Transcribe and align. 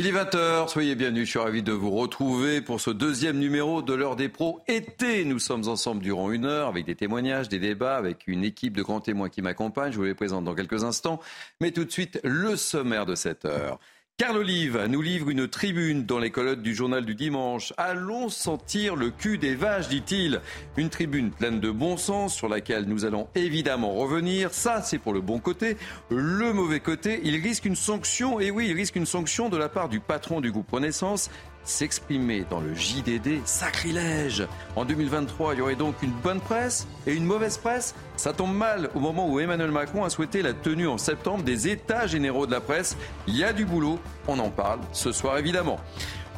Il 0.00 0.06
est 0.06 0.12
20h, 0.12 0.68
soyez 0.68 0.94
bienvenus, 0.94 1.26
je 1.26 1.30
suis 1.32 1.38
ravi 1.38 1.62
de 1.62 1.72
vous 1.72 1.90
retrouver 1.90 2.62
pour 2.62 2.80
ce 2.80 2.88
deuxième 2.88 3.38
numéro 3.38 3.82
de 3.82 3.92
l'heure 3.92 4.16
des 4.16 4.30
pros 4.30 4.62
été. 4.66 5.26
Nous 5.26 5.38
sommes 5.38 5.68
ensemble 5.68 6.00
durant 6.00 6.30
une 6.30 6.46
heure 6.46 6.68
avec 6.68 6.86
des 6.86 6.94
témoignages, 6.94 7.50
des 7.50 7.58
débats, 7.58 7.98
avec 7.98 8.26
une 8.26 8.42
équipe 8.42 8.74
de 8.74 8.82
grands 8.82 9.02
témoins 9.02 9.28
qui 9.28 9.42
m'accompagne. 9.42 9.92
Je 9.92 9.98
vous 9.98 10.04
les 10.04 10.14
présente 10.14 10.46
dans 10.46 10.54
quelques 10.54 10.84
instants. 10.84 11.20
Mais 11.60 11.70
tout 11.70 11.84
de 11.84 11.92
suite, 11.92 12.18
le 12.24 12.56
sommaire 12.56 13.04
de 13.04 13.14
cette 13.14 13.44
heure. 13.44 13.78
Carl 14.20 14.36
Olive 14.36 14.84
nous 14.86 15.00
livre 15.00 15.30
une 15.30 15.48
tribune 15.48 16.04
dans 16.04 16.18
les 16.18 16.30
colonnes 16.30 16.60
du 16.60 16.74
journal 16.74 17.06
du 17.06 17.14
dimanche. 17.14 17.72
Allons 17.78 18.28
sentir 18.28 18.94
le 18.94 19.08
cul 19.08 19.38
des 19.38 19.54
vaches, 19.54 19.88
dit-il. 19.88 20.42
Une 20.76 20.90
tribune 20.90 21.30
pleine 21.30 21.58
de 21.58 21.70
bon 21.70 21.96
sens 21.96 22.34
sur 22.34 22.46
laquelle 22.46 22.84
nous 22.84 23.06
allons 23.06 23.28
évidemment 23.34 23.94
revenir. 23.94 24.52
Ça, 24.52 24.82
c'est 24.82 24.98
pour 24.98 25.14
le 25.14 25.22
bon 25.22 25.38
côté. 25.38 25.78
Le 26.10 26.52
mauvais 26.52 26.80
côté, 26.80 27.22
il 27.24 27.36
risque 27.36 27.64
une 27.64 27.76
sanction. 27.76 28.40
Et 28.40 28.50
oui, 28.50 28.66
il 28.68 28.76
risque 28.76 28.96
une 28.96 29.06
sanction 29.06 29.48
de 29.48 29.56
la 29.56 29.70
part 29.70 29.88
du 29.88 30.00
patron 30.00 30.42
du 30.42 30.52
groupe 30.52 30.70
Renaissance 30.70 31.30
s'exprimer 31.64 32.44
dans 32.48 32.60
le 32.60 32.74
JDD, 32.74 33.44
sacrilège. 33.44 34.46
En 34.76 34.84
2023, 34.84 35.54
il 35.54 35.58
y 35.58 35.60
aurait 35.62 35.76
donc 35.76 35.94
une 36.02 36.12
bonne 36.12 36.40
presse 36.40 36.86
et 37.06 37.14
une 37.14 37.24
mauvaise 37.24 37.58
presse. 37.58 37.94
Ça 38.16 38.32
tombe 38.32 38.54
mal 38.54 38.90
au 38.94 39.00
moment 39.00 39.28
où 39.28 39.40
Emmanuel 39.40 39.70
Macron 39.70 40.04
a 40.04 40.10
souhaité 40.10 40.42
la 40.42 40.52
tenue 40.52 40.88
en 40.88 40.98
septembre 40.98 41.44
des 41.44 41.68
États 41.68 42.06
généraux 42.06 42.46
de 42.46 42.52
la 42.52 42.60
presse. 42.60 42.96
Il 43.26 43.36
y 43.36 43.44
a 43.44 43.52
du 43.52 43.64
boulot, 43.64 43.98
on 44.28 44.38
en 44.38 44.50
parle 44.50 44.80
ce 44.92 45.12
soir 45.12 45.38
évidemment. 45.38 45.78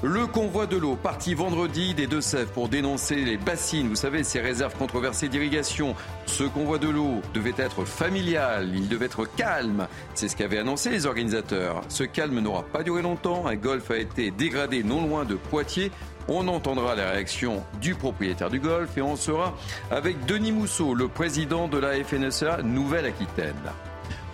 Le 0.04 0.26
convoi 0.26 0.66
de 0.66 0.76
l'eau, 0.76 0.96
parti 0.96 1.32
vendredi 1.32 1.94
des 1.94 2.08
Deux-Sèvres 2.08 2.50
pour 2.50 2.68
dénoncer 2.68 3.14
les 3.14 3.36
bassines, 3.36 3.86
vous 3.86 3.94
savez, 3.94 4.24
ces 4.24 4.40
réserves 4.40 4.74
controversées 4.76 5.28
d'irrigation. 5.28 5.94
Ce 6.26 6.42
convoi 6.42 6.78
de 6.78 6.88
l'eau 6.88 7.22
devait 7.34 7.54
être 7.56 7.84
familial, 7.84 8.72
il 8.74 8.88
devait 8.88 9.06
être 9.06 9.26
calme. 9.36 9.86
C'est 10.14 10.26
ce 10.26 10.34
qu'avaient 10.34 10.58
annoncé 10.58 10.90
les 10.90 11.06
organisateurs. 11.06 11.82
Ce 11.88 12.02
calme 12.02 12.40
n'aura 12.40 12.64
pas 12.64 12.82
duré 12.82 13.00
longtemps. 13.00 13.46
Un 13.46 13.54
golf 13.54 13.92
a 13.92 13.96
été 13.96 14.32
dégradé 14.32 14.82
non 14.82 15.06
loin 15.06 15.24
de 15.24 15.36
Poitiers. 15.36 15.92
On 16.26 16.48
entendra 16.48 16.96
la 16.96 17.12
réaction 17.12 17.62
du 17.80 17.94
propriétaire 17.94 18.50
du 18.50 18.58
golf 18.58 18.98
et 18.98 19.02
on 19.02 19.14
sera 19.14 19.54
avec 19.92 20.26
Denis 20.26 20.50
Mousseau, 20.50 20.94
le 20.94 21.06
président 21.06 21.68
de 21.68 21.78
la 21.78 22.02
FNSEA 22.02 22.62
Nouvelle-Aquitaine. 22.64 23.54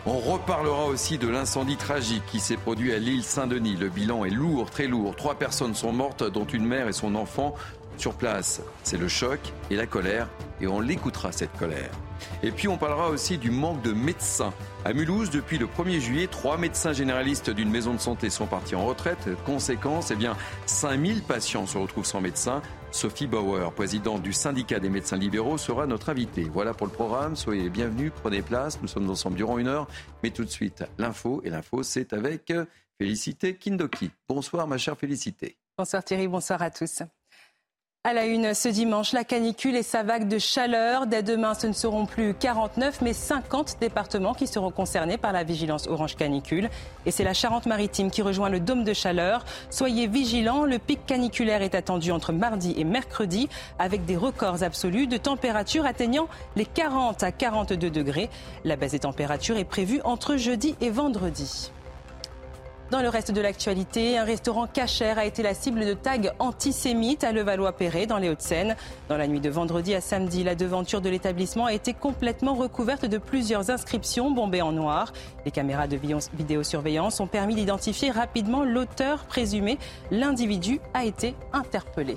On 0.07 0.19
reparlera 0.19 0.87
aussi 0.87 1.19
de 1.19 1.29
l'incendie 1.29 1.77
tragique 1.77 2.25
qui 2.27 2.41
s'est 2.41 2.57
produit 2.57 2.93
à 2.93 2.99
l'île 2.99 3.25
Saint-Denis. 3.25 3.77
Le 3.77 3.89
bilan 3.89 4.25
est 4.25 4.31
lourd, 4.31 4.71
très 4.71 4.87
lourd. 4.87 5.17
Trois 5.17 5.35
personnes 5.35 5.75
sont 5.75 5.93
mortes, 5.93 6.23
dont 6.23 6.47
une 6.47 6.65
mère 6.65 6.89
et 6.89 6.93
son 6.93 7.15
enfant 7.15 7.55
sur 7.97 8.15
place. 8.15 8.63
C'est 8.85 8.97
le 8.97 9.09
choc 9.09 9.41
et 9.71 9.77
la 9.77 9.87
colère, 9.87 10.29
et 10.61 10.67
on 10.67 10.81
l'écoutera 10.81 11.33
cette 11.33 11.57
colère. 11.59 11.91
Et 12.43 12.51
puis 12.51 12.69
on 12.69 12.77
parlera 12.77 13.09
aussi 13.11 13.39
du 13.39 13.51
manque 13.51 13.83
de 13.83 13.93
médecins. 13.93 14.53
À 14.85 14.93
Mulhouse, 14.93 15.31
depuis 15.31 15.59
le 15.59 15.67
1er 15.67 16.01
juillet, 16.01 16.27
trois 16.27 16.57
médecins 16.57 16.93
généralistes 16.93 17.51
d'une 17.51 17.71
maison 17.71 17.95
de 17.95 18.01
santé 18.01 18.31
sont 18.31 18.47
partis 18.47 18.75
en 18.75 18.87
retraite. 18.87 19.29
Conséquence, 19.45 20.11
eh 20.11 20.17
bien, 20.17 20.37
5000 20.67 21.23
patients 21.23 21.67
se 21.67 21.79
retrouvent 21.79 22.07
sans 22.07 22.21
médecin. 22.21 22.63
Sophie 22.91 23.27
Bauer, 23.27 23.73
présidente 23.73 24.23
du 24.23 24.33
syndicat 24.33 24.81
des 24.81 24.89
médecins 24.89 25.17
libéraux, 25.17 25.59
sera 25.59 25.87
notre 25.87 26.09
invitée. 26.09 26.45
Voilà 26.45 26.75
pour 26.75 26.87
le 26.87 26.93
programme. 26.93 27.37
Soyez 27.37 27.69
bienvenus, 27.69 28.13
prenez 28.23 28.43
place. 28.43 28.81
Nous 28.81 28.89
sommes 28.89 29.09
ensemble 29.11 29.37
durant 29.37 29.59
une 29.59 29.69
heure. 29.69 29.87
Mais 30.23 30.31
tout 30.31 30.45
de 30.45 30.51
suite, 30.51 30.85
l'info. 30.99 31.41
Et 31.45 31.51
l'info, 31.51 31.83
c'est 31.83 32.13
avec 32.13 32.53
Félicité 32.99 33.55
Kindoki. 33.55 34.11
Bonsoir, 34.29 34.67
ma 34.67 34.79
chère 34.79 34.97
Félicité. 34.97 35.57
Bonsoir 35.77 36.03
Thierry, 36.03 36.27
bonsoir 36.27 36.61
à 36.63 36.71
tous. 36.71 37.03
À 38.09 38.15
la 38.15 38.25
une 38.25 38.55
ce 38.55 38.71
dimanche, 38.71 39.13
la 39.13 39.23
canicule 39.23 39.77
et 39.77 39.83
sa 39.83 40.03
vague 40.03 40.29
de 40.29 40.39
chaleur. 40.39 41.07
Dès 41.07 41.23
demain, 41.23 41.53
ce 41.53 41.67
ne 41.67 41.75
seront 41.75 42.07
plus 42.07 42.33
49, 42.33 43.03
mais 43.03 43.13
50 43.13 43.77
départements 43.83 44.33
qui 44.33 44.47
seront 44.47 44.71
concernés 44.71 45.19
par 45.19 45.31
la 45.35 45.45
vigilance 45.45 45.87
orange 45.87 46.17
canicule. 46.17 46.71
Et 47.05 47.11
c'est 47.11 47.23
la 47.23 47.35
Charente-Maritime 47.35 48.11
qui 48.11 48.23
rejoint 48.23 48.49
le 48.49 48.61
dôme 48.61 48.83
de 48.83 48.95
chaleur. 48.95 49.45
Soyez 49.69 50.07
vigilants, 50.07 50.65
le 50.65 50.79
pic 50.79 51.05
caniculaire 51.05 51.61
est 51.61 51.75
attendu 51.75 52.11
entre 52.11 52.33
mardi 52.33 52.73
et 52.79 52.85
mercredi, 52.85 53.51
avec 53.79 54.07
des 54.07 54.17
records 54.17 54.63
absolus 54.63 55.07
de 55.07 55.19
température 55.19 55.85
atteignant 55.85 56.29
les 56.57 56.65
40 56.65 57.23
à 57.23 57.31
42 57.31 57.91
degrés. 57.91 58.31
La 58.65 58.77
baisse 58.77 58.93
des 58.93 59.01
températures 59.01 59.59
est 59.59 59.65
prévue 59.65 60.01
entre 60.05 60.39
jeudi 60.39 60.77
et 60.81 60.89
vendredi. 60.89 61.73
Dans 62.91 63.03
le 63.03 63.11
reste 63.11 63.33
de 63.33 63.43
l'actualité, 63.43 64.17
un 64.17 64.25
restaurant 64.25 64.67
cachère 64.67 65.19
a 65.19 65.27
été 65.27 65.43
la 65.43 65.53
cible 65.53 65.85
de 65.85 65.93
tags 65.93 66.33
antisémites 66.39 67.23
à 67.23 67.33
Levallois-Perret, 67.33 68.07
dans 68.07 68.17
les 68.17 68.31
Hauts-de-Seine. 68.31 68.77
Dans 69.11 69.19
la 69.19 69.27
nuit 69.27 69.41
de 69.41 69.51
vendredi 69.51 69.95
à 69.95 70.01
samedi, 70.01 70.43
la 70.43 70.55
devanture 70.55 71.03
de 71.03 71.11
l'établissement 71.11 71.67
a 71.67 71.75
été 71.75 71.93
complètement 71.93 72.55
recouverte 72.55 73.05
de 73.05 73.19
plusieurs 73.19 73.69
inscriptions 73.69 74.31
bombées 74.31 74.63
en 74.63 74.73
noir. 74.73 75.13
Les 75.45 75.51
caméras 75.51 75.87
de 75.87 75.99
vidéosurveillance 76.33 77.21
ont 77.21 77.27
permis 77.27 77.57
d'identifier 77.57 78.11
rapidement 78.11 78.65
l'auteur 78.65 79.25
présumé. 79.25 79.77
L'individu 80.11 80.81
a 80.95 81.05
été 81.05 81.35
interpellé. 81.53 82.15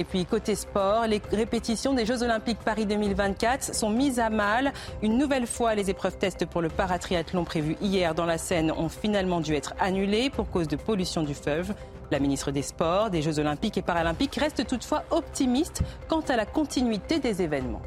Et 0.00 0.04
puis 0.04 0.24
côté 0.24 0.54
sport, 0.54 1.06
les 1.06 1.20
répétitions 1.30 1.92
des 1.92 2.06
Jeux 2.06 2.22
Olympiques 2.22 2.60
Paris 2.60 2.86
2024 2.86 3.74
sont 3.74 3.90
mises 3.90 4.18
à 4.18 4.30
mal. 4.30 4.72
Une 5.02 5.18
nouvelle 5.18 5.46
fois, 5.46 5.74
les 5.74 5.90
épreuves 5.90 6.16
tests 6.16 6.46
pour 6.46 6.62
le 6.62 6.70
paratriathlon 6.70 7.44
prévues 7.44 7.76
hier 7.82 8.14
dans 8.14 8.24
la 8.24 8.38
Seine 8.38 8.72
ont 8.72 8.88
finalement 8.88 9.42
dû 9.42 9.52
être 9.54 9.74
annulées 9.78 10.30
pour 10.30 10.50
cause 10.50 10.68
de 10.68 10.76
pollution 10.76 11.22
du 11.22 11.34
fleuve. 11.34 11.74
La 12.10 12.18
ministre 12.18 12.50
des 12.50 12.62
Sports, 12.62 13.10
des 13.10 13.20
Jeux 13.20 13.38
Olympiques 13.40 13.76
et 13.76 13.82
Paralympiques 13.82 14.36
reste 14.36 14.66
toutefois 14.66 15.04
optimiste 15.10 15.82
quant 16.08 16.20
à 16.20 16.36
la 16.36 16.46
continuité 16.46 17.18
des 17.18 17.42
événements. 17.42 17.82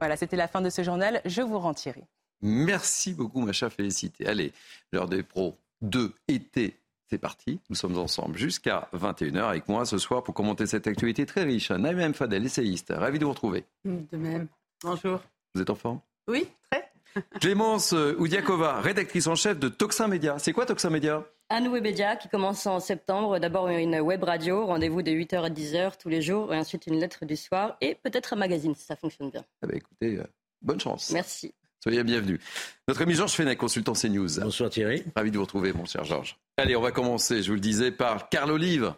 Voilà, 0.00 0.16
c'était 0.16 0.36
la 0.36 0.48
fin 0.48 0.60
de 0.60 0.70
ce 0.70 0.82
journal. 0.82 1.20
Je 1.24 1.40
vous 1.40 1.60
rends 1.60 1.72
Thierry. 1.72 2.02
Merci 2.42 3.14
beaucoup, 3.14 3.42
ma 3.42 3.52
chère 3.52 3.72
Félicité. 3.72 4.26
Allez, 4.26 4.52
l'heure 4.92 5.08
des 5.08 5.22
pros 5.22 5.56
de 5.82 6.12
été 6.26 6.80
c'est 7.14 7.18
parti, 7.18 7.60
nous 7.70 7.76
sommes 7.76 7.96
ensemble 7.96 8.36
jusqu'à 8.36 8.88
21h 8.92 9.44
avec 9.44 9.68
moi 9.68 9.86
ce 9.86 9.98
soir 9.98 10.24
pour 10.24 10.34
commenter 10.34 10.66
cette 10.66 10.88
actualité 10.88 11.26
très 11.26 11.44
riche. 11.44 11.70
Naïm 11.70 12.12
Fadel, 12.12 12.44
essayiste, 12.44 12.92
ravi 12.92 13.20
de 13.20 13.24
vous 13.24 13.30
retrouver. 13.30 13.66
De 13.84 14.16
même. 14.16 14.48
Bonjour. 14.82 15.20
Vous 15.54 15.62
êtes 15.62 15.70
en 15.70 15.76
forme? 15.76 16.00
Oui, 16.26 16.48
très. 16.68 16.90
Clémence 17.40 17.92
Oudiakova, 17.92 18.80
rédactrice 18.80 19.28
en 19.28 19.36
chef 19.36 19.60
de 19.60 19.68
Toxin 19.68 20.08
Média. 20.08 20.40
C'est 20.40 20.52
quoi 20.52 20.66
Toxin 20.66 20.90
Média? 20.90 21.24
Un 21.50 21.60
nouveau 21.60 21.80
média 21.80 22.16
qui 22.16 22.28
commence 22.28 22.66
en 22.66 22.80
septembre. 22.80 23.38
D'abord 23.38 23.68
une 23.68 24.00
web 24.00 24.24
radio, 24.24 24.66
rendez-vous 24.66 25.02
de 25.02 25.12
8h 25.12 25.44
à 25.44 25.50
10h 25.50 25.92
tous 25.96 26.08
les 26.08 26.20
jours, 26.20 26.52
et 26.52 26.58
ensuite 26.58 26.88
une 26.88 26.98
lettre 26.98 27.24
du 27.26 27.36
soir, 27.36 27.76
et 27.80 27.94
peut-être 27.94 28.32
un 28.32 28.36
magazine 28.36 28.74
si 28.74 28.82
ça 28.82 28.96
fonctionne 28.96 29.30
bien. 29.30 29.44
Ah 29.62 29.68
bah 29.68 29.74
écoutez, 29.76 30.18
euh, 30.18 30.24
bonne 30.62 30.80
chance. 30.80 31.12
Merci. 31.12 31.54
Soyez 31.84 32.02
bienvenus. 32.02 32.40
Notre 32.88 33.02
ami 33.02 33.12
Georges 33.12 33.34
Fenech, 33.34 33.58
consultant 33.58 33.92
CNews. 33.92 34.40
Bonsoir 34.40 34.70
Thierry. 34.70 35.04
Ravi 35.14 35.30
de 35.30 35.36
vous 35.36 35.42
retrouver, 35.42 35.74
mon 35.74 35.84
cher 35.84 36.02
Georges. 36.02 36.38
Allez, 36.56 36.76
on 36.76 36.80
va 36.80 36.92
commencer, 36.92 37.42
je 37.42 37.48
vous 37.48 37.56
le 37.56 37.60
disais, 37.60 37.90
par 37.90 38.30
Carl 38.30 38.50
Olive. 38.50 38.94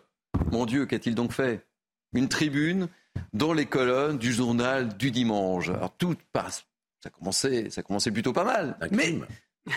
Mon 0.53 0.67
Dieu, 0.67 0.87
qu'a-t-il 0.87 1.17
donc 1.17 1.33
fait? 1.33 1.67
Une 2.13 2.29
tribune 2.29 2.87
dans 3.33 3.53
les 3.53 3.67
colonnes 3.67 4.19
du 4.19 4.33
journal 4.33 4.97
du 4.97 5.11
dimanche. 5.11 5.69
Alors 5.69 5.97
tout 5.99 6.15
passe. 6.33 6.65
Ça 7.03 7.11
commençait, 7.11 7.71
ça 7.71 7.83
commençait 7.83 8.13
plutôt 8.13 8.33
pas 8.33 8.45
mal. 8.45 8.79
Mais, 8.93 9.19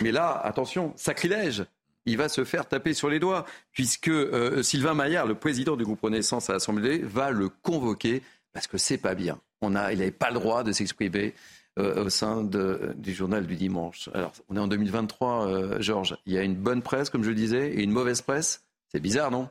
mais 0.02 0.12
là, 0.12 0.40
attention, 0.44 0.92
sacrilège 0.94 1.64
il 2.06 2.16
va 2.16 2.28
se 2.28 2.44
faire 2.44 2.68
taper 2.68 2.94
sur 2.94 3.10
les 3.10 3.18
doigts, 3.18 3.44
puisque 3.72 4.06
euh, 4.06 4.62
Sylvain 4.62 4.94
Maillard, 4.94 5.26
le 5.26 5.34
président 5.34 5.76
du 5.76 5.82
groupe 5.82 6.00
Renaissance 6.00 6.48
à 6.48 6.52
l'Assemblée, 6.52 6.98
va 6.98 7.32
le 7.32 7.48
convoquer, 7.48 8.22
parce 8.52 8.68
que 8.68 8.78
c'est 8.78 8.98
pas 8.98 9.16
bien. 9.16 9.40
On 9.62 9.74
a, 9.74 9.92
il 9.92 9.98
n'avait 9.98 10.12
pas 10.12 10.28
le 10.30 10.34
droit 10.34 10.62
de 10.62 10.70
s'exprimer 10.70 11.34
euh, 11.78 12.04
au 12.04 12.10
sein 12.10 12.42
du 12.42 13.14
journal 13.14 13.46
du 13.46 13.54
dimanche. 13.54 14.08
Alors, 14.12 14.32
on 14.48 14.56
est 14.56 14.58
en 14.58 14.66
2023, 14.66 15.46
euh, 15.46 15.80
Georges. 15.80 16.16
Il 16.26 16.32
y 16.32 16.38
a 16.38 16.42
une 16.42 16.56
bonne 16.56 16.82
presse, 16.82 17.10
comme 17.10 17.22
je 17.22 17.28
le 17.28 17.36
disais, 17.36 17.72
et 17.72 17.82
une 17.82 17.92
mauvaise 17.92 18.22
presse. 18.22 18.66
C'est 18.88 18.98
bizarre, 18.98 19.30
non? 19.30 19.48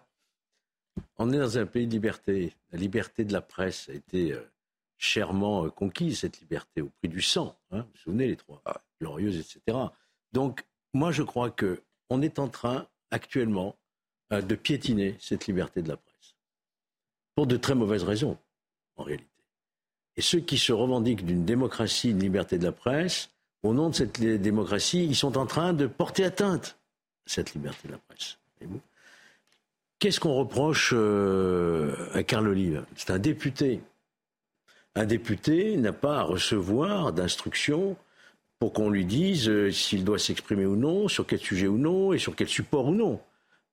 On 1.18 1.32
est 1.32 1.38
dans 1.38 1.58
un 1.58 1.66
pays 1.66 1.88
de 1.88 1.94
liberté. 1.94 2.54
La 2.72 2.78
liberté 2.78 3.24
de 3.24 3.32
la 3.32 3.40
presse 3.40 3.88
a 3.88 3.94
été 3.94 4.34
euh, 4.34 4.42
chèrement 4.98 5.70
conquise, 5.70 6.20
cette 6.20 6.42
liberté, 6.42 6.82
au 6.82 6.90
prix 6.90 7.08
du 7.08 7.22
sang. 7.22 7.58
Hein. 7.72 7.84
vous 7.84 7.92
vous 7.94 8.00
souvenez, 8.00 8.28
les 8.28 8.36
trois 8.36 8.62
ah. 8.66 8.82
glorieuses, 9.00 9.38
etc. 9.38 9.78
Donc, 10.34 10.66
moi, 10.94 11.14
je 11.14 11.24
crois 11.24 11.52
qu'on 11.52 12.22
est 12.22 12.38
en 12.38 12.50
train, 12.50 12.86
actuellement, 13.12 13.78
de 14.30 14.56
piétiner 14.56 15.16
cette 15.20 15.48
liberté 15.48 15.82
de 15.82 15.88
la 15.88 15.98
presse. 15.98 16.36
Pour 17.34 17.48
de 17.48 17.56
très 17.56 17.76
mauvaises 17.76 18.04
raisons, 18.04 18.38
en 18.98 19.04
réalité. 19.04 19.39
Et 20.20 20.22
ceux 20.22 20.42
qui 20.42 20.58
se 20.58 20.74
revendiquent 20.74 21.26
d'une 21.26 21.46
démocratie, 21.46 22.10
d'une 22.10 22.20
liberté 22.20 22.58
de 22.58 22.66
la 22.66 22.74
presse, 22.74 23.30
au 23.64 23.74
nom 23.74 23.88
de 23.88 23.96
cette 23.96 24.20
démocratie, 24.20 25.06
ils 25.06 25.16
sont 25.16 25.38
en 25.38 25.46
train 25.46 25.72
de 25.72 25.88
porter 25.88 26.26
atteinte 26.26 26.78
à 27.26 27.30
cette 27.30 27.54
liberté 27.54 27.88
de 27.88 27.94
la 27.94 28.00
presse. 28.00 28.38
Qu'est-ce 29.98 30.20
qu'on 30.20 30.36
reproche 30.36 30.92
euh, 30.94 32.10
à 32.14 32.24
Carl 32.24 32.50
Olive? 32.50 32.84
C'est 32.98 33.12
un 33.12 33.18
député. 33.18 33.80
Un 34.94 35.06
député 35.06 35.78
n'a 35.78 35.94
pas 35.94 36.18
à 36.18 36.24
recevoir 36.24 37.14
d'instructions 37.14 37.96
pour 38.60 38.74
qu'on 38.74 38.90
lui 38.90 39.06
dise 39.06 39.48
euh, 39.48 39.72
s'il 39.72 40.04
doit 40.04 40.20
s'exprimer 40.20 40.66
ou 40.66 40.76
non, 40.76 41.08
sur 41.08 41.26
quel 41.26 41.40
sujet 41.40 41.68
ou 41.68 41.78
non, 41.78 42.12
et 42.12 42.20
sur 42.20 42.36
quel 42.36 42.50
support 42.50 42.88
ou 42.88 42.94
non. 42.94 43.22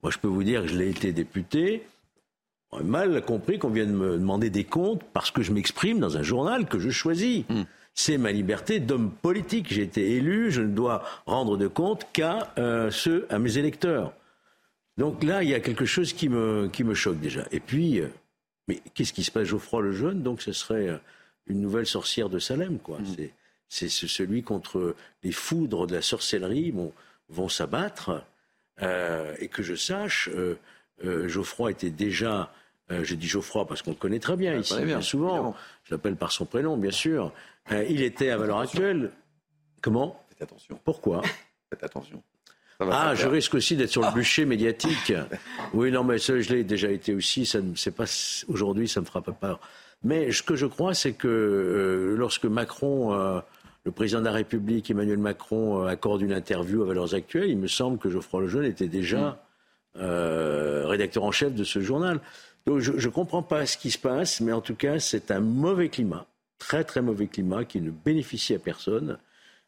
Moi, 0.04 0.12
je 0.12 0.18
peux 0.18 0.28
vous 0.28 0.44
dire 0.44 0.62
que 0.62 0.68
je 0.68 0.78
l'ai 0.78 0.90
été 0.90 1.10
député 1.10 1.82
mal 2.82 3.24
compris 3.24 3.58
qu'on 3.58 3.70
vienne 3.70 3.92
me 3.92 4.18
demander 4.18 4.50
des 4.50 4.64
comptes 4.64 5.02
parce 5.12 5.30
que 5.30 5.42
je 5.42 5.52
m'exprime 5.52 5.98
dans 5.98 6.16
un 6.16 6.22
journal 6.22 6.66
que 6.66 6.78
je 6.78 6.90
choisis. 6.90 7.44
Hmm. 7.48 7.62
c'est 7.94 8.18
ma 8.18 8.32
liberté 8.32 8.80
d'homme 8.80 9.10
politique. 9.10 9.72
J'ai 9.72 9.82
été 9.82 10.12
élu, 10.16 10.50
je 10.50 10.62
ne 10.62 10.74
dois 10.74 11.02
rendre 11.26 11.56
de 11.56 11.68
compte 11.68 12.06
qu'à 12.12 12.52
euh, 12.58 12.90
ceux, 12.90 13.26
à 13.30 13.38
mes 13.38 13.58
électeurs. 13.58 14.12
Donc 14.98 15.22
là, 15.22 15.42
il 15.42 15.50
y 15.50 15.54
a 15.54 15.60
quelque 15.60 15.84
chose 15.84 16.12
qui 16.12 16.28
me, 16.28 16.68
qui 16.72 16.84
me 16.84 16.94
choque 16.94 17.20
déjà. 17.20 17.46
Et 17.52 17.60
puis, 17.60 18.00
euh, 18.00 18.08
mais 18.68 18.80
qu'est-ce 18.94 19.12
qui 19.12 19.24
se 19.24 19.30
passe 19.30 19.44
Geoffroy 19.44 19.82
le 19.82 19.92
Jeune, 19.92 20.22
donc 20.22 20.42
ce 20.42 20.52
serait 20.52 20.88
euh, 20.88 20.96
une 21.46 21.60
nouvelle 21.60 21.86
sorcière 21.86 22.28
de 22.28 22.38
Salem, 22.38 22.78
quoi. 22.78 22.98
Mmh. 22.98 23.28
C'est 23.68 23.88
celui 23.88 24.42
contre 24.44 24.94
les 25.24 25.32
foudres 25.32 25.88
de 25.88 25.94
la 25.96 26.02
sorcellerie 26.02 26.70
vont, 26.70 26.92
vont 27.28 27.48
s'abattre. 27.48 28.22
Euh, 28.82 29.34
et 29.38 29.48
que 29.48 29.62
je 29.62 29.74
sache, 29.74 30.28
Geoffroy 31.02 31.72
était 31.72 31.90
déjà 31.90 32.52
je 32.88 33.14
dis 33.16 33.26
Geoffroy 33.26 33.66
parce 33.66 33.82
qu'on 33.82 33.90
le 33.90 33.96
connaît 33.96 34.20
très 34.20 34.36
bien 34.36 34.54
ici, 34.54 34.80
bien, 34.82 35.00
souvent. 35.00 35.56
Je 35.84 35.94
l'appelle 35.94 36.14
par 36.16 36.30
son 36.30 36.44
prénom, 36.44 36.76
bien 36.76 36.92
sûr. 36.92 37.32
il 37.70 38.02
était 38.02 38.30
à 38.30 38.38
valeur 38.38 38.60
actuelle. 38.60 39.10
Comment? 39.82 40.24
Faites 40.28 40.42
attention. 40.42 40.78
Pourquoi? 40.84 41.22
Faites 41.70 41.82
attention. 41.82 42.22
Ah, 42.80 43.14
je 43.14 43.26
risque 43.26 43.54
aussi 43.54 43.76
d'être 43.76 43.90
sur 43.90 44.02
le 44.02 44.12
bûcher 44.12 44.44
médiatique. 44.44 45.12
Oui, 45.74 45.90
non, 45.90 46.04
mais 46.04 46.18
ça, 46.18 46.38
je 46.40 46.54
l'ai 46.54 46.64
déjà 46.64 46.90
été 46.90 47.14
aussi. 47.14 47.44
Ça 47.44 47.60
ne, 47.60 47.90
pas 47.90 48.04
aujourd'hui, 48.48 48.88
ça 48.88 49.00
me 49.00 49.06
fera 49.06 49.20
pas 49.20 49.32
peur. 49.32 49.60
Mais 50.04 50.30
ce 50.30 50.42
que 50.42 50.56
je 50.56 50.66
crois, 50.66 50.94
c'est 50.94 51.12
que 51.12 51.26
euh, 51.28 52.16
lorsque 52.16 52.44
Macron, 52.44 53.14
euh, 53.14 53.40
le 53.84 53.90
président 53.90 54.20
de 54.20 54.26
la 54.26 54.32
République, 54.32 54.90
Emmanuel 54.90 55.18
Macron, 55.18 55.82
euh, 55.82 55.88
accorde 55.88 56.22
une 56.22 56.32
interview 56.32 56.82
à 56.82 56.86
Valeurs 56.86 57.14
Actuelles, 57.14 57.50
il 57.50 57.58
me 57.58 57.66
semble 57.66 57.98
que 57.98 58.10
Geoffroy 58.10 58.42
Lejeune 58.42 58.64
était 58.64 58.88
déjà 58.88 59.42
mm. 59.98 60.86
rédacteur 60.86 61.24
en 61.24 61.32
chef 61.32 61.54
de 61.54 61.64
ce 61.64 61.80
journal. 61.80 62.20
Donc, 62.66 62.80
je 62.80 62.92
ne 62.92 63.12
comprends 63.12 63.42
pas 63.42 63.64
ce 63.64 63.76
qui 63.76 63.90
se 63.90 63.98
passe, 63.98 64.40
mais 64.40 64.52
en 64.52 64.60
tout 64.60 64.74
cas, 64.74 64.98
c'est 64.98 65.30
un 65.30 65.40
mauvais 65.40 65.88
climat, 65.88 66.26
très 66.58 66.82
très 66.82 67.00
mauvais 67.00 67.28
climat, 67.28 67.64
qui 67.64 67.80
ne 67.80 67.90
bénéficie 67.90 68.54
à 68.54 68.58
personne 68.58 69.18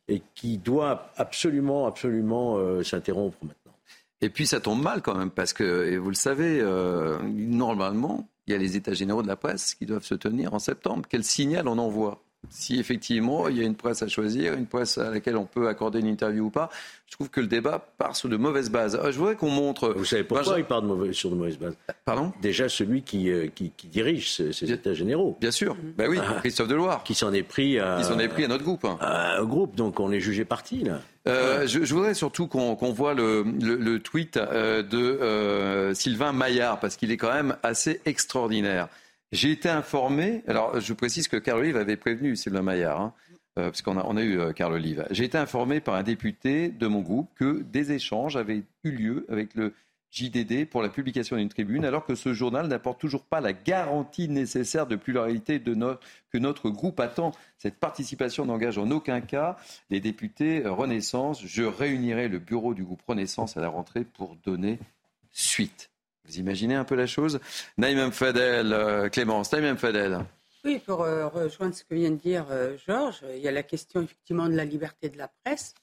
et 0.09 0.23
qui 0.35 0.59
doit 0.59 1.13
absolument, 1.17 1.87
absolument 1.87 2.57
euh, 2.57 2.83
s'interrompre 2.83 3.37
maintenant. 3.43 3.73
Et 4.21 4.31
puis 4.31 4.47
ça 4.47 4.59
tombe 4.59 4.83
mal 4.83 5.01
quand 5.01 5.15
même, 5.15 5.31
parce 5.31 5.53
que, 5.53 5.97
vous 5.97 6.09
le 6.09 6.17
savez, 6.17 6.59
euh, 6.61 7.19
normalement, 7.23 8.29
il 8.47 8.53
y 8.53 8.55
a 8.55 8.59
les 8.59 8.77
États 8.77 8.95
généraux 8.95 9.23
de 9.23 9.29
la 9.29 9.37
presse 9.37 9.75
qui 9.75 9.87
doivent 9.87 10.05
se 10.05 10.15
tenir 10.17 10.55
en 10.55 10.59
septembre. 10.59 11.07
Quel 11.09 11.23
signal 11.23 11.69
on 11.69 11.79
envoie? 11.79 12.21
Si 12.51 12.79
effectivement 12.79 13.49
il 13.49 13.59
y 13.59 13.61
a 13.61 13.65
une 13.65 13.75
presse 13.75 14.03
à 14.03 14.09
choisir, 14.09 14.55
une 14.55 14.67
presse 14.67 14.99
à 14.99 15.11
laquelle 15.11 15.37
on 15.37 15.45
peut 15.45 15.69
accorder 15.69 16.01
une 16.01 16.07
interview 16.07 16.47
ou 16.47 16.51
pas, 16.51 16.71
je 17.07 17.13
trouve 17.15 17.31
que 17.31 17.41
le 17.41 17.47
débat 17.47 17.85
part 17.97 18.17
sur 18.17 18.29
de 18.29 18.37
mauvaises 18.37 18.71
bases. 18.71 18.99
Ah, 19.03 19.11
je 19.11 19.19
voudrais 19.19 19.35
qu'on 19.35 19.51
montre. 19.51 19.95
Vous 19.97 20.05
savez 20.05 20.25
pourquoi 20.25 20.59
il 20.59 20.65
part 20.65 20.83
sur 21.13 21.31
de 21.31 21.37
mauvaises 21.37 21.59
bases? 21.59 21.77
Pardon? 22.05 22.33
Déjà 22.43 22.69
celui 22.69 23.03
qui, 23.03 23.31
euh, 23.31 23.49
qui, 23.55 23.73
dirige 23.89 24.31
ces, 24.31 24.71
États 24.71 24.95
généraux. 24.95 25.37
Bien 25.41 25.51
sûr. 25.51 25.77
Ben 25.97 26.09
oui, 26.09 26.19
ah. 26.21 26.37
Christophe 26.41 26.69
Deloire. 26.69 27.03
Qui 27.05 27.15
s'en 27.15 27.33
est 27.33 27.43
pris 27.43 27.79
à. 27.79 27.97
Qui 27.99 28.05
s'en 28.05 28.19
est 28.19 28.29
pris 28.29 28.45
à 28.45 28.49
notre 28.49 28.65
groupe. 28.65 28.85
au 28.85 29.47
groupe, 29.47 29.75
donc 29.75 30.01
on 30.01 30.13
est 30.13 30.21
jugé 30.21 30.45
parti 30.45 30.85
là. 30.85 31.01
Euh, 31.27 31.67
je, 31.67 31.93
voudrais 31.93 32.15
surtout 32.15 32.47
qu'on 32.47 32.75
voit 32.93 33.13
le, 33.13 33.43
le, 33.43 33.99
tweet 33.99 34.39
euh, 34.39 34.83
de 34.83 35.93
Sylvain 35.95 36.33
Maillard 36.33 36.81
parce 36.81 36.97
qu'il 36.97 37.11
est 37.11 37.19
quand 37.19 37.33
même 37.33 37.57
assez 37.63 38.01
extraordinaire. 38.07 38.89
J'ai 39.31 39.51
été 39.51 39.69
informé, 39.69 40.43
alors 40.47 40.81
je 40.81 40.93
précise 40.95 41.29
que 41.29 41.37
Carl 41.37 41.61
Olive 41.61 41.77
avait 41.77 41.99
prévenu 41.99 42.35
Sylvain 42.35 42.63
Maillard, 42.63 43.01
hein, 43.01 43.13
euh, 43.59 43.65
parce 43.65 43.83
qu'on 43.83 44.17
a, 44.17 44.23
eu 44.23 44.39
euh, 44.39 44.53
Carl 44.53 44.73
Olive. 44.73 45.07
J'ai 45.11 45.25
été 45.25 45.37
informé 45.37 45.81
par 45.81 45.97
un 45.97 46.03
député 46.03 46.71
de 46.71 46.87
mon 46.87 47.01
groupe 47.01 47.29
que 47.35 47.63
des 47.63 47.93
échanges 47.93 48.37
avaient 48.37 48.63
eu 48.85 48.91
lieu 48.91 49.27
avec 49.29 49.55
le 49.55 49.75
JDD 50.11 50.67
pour 50.67 50.81
la 50.81 50.89
publication 50.89 51.37
d'une 51.37 51.51
tribune, 51.51 51.85
alors 51.85 52.07
que 52.07 52.15
ce 52.15 52.33
journal 52.33 52.67
n'apporte 52.69 52.99
toujours 52.99 53.25
pas 53.25 53.43
la 53.43 53.53
garantie 53.53 54.29
nécessaire 54.29 54.87
de 54.87 54.97
pluralité 54.97 55.61
que 55.61 56.39
notre 56.39 56.71
groupe 56.71 56.99
attend. 56.99 57.33
Cette 57.59 57.79
participation 57.79 58.47
n'engage 58.47 58.79
en 58.79 58.91
aucun 58.91 59.21
cas 59.21 59.59
les 59.91 60.01
députés 60.01 60.63
Renaissance. 60.67 61.45
Je 61.45 61.63
réunirai 61.63 62.29
le 62.29 62.39
bureau 62.39 62.73
du 62.73 62.85
groupe 62.85 63.03
Renaissance 63.07 63.59
à 63.59 63.61
la 63.61 63.69
rentrée 63.69 64.05
pour 64.05 64.37
donner 64.37 64.79
suite. 65.31 65.91
Vous 66.29 66.39
imaginez 66.39 66.75
un 66.75 66.85
peu 66.85 66.95
la 66.95 67.07
chose 67.07 67.41
Naïm 67.79 68.13
Fadel, 68.13 68.73
euh, 68.73 69.09
Clémence, 69.09 69.51
Naïm 69.51 69.79
Fadel. 69.79 70.19
Oui, 70.63 70.79
pour 70.85 71.03
euh, 71.03 71.27
rejoindre 71.29 71.75
ce 71.75 71.85
que 71.85 71.95
vient 71.95 72.11
de 72.11 72.17
dire 72.17 72.45
euh, 72.51 72.77
Georges, 72.87 73.23
il 73.35 73.41
y 73.41 73.49
a 73.49 73.53
la 73.53 73.63
question 73.63 74.03
effectivement 74.03 74.47
de 74.47 74.55
la 74.55 74.67
liberté 74.67 75.09
de 75.09 75.17
la 75.17 75.31
presse, 75.43 75.75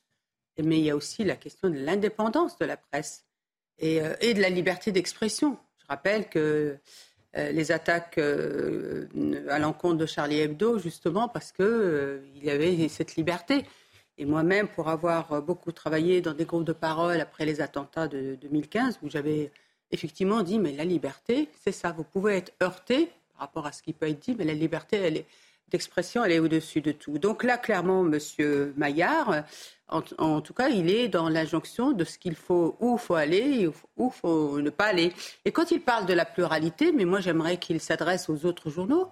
mais 0.61 0.77
il 0.77 0.85
y 0.85 0.91
a 0.91 0.95
aussi 0.95 1.23
la 1.23 1.35
question 1.35 1.69
de 1.69 1.79
l'indépendance 1.79 2.59
de 2.59 2.65
la 2.65 2.77
presse 2.77 3.25
et, 3.79 3.99
de 3.99 4.41
la 4.41 4.49
liberté 4.49 4.91
d'expression. 4.91 5.57
Je 5.79 5.85
rappelle 5.89 6.29
que 6.29 6.77
les 7.33 7.73
attaques 7.73 8.17
à 8.17 9.59
l'encontre 9.59 9.97
de 9.97 10.05
Charlie 10.05 10.39
Hebdo, 10.39 10.79
justement 10.79 11.27
parce 11.27 11.51
qu'il 11.51 12.21
y 12.41 12.49
avait 12.49 12.87
cette 12.87 13.17
liberté. 13.17 13.65
Et 14.17 14.23
moi-même, 14.23 14.69
pour 14.69 14.87
avoir 14.87 15.41
beaucoup 15.41 15.73
travaillé 15.73 16.21
dans 16.21 16.33
des 16.33 16.45
groupes 16.45 16.63
de 16.63 16.71
parole 16.71 17.19
après 17.19 17.43
les 17.43 17.59
attentats 17.59 18.07
de 18.07 18.35
2015, 18.35 18.99
où 19.03 19.09
j'avais 19.09 19.51
effectivement, 19.91 20.41
dit, 20.41 20.59
mais 20.59 20.73
la 20.73 20.85
liberté, 20.85 21.49
c'est 21.63 21.71
ça. 21.71 21.91
Vous 21.91 22.03
pouvez 22.03 22.37
être 22.37 22.53
heurté 22.61 23.11
par 23.33 23.47
rapport 23.47 23.65
à 23.65 23.71
ce 23.71 23.81
qui 23.81 23.93
peut 23.93 24.07
être 24.07 24.19
dit, 24.19 24.35
mais 24.37 24.45
la 24.45 24.53
liberté, 24.53 25.25
d'expression, 25.69 26.23
elle 26.23 26.31
est 26.31 26.39
au-dessus 26.39 26.81
de 26.81 26.91
tout. 26.91 27.17
Donc 27.17 27.43
là, 27.43 27.57
clairement, 27.57 28.03
Monsieur 28.03 28.73
Maillard, 28.77 29.43
en, 29.87 30.41
tout 30.41 30.53
cas, 30.53 30.69
il 30.69 30.89
est 30.89 31.07
dans 31.07 31.29
l'injonction 31.29 31.91
de 31.91 32.03
ce 32.03 32.17
qu'il 32.17 32.35
faut, 32.35 32.75
où 32.79 32.97
faut 32.97 33.15
aller, 33.15 33.69
où 33.97 34.09
faut 34.09 34.59
ne 34.59 34.69
pas 34.69 34.85
aller. 34.85 35.13
Et 35.43 35.51
quand 35.51 35.71
il 35.71 35.81
parle 35.81 36.05
de 36.05 36.13
la 36.13 36.25
pluralité, 36.25 36.91
mais 36.91 37.05
moi 37.05 37.19
j'aimerais 37.19 37.57
qu'il 37.57 37.79
s'adresse 37.79 38.29
aux 38.29 38.45
autres 38.45 38.69
journaux. 38.69 39.09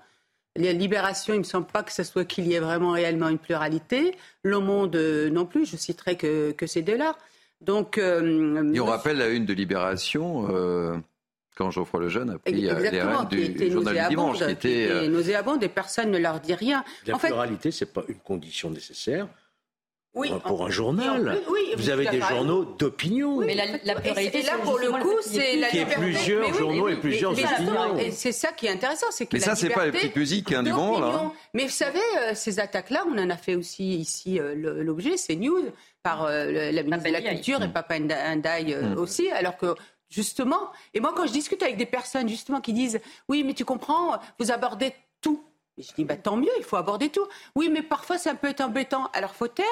La 0.55 0.73
Libération, 0.73 1.33
il 1.33 1.37
ne 1.37 1.43
me 1.43 1.47
semble 1.47 1.67
pas 1.67 1.81
que 1.83 1.91
ce 1.91 2.03
soit 2.03 2.25
qu'il 2.25 2.47
y 2.47 2.53
ait 2.53 2.59
vraiment 2.59 2.91
réellement 2.91 3.29
une 3.29 3.39
pluralité. 3.39 4.15
Le 4.43 4.59
Monde 4.59 4.95
euh, 4.95 5.29
non 5.29 5.45
plus, 5.45 5.65
je 5.65 5.77
citerai 5.77 6.15
que, 6.15 6.51
que 6.51 6.67
ces 6.67 6.83
deux-là. 6.83 7.15
Donc, 7.65 7.97
euh, 7.97 8.73
Et 8.73 8.79
on 8.79 8.85
rappelle 8.85 9.17
la 9.17 9.29
une 9.29 9.45
de 9.45 9.53
Libération. 9.53 10.47
Euh, 10.49 10.97
quand 11.55 11.69
Geoffroy 11.69 12.01
Lejeune 12.01 12.31
a 12.31 12.39
pris 12.39 12.67
euh, 12.67 12.79
les 12.79 13.01
rênes 13.01 13.27
du 13.29 13.71
journal 13.71 13.95
du 13.95 14.09
dimanche. 14.09 14.37
Qui 14.39 14.51
était, 14.51 14.89
qui 15.03 15.09
nauséabonde 15.09 15.63
et 15.63 15.69
personne 15.69 16.09
ne 16.09 16.17
leur 16.17 16.39
dit 16.39 16.55
rien. 16.55 16.83
La 17.05 17.17
pluralité, 17.17 17.71
ce 17.71 17.85
n'est 17.85 17.91
pas 17.91 18.03
une 18.07 18.19
condition 18.19 18.71
nécessaire. 18.71 19.27
Oui, 20.15 20.31
pour 20.45 20.65
un 20.65 20.69
journal. 20.69 21.39
vous 21.75 21.89
avez 21.89 22.05
des 22.05 22.21
journaux 22.21 22.65
d'opinion. 22.65 23.39
mais 23.39 23.55
la, 23.55 23.65
la 23.83 23.95
pluralité, 23.95 24.43
là 24.43 24.57
pour 24.63 24.77
le 24.77 24.91
coup, 24.91 25.17
c'est 25.21 25.57
la 25.57 25.69
liberté. 25.69 25.73
Il 25.73 25.79
y 25.79 25.81
a 25.81 25.85
plusieurs 25.85 26.53
journaux 26.53 26.89
et 26.89 26.95
plusieurs 26.97 27.31
opinions. 27.31 27.97
Et 27.97 28.11
c'est 28.11 28.31
ça 28.31 28.51
qui 28.51 28.67
est 28.67 28.71
intéressant, 28.71 29.07
c'est 29.09 29.25
que 29.25 29.35
Mais 29.35 29.39
ça, 29.39 29.55
c'est 29.55 29.69
pas 29.69 29.85
la 29.85 29.91
petite 29.91 30.15
musique 30.15 30.51
hein, 30.51 30.63
du 30.63 30.71
vent, 30.71 30.99
là. 30.99 31.31
Mais 31.53 31.63
vous 31.63 31.69
savez, 31.69 31.99
ces 32.35 32.59
attaques-là, 32.59 33.05
on 33.07 33.17
en 33.17 33.29
a 33.29 33.37
fait 33.37 33.55
aussi 33.55 33.95
ici 33.95 34.39
l'objet, 34.55 35.17
c'est 35.17 35.35
News 35.35 35.63
par 36.03 36.25
euh, 36.25 36.51
la 36.71 36.83
ministre 36.83 37.05
de 37.05 37.13
la 37.13 37.21
Culture 37.21 37.63
et 37.63 37.69
Papa 37.69 37.97
Ndaï 37.97 38.73
euh, 38.73 38.89
mm. 38.89 38.97
aussi, 38.97 39.31
alors 39.31 39.57
que 39.57 39.73
justement, 40.09 40.69
et 40.93 40.99
moi 40.99 41.13
quand 41.15 41.25
je 41.25 41.31
discute 41.31 41.63
avec 41.63 41.77
des 41.77 41.85
personnes 41.85 42.27
justement 42.27 42.61
qui 42.61 42.73
disent 42.73 42.99
oui 43.29 43.43
mais 43.43 43.53
tu 43.53 43.65
comprends, 43.65 44.19
vous 44.37 44.51
abordez 44.51 44.93
tout. 45.21 45.43
Je 45.77 45.91
dis 45.95 46.03
bah 46.03 46.17
tant 46.17 46.37
mieux, 46.37 46.51
il 46.57 46.63
faut 46.63 46.75
aborder 46.75 47.09
tout. 47.09 47.25
Oui, 47.55 47.69
mais 47.71 47.81
parfois 47.81 48.17
ça 48.17 48.35
peut 48.35 48.47
être 48.47 48.61
embêtant. 48.61 49.09
Alors 49.13 49.33
faut 49.33 49.47
taire, 49.47 49.65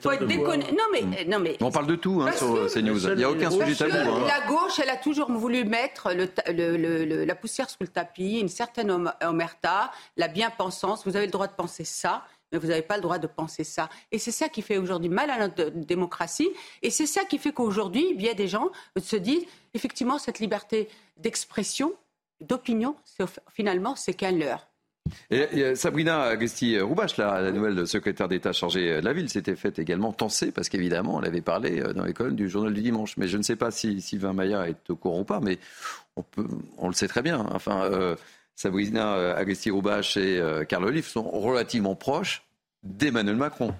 faut 0.00 0.12
être 0.12 0.26
déconné. 0.26 0.66
Non 0.72 0.84
mais 0.92 1.02
mm. 1.02 1.28
non 1.28 1.38
mais 1.40 1.56
on 1.60 1.70
parle 1.70 1.86
de 1.86 1.96
tout 1.96 2.22
hein, 2.22 2.32
sur 2.32 2.66
CNews. 2.72 3.08
Il 3.08 3.16
n'y 3.16 3.24
a 3.24 3.30
aucun 3.30 3.50
sujet 3.50 3.74
tabou. 3.74 4.10
Hein. 4.10 4.26
La 4.26 4.46
gauche, 4.46 4.78
elle 4.80 4.90
a 4.90 4.96
toujours 4.96 5.30
voulu 5.32 5.64
mettre 5.64 6.12
le, 6.12 6.28
le, 6.76 7.24
la 7.24 7.34
poussière 7.34 7.68
sous 7.68 7.78
le 7.80 7.88
tapis, 7.88 8.38
une 8.38 8.48
certaine 8.48 9.10
omerta, 9.22 9.90
la 10.16 10.28
bien-pensance. 10.28 11.04
Vous 11.04 11.16
avez 11.16 11.26
le 11.26 11.32
droit 11.32 11.48
de 11.48 11.54
penser 11.54 11.84
ça 11.84 12.24
mais 12.52 12.58
vous 12.58 12.68
n'avez 12.68 12.82
pas 12.82 12.96
le 12.96 13.02
droit 13.02 13.18
de 13.18 13.26
penser 13.26 13.64
ça. 13.64 13.88
Et 14.10 14.18
c'est 14.18 14.32
ça 14.32 14.48
qui 14.48 14.62
fait 14.62 14.78
aujourd'hui 14.78 15.08
mal 15.08 15.30
à 15.30 15.38
notre 15.38 15.70
démocratie. 15.70 16.48
Et 16.82 16.90
c'est 16.90 17.06
ça 17.06 17.24
qui 17.24 17.38
fait 17.38 17.52
qu'aujourd'hui, 17.52 18.14
bien 18.14 18.34
des 18.34 18.48
gens 18.48 18.70
se 18.96 19.16
disent, 19.16 19.44
effectivement, 19.74 20.18
cette 20.18 20.38
liberté 20.38 20.88
d'expression, 21.16 21.92
d'opinion, 22.40 22.96
finalement, 23.52 23.96
c'est 23.96 24.14
qu'un 24.14 24.32
leurre. 24.32 24.67
Et, 25.30 25.74
Sabrina 25.74 26.22
Agesti-Roubache, 26.22 27.16
la, 27.16 27.50
nouvelle 27.52 27.86
secrétaire 27.86 28.28
d'État 28.28 28.52
chargée 28.52 29.00
de 29.00 29.04
la 29.04 29.12
ville, 29.12 29.28
s'était 29.28 29.56
faite 29.56 29.78
également 29.78 30.12
tenser 30.12 30.52
parce 30.52 30.68
qu'évidemment, 30.68 31.16
on 31.16 31.22
avait 31.22 31.40
parlé 31.40 31.80
euh, 31.80 31.92
dans 31.92 32.04
les 32.04 32.12
colonnes 32.12 32.36
du 32.36 32.48
journal 32.48 32.72
du 32.72 32.82
dimanche. 32.82 33.16
Mais 33.16 33.28
je 33.28 33.36
ne 33.36 33.42
sais 33.42 33.56
pas 33.56 33.70
si 33.70 34.00
Sylvain 34.00 34.32
Maillard 34.32 34.64
est 34.64 34.90
au 34.90 34.96
courant 34.96 35.20
ou 35.20 35.24
pas, 35.24 35.40
mais 35.40 35.58
on, 36.16 36.22
peut, 36.22 36.46
on 36.78 36.88
le 36.88 36.94
sait 36.94 37.08
très 37.08 37.22
bien. 37.22 37.46
Enfin, 37.52 37.84
euh, 37.84 38.16
Sabrina 38.58 39.14
euh, 39.14 39.36
Agresti-Roubache 39.36 40.16
et 40.16 40.40
euh, 40.40 40.64
Carl 40.64 40.84
Olive 40.84 41.06
sont 41.06 41.22
relativement 41.22 41.94
proches 41.94 42.42
d'Emmanuel 42.82 43.36
Macron. 43.36 43.72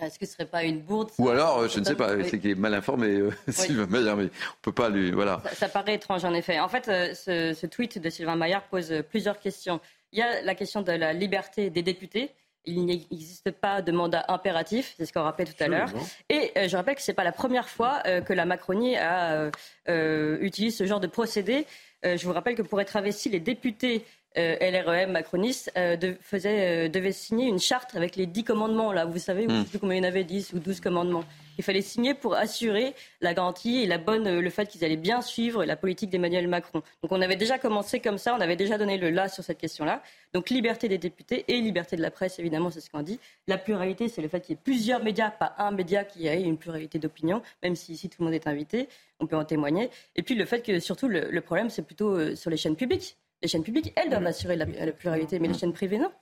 Est-ce 0.00 0.16
que 0.16 0.26
ce 0.26 0.34
serait 0.34 0.46
pas 0.46 0.62
une 0.62 0.80
bourde 0.80 1.10
Ou 1.18 1.28
alors, 1.28 1.58
euh, 1.58 1.68
je 1.68 1.80
ne 1.80 1.84
sais 1.84 1.96
pas, 1.96 2.10
c'est 2.22 2.38
qu'il 2.38 2.50
est 2.50 2.54
mal 2.54 2.72
informé, 2.72 3.20
Sylvain 3.48 3.86
Maillard, 3.86 4.16
mais 4.16 4.26
on 4.26 4.62
peut 4.62 4.72
pas 4.72 4.90
lui. 4.90 5.10
Voilà. 5.10 5.42
Ça, 5.54 5.68
paraît 5.68 5.94
étrange, 5.94 6.24
en 6.24 6.34
effet. 6.34 6.60
En 6.60 6.68
fait, 6.68 6.84
ce, 7.16 7.66
tweet 7.66 7.98
de 7.98 8.10
Sylvain 8.10 8.36
Maillard 8.36 8.62
pose 8.68 8.94
plusieurs 9.10 9.40
questions. 9.40 9.80
Il 10.12 10.18
y 10.18 10.22
a 10.22 10.42
la 10.42 10.54
question 10.54 10.82
de 10.82 10.92
la 10.92 11.12
liberté 11.12 11.70
des 11.70 11.82
députés. 11.82 12.30
Il 12.64 12.84
n'existe 12.84 13.50
pas 13.50 13.82
de 13.82 13.90
mandat 13.90 14.24
impératif, 14.28 14.94
c'est 14.96 15.04
ce 15.04 15.12
qu'on 15.12 15.22
rappelait 15.22 15.46
tout 15.46 15.64
à 15.64 15.66
l'heure. 15.66 15.90
Et 16.28 16.52
je 16.68 16.76
rappelle 16.76 16.94
que 16.94 17.02
ce 17.02 17.10
n'est 17.10 17.14
pas 17.14 17.24
la 17.24 17.32
première 17.32 17.68
fois 17.68 18.02
que 18.04 18.32
la 18.32 18.44
Macronie 18.44 18.96
a 18.96 19.50
utilisé 19.88 20.76
ce 20.76 20.86
genre 20.86 21.00
de 21.00 21.08
procédé. 21.08 21.66
Euh, 22.04 22.16
je 22.16 22.26
vous 22.26 22.32
rappelle 22.32 22.54
que 22.54 22.62
pour 22.62 22.80
être 22.80 22.96
investi, 22.96 23.28
les 23.28 23.40
députés 23.40 24.04
euh, 24.38 24.56
LREM 24.60 25.12
macroniste 25.12 25.70
euh, 25.76 25.96
faisait, 26.20 26.88
devait 26.88 27.12
signer 27.12 27.46
une 27.46 27.60
charte 27.60 27.94
avec 27.94 28.16
les 28.16 28.26
dix 28.26 28.44
commandements. 28.44 28.92
Là, 28.92 29.04
vous 29.04 29.18
savez, 29.18 29.46
je 29.48 29.54
ne 29.54 29.62
sais 29.62 29.70
plus 29.70 29.78
combien 29.78 29.96
il 29.96 30.02
y 30.02 30.06
en 30.06 30.08
avait, 30.08 30.24
10 30.24 30.54
ou 30.54 30.58
12 30.58 30.80
commandements. 30.80 31.24
Il 31.58 31.64
fallait 31.64 31.82
signer 31.82 32.14
pour 32.14 32.34
assurer 32.34 32.94
la 33.20 33.34
garantie 33.34 33.82
et 33.82 33.98
bonne, 33.98 34.40
le 34.40 34.50
fait 34.50 34.66
qu'ils 34.66 34.84
allaient 34.84 34.96
bien 34.96 35.20
suivre 35.20 35.64
la 35.64 35.76
politique 35.76 36.10
d'Emmanuel 36.10 36.48
Macron. 36.48 36.82
Donc 37.02 37.12
on 37.12 37.20
avait 37.20 37.36
déjà 37.36 37.58
commencé 37.58 38.00
comme 38.00 38.18
ça, 38.18 38.34
on 38.34 38.40
avait 38.40 38.56
déjà 38.56 38.78
donné 38.78 38.98
le 38.98 39.10
là 39.10 39.28
sur 39.28 39.44
cette 39.44 39.58
question-là. 39.58 40.02
Donc 40.32 40.50
liberté 40.50 40.88
des 40.88 40.98
députés 40.98 41.44
et 41.48 41.60
liberté 41.60 41.96
de 41.96 42.02
la 42.02 42.10
presse, 42.10 42.38
évidemment, 42.38 42.70
c'est 42.70 42.80
ce 42.80 42.90
qu'on 42.90 43.02
dit. 43.02 43.18
La 43.46 43.58
pluralité, 43.58 44.08
c'est 44.08 44.22
le 44.22 44.28
fait 44.28 44.40
qu'il 44.40 44.54
y 44.54 44.58
ait 44.58 44.62
plusieurs 44.62 45.02
médias, 45.02 45.30
pas 45.30 45.54
un 45.58 45.70
média 45.70 46.04
qui 46.04 46.26
ait 46.26 46.42
une 46.42 46.56
pluralité 46.56 46.98
d'opinion, 46.98 47.42
même 47.62 47.76
si 47.76 47.92
ici 47.92 48.08
tout 48.08 48.16
le 48.20 48.26
monde 48.26 48.34
est 48.34 48.46
invité, 48.46 48.88
on 49.20 49.26
peut 49.26 49.36
en 49.36 49.44
témoigner. 49.44 49.90
Et 50.16 50.22
puis 50.22 50.34
le 50.34 50.44
fait 50.44 50.62
que 50.62 50.80
surtout 50.80 51.08
le, 51.08 51.40
problème, 51.40 51.70
c'est 51.70 51.82
plutôt 51.82 52.16
euh, 52.16 52.34
sur 52.34 52.50
les 52.50 52.56
chaînes 52.56 52.76
publiques. 52.76 53.16
Les 53.42 53.48
chaînes 53.48 53.64
publiques, 53.64 53.92
elles 53.96 54.08
doivent 54.08 54.26
assurer 54.26 54.56
la, 54.56 54.66
pluralité, 54.66 55.38
mais 55.40 55.48
les 55.48 55.54
chaînes 55.54 55.72
privées, 55.72 55.98
non? 55.98 56.12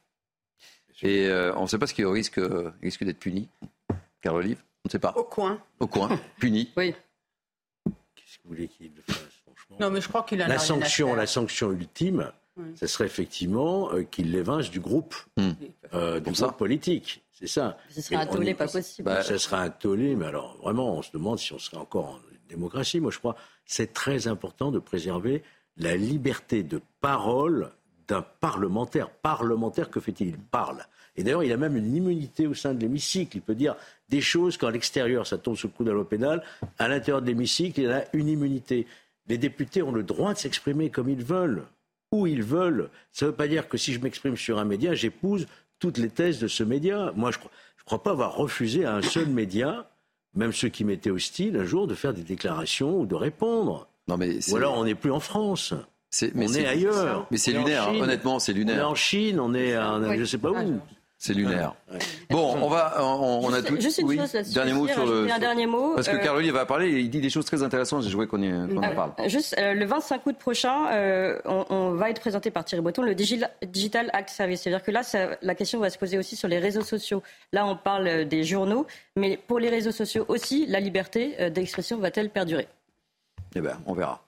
Et 1.03 1.27
euh, 1.27 1.55
on 1.57 1.63
ne 1.63 1.67
sait 1.67 1.79
pas 1.79 1.87
ce 1.87 1.95
qui 1.95 2.05
risque, 2.05 2.41
risque 2.83 3.05
d'être 3.05 3.19
puni, 3.19 3.49
Carl 4.23 4.37
Olive 4.37 4.63
On 4.85 4.89
ne 4.89 4.91
sait 4.91 4.99
pas. 4.99 5.13
Au 5.17 5.25
coin. 5.25 5.61
Au 5.79 5.87
coin, 5.87 6.19
puni. 6.39 6.71
Oui. 6.77 6.95
Qu'est-ce 8.15 8.39
que 8.39 8.43
vous 8.45 8.51
voulez 8.51 8.69
qu'il 8.69 8.93
fasse, 9.07 9.17
franchement 9.45 9.77
Non, 9.81 9.91
mais 9.91 10.01
je 10.01 10.09
crois 10.09 10.23
qu'il 10.23 10.41
a 10.43 10.49
la 10.49 10.59
sanction, 10.59 11.15
la 11.15 11.27
sanction 11.27 11.73
ultime, 11.73 12.33
ce 12.75 12.87
serait 12.87 13.07
effectivement 13.07 13.93
euh, 13.93 14.03
qu'il 14.03 14.33
l'évince 14.33 14.71
du 14.71 14.81
groupe, 14.81 15.15
hmm. 15.37 15.51
euh, 15.95 16.21
du 16.21 16.31
groupe 16.33 16.57
politique. 16.57 17.23
C'est 17.33 17.47
ça. 17.47 17.79
Ce 17.89 18.03
serait 18.03 18.17
un 18.17 18.27
tollé 18.27 18.55
pas 18.55 18.69
possible. 18.69 19.07
Bah, 19.07 19.23
ce 19.23 19.39
serait 19.39 19.57
un 19.57 19.71
tollé, 19.71 20.15
mais 20.15 20.27
alors 20.27 20.57
vraiment, 20.59 20.97
on 20.97 21.03
se 21.03 21.11
demande 21.13 21.39
si 21.39 21.53
on 21.53 21.59
serait 21.59 21.79
encore 21.79 22.07
en 22.07 22.19
démocratie. 22.49 23.01
Moi, 23.01 23.11
je 23.11 23.19
crois 23.19 23.37
c'est 23.71 23.93
très 23.93 24.27
important 24.27 24.73
de 24.73 24.81
préserver 24.81 25.45
la 25.77 25.97
liberté 25.97 26.65
de 26.65 26.83
parole 27.01 27.71
d'un 28.09 28.23
parlementaire. 28.23 29.11
Parlementaire, 29.11 29.91
que 29.91 30.01
fait-il? 30.01 30.29
Il 30.29 30.39
parle. 30.39 30.85
Et 31.21 31.23
d'ailleurs, 31.23 31.45
il 31.45 31.53
a 31.53 31.59
même 31.59 31.77
une 31.77 31.95
immunité 31.95 32.47
au 32.47 32.55
sein 32.55 32.73
de 32.73 32.81
l'hémicycle. 32.81 33.37
Il 33.37 33.43
peut 33.43 33.55
dire 33.55 33.77
des 34.09 34.23
choses 34.23 34.57
quand 34.57 34.69
à 34.69 34.71
l'extérieur, 34.71 35.27
ça 35.27 35.37
tombe 35.37 35.55
sous 35.55 35.67
le 35.67 35.73
coup 35.73 35.85
de 35.85 35.91
la 35.91 35.95
loi 35.95 36.09
pénale. 36.09 36.43
À 36.79 36.89
l'intérieur 36.89 37.21
de 37.21 37.27
l'hémicycle, 37.27 37.83
il 37.83 37.91
a 37.91 38.07
une 38.15 38.27
immunité. 38.27 38.87
Les 39.29 39.37
députés 39.37 39.83
ont 39.83 39.93
le 39.93 40.03
droit 40.03 40.33
de 40.33 40.39
s'exprimer 40.39 40.89
comme 40.89 41.11
ils 41.11 41.23
veulent 41.23 41.65
où 42.11 42.27
ils 42.27 42.43
veulent. 42.43 42.89
Ça 43.13 43.27
ne 43.27 43.31
veut 43.31 43.37
pas 43.37 43.49
dire 43.49 43.69
que 43.69 43.77
si 43.77 43.93
je 43.93 44.01
m'exprime 44.01 44.37
sur 44.37 44.59
un 44.59 44.65
média, 44.65 44.95
j'épouse 44.95 45.47
toutes 45.79 45.99
les 45.99 46.09
thèses 46.09 46.39
de 46.39 46.49
ce 46.49 46.65
média. 46.65 47.13
Moi, 47.15 47.31
je 47.31 47.39
ne 47.39 47.85
crois, 47.85 48.03
pas 48.03 48.11
avoir 48.11 48.35
refusé 48.35 48.87
à 48.87 48.95
un 48.95 49.03
seul 49.03 49.27
média, 49.27 49.91
même 50.35 50.53
ceux 50.53 50.71
qui 50.71 50.85
m'étaient 50.85 51.11
hostiles, 51.11 51.57
un 51.57 51.65
jour 51.65 51.87
de 51.87 51.95
faire 51.95 52.15
des 52.15 52.23
déclarations 52.23 52.99
ou 52.99 53.07
de 53.07 53.15
répondre. 53.15 53.89
Non, 54.09 54.17
mais 54.17 54.39
ou 54.51 54.57
alors 54.57 54.77
on 54.77 54.85
n'est 54.85 54.95
plus 54.95 55.13
en 55.13 55.21
France. 55.21 55.75
on 56.23 56.41
est, 56.41 56.67
ailleurs. 56.67 57.27
Mais 57.31 57.37
c'est 57.37 57.53
lunaire, 57.53 57.91
honnêtement, 57.91 58.39
c'est 58.39 58.55
lunaire. 58.55 58.77
On 58.77 58.89
est 58.89 58.93
en 58.93 58.95
Chine, 58.95 59.39
on 59.39 59.55
est, 59.55 59.73
je 59.73 60.21
ne 60.21 60.25
sais 60.25 60.39
pas 60.39 60.51
où. 60.51 60.81
C'est 61.21 61.35
lunaire. 61.35 61.75
Bon, 62.31 62.57
on 62.63 62.71
va, 62.71 62.97
on, 63.05 63.53
a 63.53 63.61
tout. 63.61 63.79
Juste 63.79 63.99
une 63.99 64.17
chose 64.17 64.33
Dernier 64.55 64.73
mot 64.73 64.89
sur 64.89 65.05
le. 65.05 65.31
Un 65.31 65.39
dernier 65.39 65.67
mot. 65.67 65.95
Parce 65.95 66.09
que 66.09 66.17
euh... 66.17 66.19
Caroline 66.19 66.51
va 66.51 66.65
parler, 66.65 66.99
il 66.99 67.11
dit 67.11 67.21
des 67.21 67.29
choses 67.29 67.45
très 67.45 67.63
intéressantes. 67.63 68.05
J'ai 68.05 68.09
joué 68.09 68.27
qu'on 68.27 68.39
en 68.43 68.83
euh, 68.83 68.95
parle. 68.95 69.13
Juste 69.27 69.55
euh, 69.59 69.75
le 69.75 69.85
25 69.85 70.25
août 70.25 70.37
prochain, 70.39 70.87
euh, 70.93 71.39
on, 71.45 71.91
va 71.91 72.09
être 72.09 72.23
présenté 72.23 72.51
par 72.51 72.65
Thierry 72.65 72.81
Breton 72.81 73.03
le 73.03 73.15
Digital 73.15 74.11
Act 74.15 74.31
Service. 74.31 74.63
C'est-à-dire 74.63 74.83
que 74.83 74.91
là, 74.91 75.03
la 75.43 75.55
question 75.55 75.79
va 75.79 75.91
se 75.91 75.99
poser 75.99 76.17
aussi 76.17 76.37
sur 76.37 76.49
les 76.49 76.59
réseaux 76.59 76.81
sociaux. 76.85 77.23
Là, 77.53 77.67
on 77.67 77.77
parle 77.77 78.25
des 78.25 78.43
journaux, 78.43 78.87
mais 79.15 79.37
pour 79.37 79.59
les 79.59 79.69
réseaux 79.69 79.93
sociaux 79.93 80.25
aussi, 80.29 80.65
la 80.69 80.81
liberté 80.81 81.51
d'expression 81.51 81.99
va-t-elle 81.99 82.31
perdurer? 82.31 82.67
Eh 83.55 83.61
bien, 83.61 83.79
on 83.85 83.93
verra. 83.93 84.25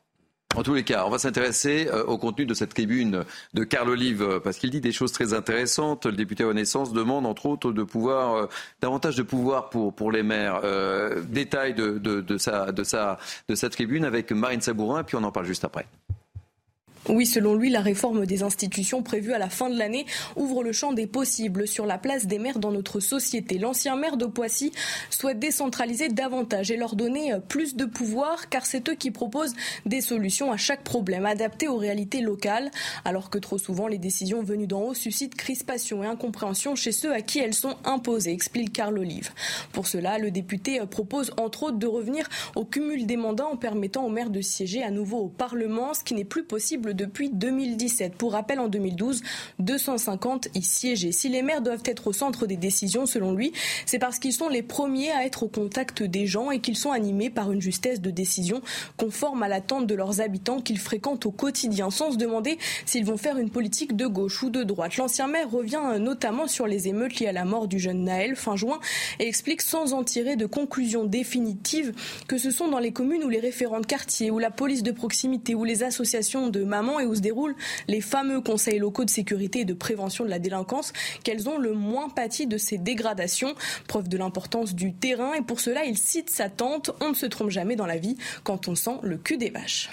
En 0.55 0.63
tous 0.63 0.75
les 0.75 0.85
cas, 0.85 1.05
on 1.07 1.11
va 1.11 1.19
s'intéresser 1.19 1.89
euh, 1.91 2.05
au 2.05 2.19
contenu 2.19 2.45
de 2.45 2.53
cette 2.53 2.75
tribune 2.75 3.25
de 3.55 3.65
Carl 3.65 3.89
Olive, 3.89 4.23
euh, 4.23 4.39
parce 4.39 4.59
qu'il 4.59 4.69
dit 4.71 4.83
des 4.83 4.93
choses 4.93 5.11
très 5.11 5.33
intéressantes. 5.33 6.05
Le 6.05 6.13
député 6.13 6.45
Renaissance 6.45 6.93
demande, 6.93 7.25
entre 7.25 7.47
autres, 7.47 7.73
de 7.73 7.83
pouvoir, 7.83 8.35
euh, 8.35 8.47
davantage 8.83 9.17
de 9.17 9.23
pouvoir 9.23 9.71
pour, 9.71 9.95
pour 9.95 10.13
les 10.13 10.23
maires. 10.23 10.61
détail 11.29 11.75
de, 11.75 11.99
de, 11.99 12.21
de, 12.21 12.39
sa, 12.39 12.71
de, 12.71 12.85
sa, 12.85 13.19
de 13.49 13.55
sa 13.55 13.71
tribune 13.71 14.05
avec 14.05 14.31
Marine 14.31 14.61
Sabourin, 14.61 15.05
puis 15.05 15.17
on 15.17 15.25
en 15.25 15.33
parle 15.33 15.47
juste 15.47 15.65
après. 15.65 15.87
Oui, 17.09 17.27
selon 17.27 17.57
lui, 17.57 17.69
la 17.69 17.81
réforme 17.81 18.27
des 18.27 18.45
institutions 18.45 19.03
prévue 19.03 19.33
à 19.33 19.39
la 19.39 19.49
fin 19.49 19.69
de 19.69 19.77
l'année 19.77 20.07
ouvre 20.37 20.63
le 20.63 20.71
champ 20.71 20.93
des 20.93 21.09
possibles 21.09 21.67
sur 21.67 21.85
la 21.85 21.99
place 21.99 22.27
des 22.27 22.39
maires 22.39 22.61
dans 22.61 22.71
notre 22.71 23.01
société. 23.01 23.59
L'ancien 23.59 23.97
maire 23.97 24.17
de 24.17 24.27
Poissy 24.27 24.73
souhaite 25.11 25.41
décentraliser 25.41 26.09
davantage 26.09 26.71
et 26.71 26.77
leur 26.77 26.95
donner 26.95 27.33
plus 27.49 27.75
de 27.75 27.87
pouvoir 27.87 28.49
car 28.49 28.67
c'est 28.67 28.89
eux 28.89 28.95
qui 28.95 29.11
proposent 29.11 29.55
des 29.85 30.01
solutions 30.01 30.53
à 30.53 30.57
chaque 30.57 30.85
problème 30.85 31.27
adaptées 31.27 31.67
aux 31.67 31.77
réalités 31.77 32.21
locales 32.21 32.71
alors 33.05 33.31
que 33.31 33.39
trop 33.39 33.59
souvent 33.59 33.89
les 33.89 33.99
décisions 33.99 34.43
venues 34.43 34.69
d'en 34.69 34.83
haut 34.83 34.95
suscitent 34.95 35.35
crispation 35.35 36.05
et 36.05 36.07
incompréhension 36.07 36.77
chez 36.77 36.93
ceux 36.93 37.13
à 37.13 37.21
qui 37.21 37.41
elles 37.41 37.55
sont 37.55 37.77
imposées, 37.85 38.33
explique 38.33 38.73
Carl 38.73 38.97
Olive. 38.97 39.33
Pour 39.73 39.89
cela, 39.89 40.19
le 40.19 40.31
député 40.31 40.81
propose 40.89 41.33
entre 41.37 41.65
autres 41.65 41.79
de 41.79 41.87
revenir 41.87 42.29
au 42.55 42.65
cumul 42.65 43.07
des 43.07 43.17
mandats 43.17 43.47
en 43.47 43.57
permettant 43.57 44.05
aux 44.05 44.11
maires 44.11 44.31
de 44.31 44.41
siéger 44.41 44.85
à 44.85 44.91
nouveau 44.91 45.19
au 45.19 45.29
Parlement, 45.29 45.95
ce 45.95 46.05
qui 46.05 46.15
n'est 46.15 46.25
plus 46.25 46.45
possible 46.45 46.92
depuis 46.93 47.31
2017. 47.31 48.15
Pour 48.17 48.33
rappel, 48.33 48.61
en 48.61 48.69
2012, 48.69 49.23
250 49.59 50.49
y 50.55 50.63
siégeaient. 50.63 51.13
Si 51.13 51.29
les 51.29 51.43
maires 51.43 51.63
doivent 51.63 51.83
être 51.85 52.09
au 52.09 52.13
centre 52.13 52.47
des 52.47 52.57
décisions, 52.57 53.07
selon 53.07 53.33
lui, 53.33 53.53
c'est 53.87 53.99
parce 53.99 54.19
qu'ils 54.19 54.33
sont 54.33 54.49
les 54.49 54.63
premiers 54.63 55.11
à 55.11 55.25
être 55.25 55.43
au 55.43 55.49
contact 55.49 56.03
des 56.03 56.27
gens 56.27 56.51
et 56.51 56.61
qu'ils 56.61 56.77
sont 56.77 56.93
animés 56.93 57.31
par 57.31 57.53
une 57.53 57.61
justesse 57.61 58.01
de 58.01 58.11
décision 58.11 58.63
conforme 58.97 59.43
à 59.43 59.49
l'attente 59.49 59.87
de 59.87 59.95
leurs 59.95 60.21
habitants 60.21 60.61
qu'ils 60.61 60.79
fréquentent 60.79 61.27
au 61.27 61.31
quotidien, 61.31 61.91
sans 61.91 62.13
se 62.13 62.17
demander 62.17 62.59
s'ils 62.87 63.05
vont 63.05 63.17
faire 63.17 63.39
une 63.39 63.51
politique 63.51 63.97
de 63.97 64.07
gauche 64.07 64.43
ou 64.43 64.51
de 64.51 64.63
droite. 64.63 64.97
L'ancien 64.97 65.29
maire 65.29 65.51
revient 65.51 65.81
notamment 65.99 66.47
sur 66.47 66.67
les 66.67 66.89
émeutes 66.89 67.19
liées 67.19 67.29
à 67.29 67.33
la 67.33 67.45
mort 67.45 67.69
du 67.69 67.79
jeune 67.79 68.05
Naël 68.05 68.37
fin 68.37 68.57
juin 68.57 68.81
et 69.19 69.27
explique 69.27 69.63
sans 69.63 69.93
en 69.93 70.05
tirer 70.05 70.37
de 70.37 70.47
conclusion 70.47 71.05
définitive 71.05 71.93
que 72.27 72.39
ce 72.39 72.51
sont 72.51 72.69
dans 72.69 72.79
les 72.79 72.93
communes 72.93 73.25
où 73.25 73.29
les 73.29 73.41
référents 73.41 73.81
de 73.81 73.87
quartier, 73.87 74.31
où 74.31 74.39
la 74.39 74.51
police 74.51 74.83
de 74.83 74.93
proximité, 74.93 75.55
où 75.55 75.65
les 75.65 75.83
associations 75.83 76.49
de 76.49 76.65
mamans 76.65 76.82
et 77.01 77.07
où 77.07 77.15
se 77.15 77.21
déroulent 77.21 77.55
les 77.89 78.01
fameux 78.01 78.41
conseils 78.41 78.79
locaux 78.79 79.05
de 79.05 79.11
sécurité 79.11 79.61
et 79.61 79.65
de 79.65 79.75
prévention 79.75 80.25
de 80.25 80.31
la 80.31 80.39
délinquance, 80.39 80.93
qu'elles 81.25 81.49
ont 81.49 81.59
le 81.59 81.73
moins 81.73 82.09
pâti 82.09 82.47
de 82.47 82.59
ces 82.59 82.79
dégradations, 82.79 83.55
preuve 83.89 84.09
de 84.09 84.19
l'importance 84.19 84.75
du 84.75 84.93
terrain. 84.93 85.35
Et 85.35 85.43
pour 85.43 85.61
cela, 85.61 85.85
il 85.85 85.99
cite 85.99 86.31
sa 86.31 86.49
tante 86.49 86.91
On 87.01 87.11
ne 87.11 87.15
se 87.15 87.27
trompe 87.27 87.51
jamais 87.51 87.77
dans 87.77 87.87
la 87.87 87.99
vie 87.99 88.17
quand 88.45 88.69
on 88.69 88.75
sent 88.75 88.99
le 89.03 89.17
cul 89.17 89.37
des 89.37 89.51
vaches. 89.51 89.91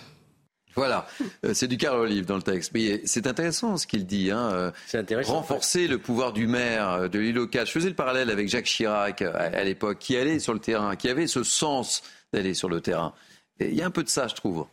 Voilà, 0.75 1.07
euh, 1.45 1.53
c'est 1.53 1.67
du 1.67 1.77
Carl 1.77 1.99
Olive 1.99 2.25
dans 2.25 2.35
le 2.35 2.41
texte. 2.41 2.71
Mais 2.73 3.01
c'est 3.05 3.27
intéressant 3.27 3.75
ce 3.77 3.87
qu'il 3.87 4.05
dit. 4.05 4.31
Hein. 4.31 4.49
Euh, 4.53 4.71
c'est 4.87 4.97
intéressant. 4.97 5.33
Renforcer 5.33 5.87
le 5.87 5.97
pouvoir 5.97 6.31
du 6.31 6.47
maire 6.47 6.89
euh, 6.89 7.07
de 7.07 7.19
l'île 7.19 7.35
locale. 7.35 7.67
Je 7.67 7.71
faisais 7.71 7.89
le 7.89 7.95
parallèle 7.95 8.29
avec 8.29 8.47
Jacques 8.47 8.65
Chirac 8.65 9.21
à 9.21 9.63
l'époque, 9.63 9.97
qui 9.99 10.15
allait 10.15 10.39
sur 10.39 10.53
le 10.53 10.59
terrain, 10.59 10.95
qui 10.95 11.09
avait 11.09 11.27
ce 11.27 11.43
sens 11.43 12.01
d'aller 12.31 12.53
sur 12.53 12.69
le 12.69 12.79
terrain. 12.79 13.13
il 13.59 13.73
y 13.73 13.81
a 13.81 13.85
un 13.85 13.91
peu 13.91 14.03
de 14.03 14.09
ça, 14.09 14.27
je 14.27 14.35
trouve. 14.35 14.67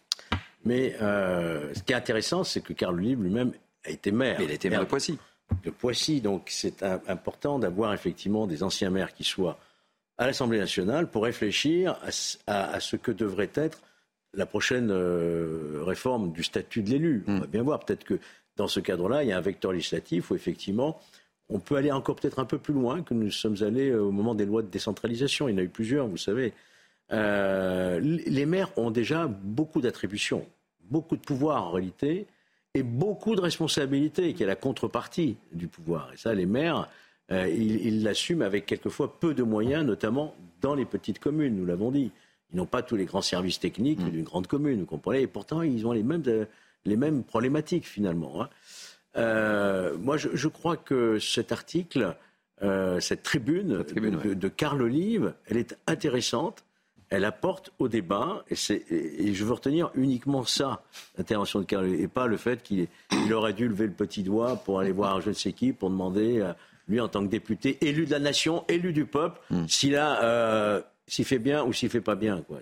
Mais 0.66 0.96
euh, 1.00 1.72
ce 1.74 1.82
qui 1.84 1.92
est 1.92 1.96
intéressant, 1.96 2.42
c'est 2.42 2.60
que 2.60 2.72
Carl 2.72 2.96
Olive 2.96 3.22
lui-même 3.22 3.52
a 3.84 3.90
été 3.90 4.10
maire. 4.10 4.40
il 4.40 4.50
a 4.50 4.54
été 4.54 4.68
maire 4.68 4.80
de 4.80 4.86
Poissy. 4.86 5.16
De 5.64 5.70
Poissy, 5.70 6.20
donc 6.20 6.48
c'est 6.50 6.82
important 6.82 7.60
d'avoir 7.60 7.94
effectivement 7.94 8.48
des 8.48 8.64
anciens 8.64 8.90
maires 8.90 9.14
qui 9.14 9.22
soient 9.22 9.58
à 10.18 10.26
l'Assemblée 10.26 10.58
nationale 10.58 11.08
pour 11.08 11.22
réfléchir 11.22 11.96
à, 12.48 12.80
ce 12.80 12.96
que 12.96 13.12
devrait 13.12 13.50
être 13.54 13.80
la 14.34 14.44
prochaine 14.44 14.90
euh, 14.90 15.82
réforme 15.84 16.32
du 16.32 16.42
statut 16.42 16.82
de 16.82 16.90
l'élu. 16.90 17.24
On 17.28 17.32
hmm. 17.32 17.40
va 17.40 17.46
bien 17.46 17.62
voir, 17.62 17.78
peut-être 17.78 18.02
que 18.02 18.18
dans 18.56 18.66
ce 18.66 18.80
cadre-là, 18.80 19.22
il 19.22 19.28
y 19.28 19.32
a 19.32 19.38
un 19.38 19.42
vecteur 19.42 19.70
législatif 19.70 20.32
où 20.32 20.34
effectivement 20.34 21.00
on 21.48 21.60
peut 21.60 21.76
aller 21.76 21.92
encore 21.92 22.16
peut-être 22.16 22.40
un 22.40 22.44
peu 22.44 22.58
plus 22.58 22.74
loin 22.74 23.02
que 23.02 23.14
nous 23.14 23.30
sommes 23.30 23.62
allés 23.62 23.90
euh, 23.90 24.02
au 24.02 24.10
moment 24.10 24.34
des 24.34 24.46
lois 24.46 24.62
de 24.62 24.68
décentralisation. 24.68 25.48
Il 25.48 25.52
y 25.52 25.54
en 25.54 25.58
a 25.58 25.62
eu 25.62 25.68
plusieurs, 25.68 26.08
vous 26.08 26.16
savez. 26.16 26.54
les 27.08 28.46
maires 28.46 28.76
ont 28.76 28.90
déjà 28.90 29.28
beaucoup 29.28 29.80
d'attributions 29.80 30.44
beaucoup 30.90 31.16
de 31.16 31.22
pouvoir 31.22 31.64
en 31.64 31.70
réalité 31.72 32.26
et 32.74 32.82
beaucoup 32.82 33.34
de 33.34 33.40
responsabilités, 33.40 34.34
qui 34.34 34.42
est 34.42 34.46
la 34.46 34.56
contrepartie 34.56 35.36
du 35.52 35.66
pouvoir. 35.66 36.12
Et 36.12 36.16
ça, 36.18 36.34
les 36.34 36.44
maires, 36.44 36.88
euh, 37.32 37.48
ils 37.48 38.02
l'assument 38.02 38.42
avec 38.42 38.66
quelquefois 38.66 39.18
peu 39.18 39.32
de 39.32 39.42
moyens, 39.42 39.84
notamment 39.84 40.34
dans 40.60 40.74
les 40.74 40.84
petites 40.84 41.18
communes, 41.18 41.56
nous 41.56 41.64
l'avons 41.64 41.90
dit. 41.90 42.12
Ils 42.52 42.56
n'ont 42.56 42.66
pas 42.66 42.82
tous 42.82 42.96
les 42.96 43.06
grands 43.06 43.22
services 43.22 43.58
techniques 43.58 44.00
mm. 44.00 44.10
d'une 44.10 44.24
grande 44.24 44.46
commune, 44.46 44.80
vous 44.80 44.86
comprenez 44.86 45.22
Et 45.22 45.26
pourtant, 45.26 45.62
ils 45.62 45.86
ont 45.86 45.92
les 45.92 46.02
mêmes, 46.02 46.22
euh, 46.26 46.44
les 46.84 46.96
mêmes 46.96 47.24
problématiques, 47.24 47.86
finalement. 47.86 48.42
Hein. 48.42 48.50
Euh, 49.16 49.96
moi, 49.98 50.18
je, 50.18 50.48
crois 50.48 50.76
que 50.76 51.18
cet 51.18 51.52
article, 51.52 52.14
cette 53.00 53.22
tribune, 53.22 53.84
de, 53.84 54.34
de, 54.34 54.48
Carl 54.48 54.82
Olive, 54.82 55.32
elle 55.46 55.56
est 55.56 55.78
intéressante 55.86 56.65
elle 57.10 57.24
apporte 57.24 57.72
au 57.78 57.88
débat, 57.88 58.44
et, 58.50 59.34
je 59.34 59.44
veux 59.44 59.52
retenir 59.52 59.90
uniquement 59.94 60.44
ça, 60.44 60.82
l'intervention 61.16 61.60
de 61.60 61.64
Carl, 61.64 61.86
et 61.86 62.08
pas 62.08 62.26
le 62.26 62.36
fait 62.36 62.62
qu'il 62.62 62.88
aurait 63.32 63.52
dû 63.52 63.68
lever 63.68 63.86
le 63.86 63.92
petit 63.92 64.22
doigt 64.22 64.56
pour 64.56 64.80
aller 64.80 64.92
voir 64.92 65.20
je 65.20 65.28
ne 65.28 65.34
sais 65.34 65.52
qui, 65.52 65.72
pour 65.72 65.90
demander, 65.90 66.40
euh, 66.40 66.52
lui 66.88 67.00
en 67.00 67.08
tant 67.08 67.22
que 67.22 67.30
député, 67.30 67.78
élu 67.80 68.06
de 68.06 68.10
la 68.10 68.18
nation, 68.18 68.64
élu 68.68 68.92
du 68.92 69.06
peuple, 69.06 69.40
hmm. 69.50 69.66
s'il 69.68 69.96
a, 69.96 70.22
euh, 70.22 70.80
s'il 71.06 71.24
fait 71.24 71.38
bien 71.38 71.64
ou 71.64 71.72
s'il 71.72 71.90
fait 71.90 72.00
pas 72.00 72.16
bien. 72.16 72.42
Quoi. 72.42 72.58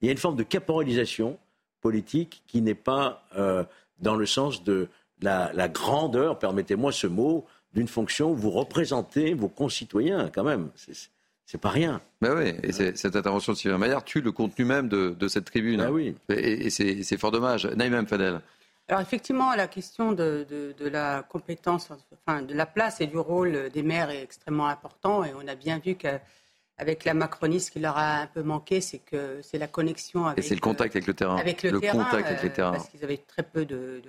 Il 0.00 0.06
y 0.06 0.08
a 0.08 0.12
une 0.12 0.18
forme 0.18 0.36
de 0.36 0.42
caporalisation 0.42 1.38
politique 1.80 2.42
qui 2.46 2.62
n'est 2.62 2.74
pas 2.74 3.26
euh, 3.36 3.64
dans 4.00 4.16
le 4.16 4.26
sens 4.26 4.64
de 4.64 4.88
la, 5.22 5.68
grandeur, 5.68 6.38
permettez-moi 6.38 6.92
ce 6.92 7.06
mot, 7.06 7.44
d'une 7.74 7.88
fonction 7.88 8.32
où 8.32 8.34
vous 8.34 8.50
représentez 8.50 9.34
vos 9.34 9.48
concitoyens 9.48 10.30
quand 10.34 10.44
même. 10.44 10.70
C'est 11.50 11.58
pas 11.58 11.70
rien. 11.70 12.00
Ben 12.20 12.32
oui, 12.36 12.54
et 12.62 12.70
cette 12.70 13.16
intervention 13.16 13.52
de 13.52 13.58
Sylvain 13.58 13.76
Maillard 13.76 14.04
tue 14.04 14.20
le 14.20 14.30
contenu 14.30 14.64
même 14.64 14.88
de, 14.88 15.26
cette 15.26 15.46
tribune. 15.46 15.78
Ben 15.78 15.90
oui. 15.90 16.14
Et, 16.28 16.70
c'est 16.70 17.18
fort 17.18 17.32
dommage. 17.32 17.66
Naïm 17.66 18.06
Fadel. 18.06 18.40
Alors 18.86 19.00
effectivement, 19.00 19.52
la 19.56 19.66
question 19.66 20.12
de, 20.12 20.46
la 20.78 21.24
compétence, 21.28 21.88
enfin 22.24 22.42
de 22.42 22.54
la 22.54 22.66
place 22.66 23.00
et 23.00 23.08
du 23.08 23.18
rôle 23.18 23.68
des 23.70 23.82
maires 23.82 24.10
est 24.10 24.22
extrêmement 24.22 24.68
important. 24.68 25.24
Et 25.24 25.32
on 25.42 25.48
a 25.48 25.56
bien 25.56 25.80
vu 25.84 25.96
qu'avec 25.96 27.04
la 27.04 27.14
Macronie, 27.14 27.58
ce 27.58 27.72
qui 27.72 27.80
leur 27.80 27.98
a 27.98 28.20
un 28.20 28.26
peu 28.28 28.44
manqué, 28.44 28.80
c'est 28.80 29.00
que 29.00 29.40
c'est 29.42 29.58
la 29.58 29.66
connexion 29.66 30.26
avec. 30.26 30.44
Et 30.44 30.46
c'est 30.46 30.54
le 30.54 30.60
contact 30.60 30.94
avec 30.94 31.08
le 31.08 31.14
terrain. 31.14 31.36
Avec 31.36 31.64
le, 31.64 31.80
terrain, 31.80 32.04
contact 32.04 32.28
avec 32.28 32.42
les 32.44 32.50
terrains. 32.50 32.72
Parce 32.74 32.88
qu'ils 32.90 33.02
avaient 33.02 33.24
très 33.26 33.42
peu 33.42 33.64
de, 33.64 34.00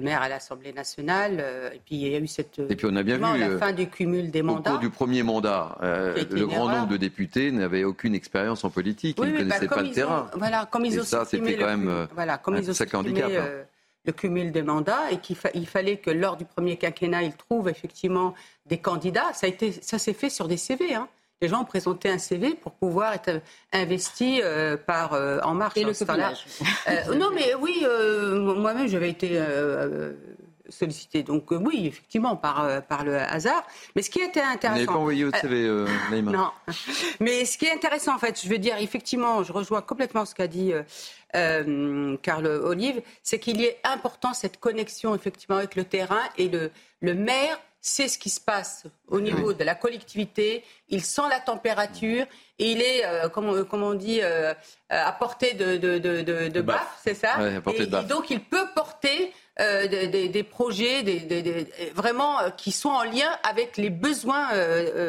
maires 0.00 0.22
à 0.22 0.28
l'Assemblée 0.28 0.72
nationale. 0.72 1.38
Euh, 1.40 1.70
et 1.72 1.80
puis 1.84 1.96
il 1.96 2.08
y 2.08 2.14
a 2.14 2.18
eu 2.18 2.26
cette. 2.26 2.58
Et 2.58 2.76
puis 2.76 2.86
on 2.90 2.96
a 2.96 3.02
bien 3.02 3.16
vu. 3.16 3.22
La 3.22 3.48
euh, 3.48 3.58
fin 3.58 3.72
du 3.72 3.88
cumul 3.88 4.30
des 4.30 4.42
mandats. 4.42 4.70
Au 4.70 4.72
cours 4.74 4.80
du 4.80 4.90
premier 4.90 5.22
mandat, 5.22 5.76
euh, 5.82 6.14
le 6.30 6.46
grand 6.46 6.68
nombre 6.68 6.88
de 6.88 6.96
députés 6.96 7.50
n'avaient 7.50 7.84
aucune 7.84 8.14
expérience 8.14 8.64
en 8.64 8.70
politique. 8.70 9.16
ils 9.18 9.32
ne 9.32 9.38
connaissaient 9.38 9.68
bah, 9.68 9.76
pas 9.76 9.82
le 9.82 9.90
terrain. 9.90 10.30
voilà, 10.34 10.66
comme 10.70 10.84
ils 10.84 10.98
et 10.98 11.02
ça, 11.02 11.24
c'était 11.24 11.56
quand 11.56 11.66
même. 11.66 12.08
Voilà, 12.14 12.38
comme 12.38 12.56
ils 12.56 12.70
ont 12.70 12.98
handicap. 12.98 13.30
Hein 13.30 13.64
le 14.04 14.12
cumul 14.12 14.52
des 14.52 14.62
mandats 14.62 15.10
et 15.10 15.18
qu'il 15.18 15.66
fallait 15.66 15.96
que 15.96 16.10
lors 16.10 16.36
du 16.36 16.44
premier 16.44 16.76
quinquennat, 16.76 17.22
ils 17.22 17.34
trouvent 17.34 17.68
effectivement 17.68 18.34
des 18.66 18.78
candidats. 18.78 19.32
Ça, 19.32 19.46
a 19.46 19.48
été, 19.48 19.72
ça 19.72 19.98
s'est 19.98 20.12
fait 20.12 20.30
sur 20.30 20.46
des 20.46 20.56
CV. 20.56 20.94
Hein. 20.94 21.08
Les 21.40 21.48
gens 21.48 21.62
ont 21.62 21.66
présenté 21.66 22.08
un 22.08 22.18
CV 22.18 22.54
pour 22.54 22.72
pouvoir 22.72 23.12
être 23.12 23.40
investis 23.72 24.40
euh, 24.42 24.76
par 24.76 25.12
euh, 25.12 25.40
En 25.42 25.54
Marche. 25.54 25.76
Et 25.76 25.84
le 25.84 25.90
euh, 25.90 27.14
Non, 27.16 27.30
mais 27.34 27.54
oui, 27.54 27.84
moi-même, 28.54 28.86
j'avais 28.88 29.10
été 29.10 29.40
sollicité. 30.68 31.22
Donc 31.22 31.50
oui, 31.50 31.86
effectivement, 31.86 32.36
par, 32.36 32.82
par 32.84 33.04
le 33.04 33.18
hasard. 33.18 33.66
Mais 33.94 34.02
ce 34.02 34.10
qui 34.10 34.20
était 34.20 34.40
intéressant... 34.40 34.70
Vous 34.70 34.74
n'avez 34.74 34.86
pas 34.86 34.92
envoyé 34.92 35.24
votre 35.24 35.40
CV, 35.40 35.86
Naïma? 36.10 36.32
Non. 36.32 36.50
Mais 37.20 37.44
ce 37.44 37.58
qui 37.58 37.66
est 37.66 37.72
intéressant, 37.72 38.14
en 38.14 38.18
fait, 38.18 38.40
je 38.42 38.48
veux 38.48 38.58
dire, 38.58 38.76
effectivement, 38.78 39.42
je 39.42 39.52
rejoins 39.52 39.82
complètement 39.82 40.24
ce 40.24 40.34
qu'a 40.34 40.46
dit 40.46 40.72
euh, 41.34 42.16
Carl 42.22 42.46
Olive, 42.46 43.02
c'est 43.22 43.38
qu'il 43.38 43.60
y 43.60 43.64
ait 43.64 43.78
important 43.84 44.32
cette 44.34 44.60
connexion 44.60 45.14
effectivement 45.14 45.56
avec 45.56 45.74
le 45.74 45.84
terrain 45.84 46.22
et 46.38 46.48
le, 46.48 46.70
le 47.00 47.14
maire 47.14 47.60
sait 47.84 48.08
ce 48.08 48.18
qui 48.18 48.30
se 48.30 48.40
passe 48.40 48.84
au 49.08 49.20
niveau 49.20 49.52
de 49.52 49.62
la 49.62 49.74
collectivité, 49.74 50.64
il 50.88 51.02
sent 51.02 51.28
la 51.28 51.38
température, 51.38 52.24
et 52.58 52.72
il 52.72 52.80
est, 52.80 53.04
euh, 53.04 53.28
comme, 53.28 53.46
on, 53.82 53.94
dit, 53.94 54.20
euh, 54.22 54.54
à 54.88 55.12
portée 55.12 55.52
de, 55.52 55.76
de, 55.76 55.98
de, 55.98 56.48
de 56.48 56.60
baf, 56.62 56.98
c'est 57.02 57.12
ça 57.14 57.36
et, 57.76 57.86
donc 58.06 58.30
il 58.30 58.40
peut 58.40 58.66
porter 58.74 59.34
euh, 59.60 59.86
des, 59.86 60.28
des, 60.28 60.42
projets 60.42 61.02
des, 61.02 61.68
vraiment 61.94 62.38
qui 62.56 62.72
sont 62.72 62.88
en 62.88 63.02
lien 63.02 63.28
avec 63.42 63.76
les 63.76 63.90
besoins 63.90 64.48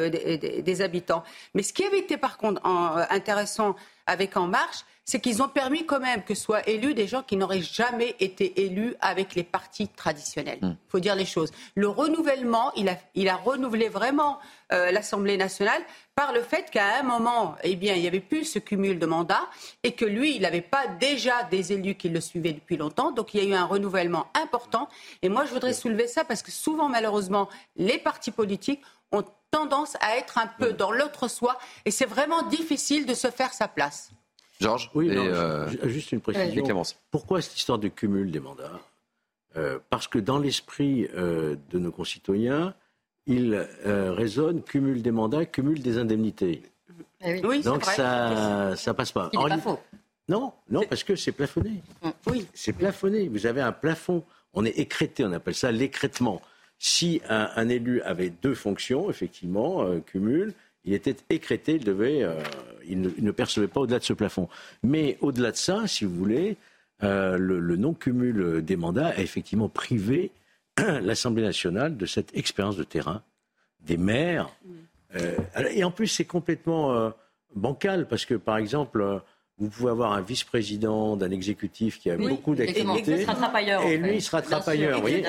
des, 0.09 0.81
habitants. 0.81 1.23
Mais 1.53 1.63
ce 1.63 1.71
qui 1.71 1.85
avait 1.85 1.99
été 1.99 2.17
par 2.17 2.37
contre 2.37 2.61
intéressant 3.09 3.77
avec 4.05 4.35
En 4.35 4.47
Marche, 4.47 4.83
c'est 5.05 5.19
qu'ils 5.19 5.43
ont 5.43 5.47
permis 5.47 5.85
quand 5.85 5.99
même 5.99 6.23
que 6.23 6.33
soient 6.33 6.67
élus 6.67 6.95
des 6.95 7.07
gens 7.07 7.21
qui 7.21 7.37
n'auraient 7.37 7.61
jamais 7.61 8.15
été 8.19 8.65
élus 8.65 8.95
avec 8.99 9.35
les 9.35 9.43
partis 9.43 9.87
traditionnels. 9.87 10.57
Il 10.61 10.67
hmm. 10.69 10.77
faut 10.89 10.99
dire 10.99 11.15
les 11.15 11.25
choses. 11.25 11.51
Le 11.75 11.87
renouvellement, 11.87 12.73
il 12.75 12.89
a, 12.89 12.97
il 13.13 13.29
a 13.29 13.35
renouvelé 13.35 13.87
vraiment 13.87 14.39
euh, 14.73 14.91
l'Assemblée 14.91 15.37
nationale 15.37 15.81
par 16.15 16.33
le 16.33 16.41
fait 16.41 16.71
qu'à 16.71 16.99
un 16.99 17.03
moment, 17.03 17.55
eh 17.63 17.75
bien, 17.75 17.93
il 17.93 18.01
n'y 18.01 18.07
avait 18.07 18.19
plus 18.19 18.45
ce 18.45 18.57
cumul 18.57 18.97
de 18.97 19.05
mandats 19.05 19.47
et 19.83 19.91
que 19.91 20.05
lui, 20.05 20.35
il 20.35 20.41
n'avait 20.41 20.61
pas 20.61 20.87
déjà 20.99 21.43
des 21.43 21.71
élus 21.71 21.95
qui 21.95 22.09
le 22.09 22.19
suivaient 22.19 22.53
depuis 22.53 22.77
longtemps. 22.77 23.11
Donc 23.11 23.33
il 23.33 23.43
y 23.43 23.45
a 23.45 23.49
eu 23.49 23.53
un 23.53 23.65
renouvellement 23.65 24.27
important. 24.33 24.89
Et 25.21 25.29
moi, 25.29 25.45
je 25.45 25.51
voudrais 25.53 25.73
soulever 25.73 26.07
ça 26.07 26.25
parce 26.25 26.41
que 26.41 26.51
souvent, 26.51 26.89
malheureusement, 26.89 27.47
les 27.75 27.99
partis 27.99 28.31
politiques 28.31 28.81
ont 29.11 29.23
tendance 29.51 29.95
à 30.01 30.17
être 30.17 30.39
un 30.39 30.47
peu 30.47 30.73
dans 30.73 30.91
l'autre 30.91 31.27
soi 31.27 31.59
et 31.85 31.91
c'est 31.91 32.05
vraiment 32.05 32.41
difficile 32.41 33.05
de 33.05 33.13
se 33.13 33.29
faire 33.29 33.53
sa 33.53 33.67
place. 33.67 34.11
Georges 34.59 34.89
Oui, 34.93 35.09
euh, 35.11 35.67
juste 35.87 36.11
une 36.11 36.21
précision. 36.21 36.83
Pourquoi 37.11 37.41
cette 37.41 37.57
histoire 37.57 37.79
de 37.79 37.87
cumul 37.87 38.31
des 38.31 38.39
mandats 38.39 38.79
euh, 39.57 39.79
Parce 39.89 40.07
que 40.07 40.19
dans 40.19 40.39
l'esprit 40.39 41.07
euh, 41.15 41.55
de 41.69 41.79
nos 41.79 41.91
concitoyens, 41.91 42.73
il 43.27 43.67
résonne 43.83 44.61
cumul 44.61 45.01
des 45.01 45.11
mandats, 45.11 45.45
cumul 45.45 45.81
des 45.81 45.97
indemnités. 45.97 46.61
Eh 47.21 47.45
oui. 47.45 47.61
Donc 47.61 47.83
ça 47.83 48.75
ça 48.75 48.93
passe 48.93 49.11
pas. 49.11 49.29
Il 49.33 49.39
pas 49.39 49.57
faux. 49.57 49.79
Non, 50.27 50.53
non, 50.69 50.81
parce 50.89 51.03
que 51.03 51.15
c'est 51.15 51.31
plafonné. 51.31 51.83
Mm. 52.01 52.09
Oui. 52.27 52.47
C'est 52.53 52.73
plafonné. 52.73 53.27
Vous 53.27 53.45
avez 53.45 53.61
un 53.61 53.71
plafond. 53.71 54.23
On 54.53 54.63
est 54.63 54.77
écrété, 54.79 55.25
on 55.25 55.31
appelle 55.33 55.55
ça 55.55 55.71
l'écrètement. 55.71 56.41
Si 56.77 57.21
un, 57.29 57.69
élu 57.69 58.01
avait 58.01 58.29
deux 58.29 58.53
fonctions, 58.53 59.09
effectivement, 59.09 59.99
cumul, 60.01 60.53
il 60.85 60.93
était 60.93 61.15
écrété, 61.29 61.73
il, 61.73 61.83
devait, 61.83 62.23
euh, 62.23 62.41
il, 62.87 63.01
ne, 63.01 63.31
percevait 63.31 63.67
pas 63.67 63.81
au-delà 63.81 63.99
de 63.99 64.03
ce 64.03 64.13
plafond. 64.13 64.47
Mais 64.83 65.17
au-delà 65.21 65.51
de 65.51 65.57
ça, 65.57 65.87
si 65.87 66.05
vous 66.05 66.15
voulez, 66.15 66.57
euh, 67.03 67.37
le, 67.37 67.75
non-cumul 67.75 68.61
des 68.63 68.75
mandats 68.75 69.07
a 69.07 69.19
effectivement 69.19 69.69
privé 69.69 70.31
l'Assemblée 70.77 71.43
nationale 71.43 71.97
de 71.97 72.05
cette 72.05 72.35
expérience 72.37 72.77
de 72.77 72.83
terrain, 72.83 73.23
des 73.81 73.97
maires. 73.97 74.49
Euh, 75.15 75.37
et 75.71 75.83
en 75.83 75.91
plus, 75.91 76.07
c'est 76.07 76.25
complètement 76.25 77.11
bancal, 77.55 78.07
parce 78.07 78.25
que, 78.25 78.35
par 78.35 78.57
exemple, 78.57 79.21
vous 79.57 79.69
pouvez 79.69 79.91
avoir 79.91 80.11
un 80.11 80.19
vice-président 80.19 81.15
d'un 81.15 81.31
exécutif 81.31 81.99
qui 81.99 82.09
a 82.09 82.17
beaucoup 82.17 82.55
d'activités. 82.55 83.25
Et 83.85 83.97
lui, 83.97 84.15
il 84.15 84.21
sera 84.21 84.41
trapailleur. 84.41 85.01
Oui. 85.01 85.23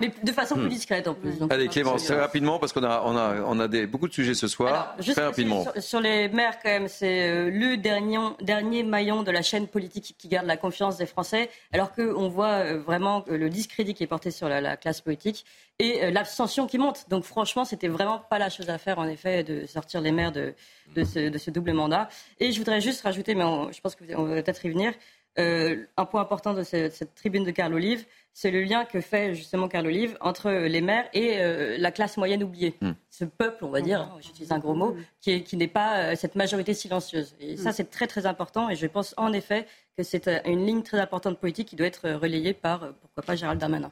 Mais 0.00 0.12
de 0.22 0.32
façon 0.32 0.56
plus 0.56 0.68
discrète 0.68 1.08
en 1.08 1.14
plus. 1.14 1.32
Allez, 1.48 1.68
Clémence, 1.68 2.04
très 2.04 2.20
rapidement, 2.20 2.58
parce 2.58 2.74
qu'on 2.74 2.84
a, 2.84 3.02
on 3.06 3.16
a, 3.16 3.42
on 3.46 3.58
a 3.60 3.66
des, 3.66 3.86
beaucoup 3.86 4.06
de 4.06 4.12
sujets 4.12 4.34
ce 4.34 4.48
soir. 4.48 4.94
très 4.98 5.24
rapidement. 5.24 5.64
Sur, 5.78 6.00
les 6.00 6.28
maires, 6.28 6.58
quand 6.62 6.68
même, 6.68 6.88
c'est 6.88 7.28
euh, 7.28 7.50
le 7.50 7.78
dernier, 7.78 8.18
dernier 8.42 8.82
maillon 8.82 9.22
de 9.22 9.30
la 9.30 9.40
chaîne 9.40 9.66
politique 9.66 10.14
qui 10.18 10.28
garde 10.28 10.46
la 10.46 10.58
confiance 10.58 10.98
des 10.98 11.06
Français, 11.06 11.48
alors 11.72 11.92
qu'on 11.92 12.28
voit 12.28 12.64
euh, 12.64 12.78
vraiment 12.78 13.24
le 13.28 13.48
discrédit 13.48 13.94
qui 13.94 14.02
est 14.02 14.08
porté 14.08 14.30
sur 14.30 14.48
la, 14.48 14.76
classe 14.76 15.00
politique 15.00 15.46
et 15.78 16.04
euh, 16.04 16.10
l'abstention 16.10 16.66
qui 16.66 16.78
monte. 16.78 17.08
Donc 17.08 17.24
franchement, 17.24 17.64
c'était 17.64 17.88
vraiment 17.88 18.18
pas 18.18 18.38
la 18.38 18.50
chose 18.50 18.70
à 18.70 18.78
faire, 18.78 18.98
en 18.98 19.06
effet, 19.06 19.42
de 19.44 19.66
sortir 19.66 20.00
les 20.00 20.12
maires 20.12 20.32
de, 20.32 20.54
de, 20.94 21.04
ce, 21.04 21.28
de 21.28 21.38
ce 21.38 21.50
double 21.50 21.72
mandat. 21.72 22.08
Et 22.40 22.52
je 22.52 22.58
voudrais 22.58 22.80
juste 22.80 23.02
rajouter, 23.02 23.34
mais 23.34 23.44
je 23.72 23.80
pense 23.80 23.96
qu'on 23.96 24.24
va 24.24 24.42
peut-être 24.42 24.64
y 24.64 24.70
venir, 24.70 24.94
euh, 25.38 25.84
un 25.96 26.04
point 26.04 26.20
important 26.20 26.54
de 26.54 26.62
cette, 26.62 27.14
tribune 27.16 27.42
de 27.42 27.50
Carl 27.50 27.74
Olive, 27.74 28.06
c'est 28.32 28.52
le 28.52 28.62
lien 28.62 28.84
que 28.84 29.00
fait 29.00 29.34
justement 29.34 29.66
Carl 29.66 29.86
Olive 29.86 30.16
entre 30.20 30.50
les 30.50 30.80
maires 30.80 31.08
et 31.12 31.40
euh, 31.40 31.76
la 31.76 31.90
classe 31.90 32.16
moyenne 32.16 32.44
oubliée. 32.44 32.76
Hmm. 32.80 32.92
Ce 33.10 33.24
peuple, 33.24 33.64
on 33.64 33.70
va 33.70 33.80
dire, 33.80 34.16
j'utilise 34.20 34.52
un 34.52 34.60
gros 34.60 34.74
mot, 34.74 34.96
qui, 35.20 35.42
qui 35.42 35.56
n'est 35.56 35.66
pas 35.66 35.98
euh, 35.98 36.14
cette 36.14 36.36
majorité 36.36 36.72
silencieuse. 36.72 37.34
Et 37.40 37.56
ça, 37.56 37.70
hmm. 37.70 37.72
c'est 37.72 37.90
très 37.90 38.06
très 38.06 38.26
important. 38.26 38.70
Et 38.70 38.76
je 38.76 38.86
pense 38.86 39.12
en 39.16 39.32
effet 39.32 39.66
que 39.96 40.04
c'est 40.04 40.28
une 40.46 40.64
ligne 40.64 40.82
très 40.82 41.00
importante 41.00 41.40
politique 41.40 41.68
qui 41.68 41.76
doit 41.76 41.88
être 41.88 42.10
relayée 42.10 42.54
par, 42.54 42.94
pourquoi 43.00 43.24
pas, 43.24 43.34
Gérald 43.34 43.60
Darmanin. 43.60 43.90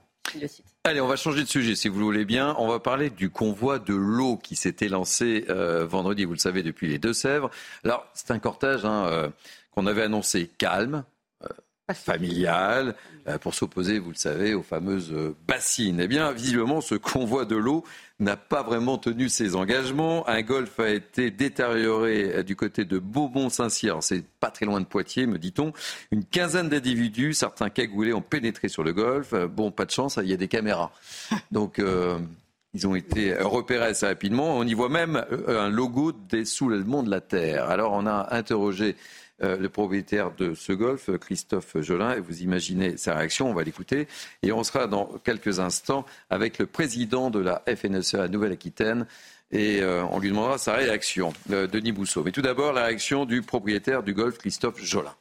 Allez, 0.84 1.00
on 1.00 1.06
va 1.06 1.16
changer 1.16 1.42
de 1.42 1.48
sujet 1.48 1.74
si 1.74 1.88
vous 1.88 1.98
le 1.98 2.04
voulez 2.04 2.24
bien. 2.24 2.54
On 2.58 2.68
va 2.68 2.80
parler 2.80 3.10
du 3.10 3.30
convoi 3.30 3.78
de 3.78 3.94
l'eau 3.94 4.36
qui 4.36 4.56
s'était 4.56 4.88
lancé 4.88 5.44
vendredi, 5.48 6.24
vous 6.24 6.32
le 6.32 6.38
savez, 6.38 6.62
depuis 6.62 6.88
les 6.88 6.98
Deux-Sèvres. 6.98 7.50
Alors, 7.84 8.06
c'est 8.14 8.30
un 8.30 8.38
cortège 8.38 8.84
hein, 8.84 9.30
qu'on 9.72 9.86
avait 9.86 10.02
annoncé 10.02 10.50
calme, 10.58 11.04
familiale, 11.92 12.94
euh, 13.28 13.38
pour 13.38 13.54
s'opposer, 13.54 13.98
vous 13.98 14.10
le 14.10 14.16
savez, 14.16 14.54
aux 14.54 14.62
fameuses 14.62 15.12
euh, 15.12 15.34
bassines. 15.46 16.00
Eh 16.00 16.06
bien, 16.06 16.32
visiblement, 16.32 16.80
ce 16.80 16.94
convoi 16.94 17.44
de 17.44 17.56
l'eau 17.56 17.84
n'a 18.20 18.36
pas 18.36 18.62
vraiment 18.62 18.98
tenu 18.98 19.28
ses 19.28 19.56
engagements. 19.56 20.26
Un 20.28 20.42
golf 20.42 20.78
a 20.78 20.88
été 20.88 21.30
détérioré 21.30 22.36
euh, 22.36 22.42
du 22.42 22.56
côté 22.56 22.84
de 22.84 22.98
Beaumont-Saint-Cyr, 22.98 23.98
c'est 24.00 24.24
pas 24.40 24.50
très 24.50 24.64
loin 24.64 24.80
de 24.80 24.86
Poitiers, 24.86 25.26
me 25.26 25.38
dit-on. 25.38 25.72
Une 26.12 26.24
quinzaine 26.24 26.68
d'individus, 26.68 27.34
certains 27.34 27.68
cagoulés, 27.68 28.12
ont 28.12 28.22
pénétré 28.22 28.68
sur 28.68 28.84
le 28.84 28.92
golf. 28.92 29.34
Bon, 29.34 29.70
pas 29.70 29.84
de 29.84 29.90
chance, 29.90 30.18
il 30.22 30.28
y 30.28 30.32
a 30.32 30.36
des 30.36 30.48
caméras. 30.48 30.92
Donc, 31.50 31.80
ils 32.74 32.86
ont 32.86 32.94
été 32.94 33.34
repérés 33.34 33.86
assez 33.86 34.06
rapidement. 34.06 34.56
On 34.56 34.64
y 34.64 34.74
voit 34.74 34.88
même 34.88 35.24
un 35.48 35.68
logo 35.68 36.12
des 36.12 36.44
soulèvements 36.44 37.02
de 37.02 37.10
la 37.10 37.20
Terre. 37.20 37.68
Alors, 37.68 37.92
on 37.92 38.06
a 38.06 38.28
interrogé 38.34 38.96
euh, 39.42 39.56
le 39.56 39.68
propriétaire 39.68 40.30
de 40.32 40.54
ce 40.54 40.72
golf, 40.72 41.10
Christophe 41.18 41.80
Jolin, 41.80 42.14
et 42.14 42.20
vous 42.20 42.42
imaginez 42.42 42.96
sa 42.96 43.14
réaction, 43.14 43.48
on 43.50 43.54
va 43.54 43.62
l'écouter. 43.62 44.08
Et 44.42 44.52
on 44.52 44.64
sera 44.64 44.86
dans 44.86 45.06
quelques 45.24 45.60
instants 45.60 46.04
avec 46.30 46.58
le 46.58 46.66
président 46.66 47.30
de 47.30 47.40
la 47.40 47.62
FNSE 47.66 48.14
à 48.14 48.28
Nouvelle-Aquitaine 48.28 49.06
et 49.52 49.80
euh, 49.82 50.02
on 50.10 50.18
lui 50.18 50.30
demandera 50.30 50.58
sa 50.58 50.74
réaction, 50.74 51.32
euh, 51.50 51.66
Denis 51.66 51.92
Bousseau. 51.92 52.24
Mais 52.24 52.32
tout 52.32 52.42
d'abord, 52.42 52.72
la 52.72 52.84
réaction 52.84 53.26
du 53.26 53.42
propriétaire 53.42 54.02
du 54.02 54.14
golf, 54.14 54.38
Christophe 54.38 54.82
Jolin. 54.82 55.14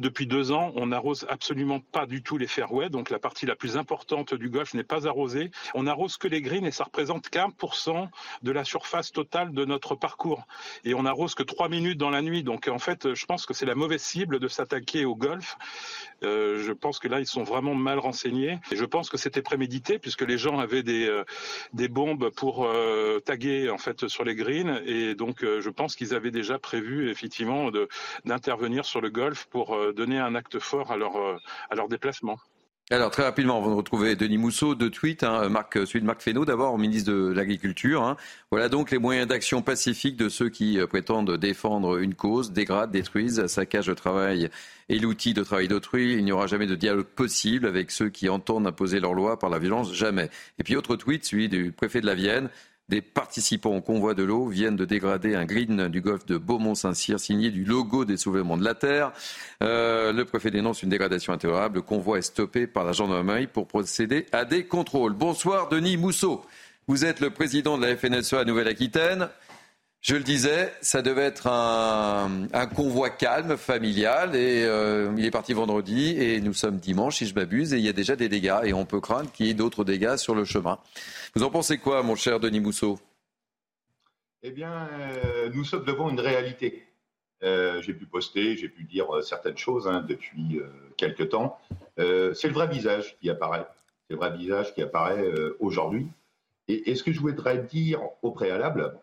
Depuis 0.00 0.26
deux 0.26 0.52
ans, 0.52 0.72
on 0.76 0.86
n'arrose 0.88 1.26
absolument 1.28 1.80
pas 1.80 2.06
du 2.06 2.22
tout 2.22 2.36
les 2.36 2.46
fairways, 2.46 2.90
donc 2.90 3.10
la 3.10 3.18
partie 3.18 3.46
la 3.46 3.56
plus 3.56 3.76
importante 3.76 4.34
du 4.34 4.50
golf 4.50 4.74
n'est 4.74 4.84
pas 4.84 5.06
arrosée. 5.06 5.50
On 5.74 5.86
arrose 5.86 6.16
que 6.16 6.28
les 6.28 6.42
greens 6.42 6.66
et 6.66 6.70
ça 6.70 6.84
représente 6.84 7.28
15% 7.30 8.08
de 8.42 8.50
la 8.50 8.64
surface 8.64 9.12
totale 9.12 9.52
de 9.52 9.64
notre 9.64 9.94
parcours. 9.94 10.46
Et 10.84 10.94
on 10.94 11.06
arrose 11.06 11.34
que 11.34 11.42
trois 11.42 11.68
minutes 11.68 11.98
dans 11.98 12.10
la 12.10 12.20
nuit, 12.20 12.42
donc 12.42 12.68
en 12.68 12.78
fait, 12.78 13.14
je 13.14 13.26
pense 13.26 13.46
que 13.46 13.54
c'est 13.54 13.66
la 13.66 13.74
mauvaise 13.74 14.02
cible 14.02 14.38
de 14.38 14.48
s'attaquer 14.48 15.04
au 15.04 15.14
golf. 15.14 15.56
Euh, 16.22 16.62
je 16.62 16.72
pense 16.72 16.98
que 16.98 17.08
là, 17.08 17.20
ils 17.20 17.26
sont 17.26 17.44
vraiment 17.44 17.74
mal 17.74 17.98
renseignés. 17.98 18.58
Et 18.70 18.76
je 18.76 18.84
pense 18.84 19.10
que 19.10 19.16
c'était 19.16 19.42
prémédité 19.42 19.98
puisque 19.98 20.22
les 20.22 20.38
gens 20.38 20.58
avaient 20.58 20.82
des, 20.82 21.06
euh, 21.06 21.24
des 21.72 21.88
bombes 21.88 22.30
pour 22.30 22.64
euh, 22.64 23.20
taguer 23.20 23.70
en 23.70 23.78
fait 23.78 24.08
sur 24.08 24.24
les 24.24 24.34
greens. 24.34 24.80
Et 24.86 25.14
donc, 25.14 25.42
je 25.42 25.70
pense 25.70 25.96
qu'ils 25.96 26.14
avaient 26.14 26.30
déjà 26.30 26.58
prévu 26.58 27.10
effectivement 27.10 27.70
d'intervenir 28.24 28.84
sur 28.84 29.00
le 29.00 29.10
golf 29.10 29.46
pour 29.46 29.76
donner 29.92 30.18
un 30.18 30.34
acte 30.34 30.58
fort 30.58 30.90
à 30.90 30.96
leur, 30.96 31.16
à 31.70 31.74
leur 31.74 31.88
déplacement. 31.88 32.38
Alors 32.88 33.10
très 33.10 33.24
rapidement, 33.24 33.58
on 33.58 33.68
va 33.68 33.74
retrouver 33.74 34.14
Denis 34.14 34.38
Mousseau, 34.38 34.76
deux 34.76 34.90
tweets, 34.90 35.24
hein, 35.24 35.48
Marc, 35.48 35.74
celui 35.74 36.00
de 36.02 36.06
Marc 36.06 36.22
Fesneau 36.22 36.44
d'abord, 36.44 36.78
ministre 36.78 37.10
de 37.10 37.32
l'Agriculture. 37.32 38.04
Hein. 38.04 38.16
Voilà 38.52 38.68
donc 38.68 38.92
les 38.92 38.98
moyens 38.98 39.26
d'action 39.26 39.60
pacifique 39.60 40.16
de 40.16 40.28
ceux 40.28 40.50
qui 40.50 40.78
euh, 40.78 40.86
prétendent 40.86 41.36
défendre 41.36 41.98
une 41.98 42.14
cause, 42.14 42.52
dégradent, 42.52 42.92
détruisent, 42.92 43.44
saccagent 43.48 43.88
le 43.88 43.96
travail 43.96 44.50
et 44.88 45.00
l'outil 45.00 45.34
de 45.34 45.42
travail 45.42 45.66
d'autrui. 45.66 46.12
Il 46.12 46.24
n'y 46.24 46.30
aura 46.30 46.46
jamais 46.46 46.68
de 46.68 46.76
dialogue 46.76 47.06
possible 47.06 47.66
avec 47.66 47.90
ceux 47.90 48.08
qui 48.08 48.28
entendent 48.28 48.68
imposer 48.68 49.00
leur 49.00 49.14
loi 49.14 49.36
par 49.36 49.50
la 49.50 49.58
violence, 49.58 49.92
jamais. 49.92 50.30
Et 50.60 50.62
puis 50.62 50.76
autre 50.76 50.94
tweet, 50.94 51.24
celui 51.24 51.48
du 51.48 51.72
préfet 51.72 52.00
de 52.00 52.06
la 52.06 52.14
Vienne, 52.14 52.50
des 52.88 53.02
participants 53.02 53.76
au 53.76 53.80
convoi 53.80 54.14
de 54.14 54.22
l'eau 54.22 54.46
viennent 54.46 54.76
de 54.76 54.84
dégrader 54.84 55.34
un 55.34 55.44
green 55.44 55.88
du 55.88 56.00
golfe 56.00 56.24
de 56.26 56.38
Beaumont-Saint-Cyr 56.38 57.18
signé 57.18 57.50
du 57.50 57.64
logo 57.64 58.04
des 58.04 58.16
soulèvements 58.16 58.56
de 58.56 58.64
la 58.64 58.74
Terre. 58.74 59.12
Euh, 59.62 60.12
le 60.12 60.24
préfet 60.24 60.52
dénonce 60.52 60.82
une 60.84 60.90
dégradation 60.90 61.32
intolérable. 61.32 61.76
Le 61.76 61.82
convoi 61.82 62.18
est 62.18 62.22
stoppé 62.22 62.68
par 62.68 62.84
la 62.84 62.92
gendarmerie 62.92 63.48
pour 63.48 63.66
procéder 63.66 64.26
à 64.30 64.44
des 64.44 64.66
contrôles. 64.66 65.14
Bonsoir 65.14 65.68
Denis 65.68 65.96
Mousseau. 65.96 66.44
Vous 66.86 67.04
êtes 67.04 67.18
le 67.18 67.30
président 67.30 67.76
de 67.76 67.84
la 67.84 67.96
FNSEA 67.96 68.44
Nouvelle-Aquitaine. 68.44 69.28
Je 70.00 70.14
le 70.14 70.22
disais, 70.22 70.72
ça 70.82 71.02
devait 71.02 71.24
être 71.24 71.48
un, 71.48 72.66
convoi 72.74 73.10
calme, 73.10 73.56
familial, 73.56 74.36
et 74.36 74.64
euh, 74.64 75.12
il 75.16 75.24
est 75.24 75.30
parti 75.30 75.52
vendredi, 75.52 76.16
et 76.16 76.40
nous 76.40 76.52
sommes 76.52 76.78
dimanche, 76.78 77.16
si 77.16 77.26
je 77.26 77.34
m'abuse, 77.34 77.74
et 77.74 77.78
il 77.78 77.84
y 77.84 77.88
a 77.88 77.92
déjà 77.92 78.14
des 78.14 78.28
dégâts, 78.28 78.60
et 78.64 78.72
on 78.72 78.84
peut 78.84 79.00
craindre 79.00 79.32
qu'il 79.32 79.46
y 79.46 79.50
ait 79.50 79.54
d'autres 79.54 79.84
dégâts 79.84 80.16
sur 80.16 80.34
le 80.34 80.44
chemin. 80.44 80.78
Vous 81.34 81.42
en 81.42 81.50
pensez 81.50 81.78
quoi, 81.78 82.02
mon 82.02 82.14
cher 82.14 82.38
Denis 82.38 82.60
Mousseau? 82.60 83.00
Eh 84.42 84.52
bien, 84.52 84.88
euh, 84.92 85.50
nous 85.52 85.64
sommes 85.64 85.84
devant 85.84 86.08
une 86.08 86.20
réalité. 86.20 86.84
Euh, 87.42 87.82
j'ai 87.82 87.92
pu 87.92 88.06
poster, 88.06 88.56
j'ai 88.56 88.68
pu 88.68 88.84
dire 88.84 89.08
certaines 89.22 89.58
choses 89.58 89.88
hein, 89.88 90.04
depuis 90.08 90.60
quelque 90.96 91.24
temps. 91.24 91.58
c'est 91.96 92.48
le 92.48 92.52
vrai 92.52 92.68
visage 92.68 93.16
qui 93.20 93.28
apparaît. 93.28 93.66
C'est 94.06 94.14
le 94.14 94.20
vrai 94.20 94.36
visage 94.36 94.72
qui 94.72 94.82
apparaît 94.82 95.24
aujourd'hui. 95.58 96.06
Et, 96.68 96.90
et, 96.90 96.94
ce 96.94 97.02
que 97.02 97.12
je 97.12 97.20
voudrais 97.20 97.58
dire 97.58 98.00
au 98.22 98.30
préalable, 98.30 98.94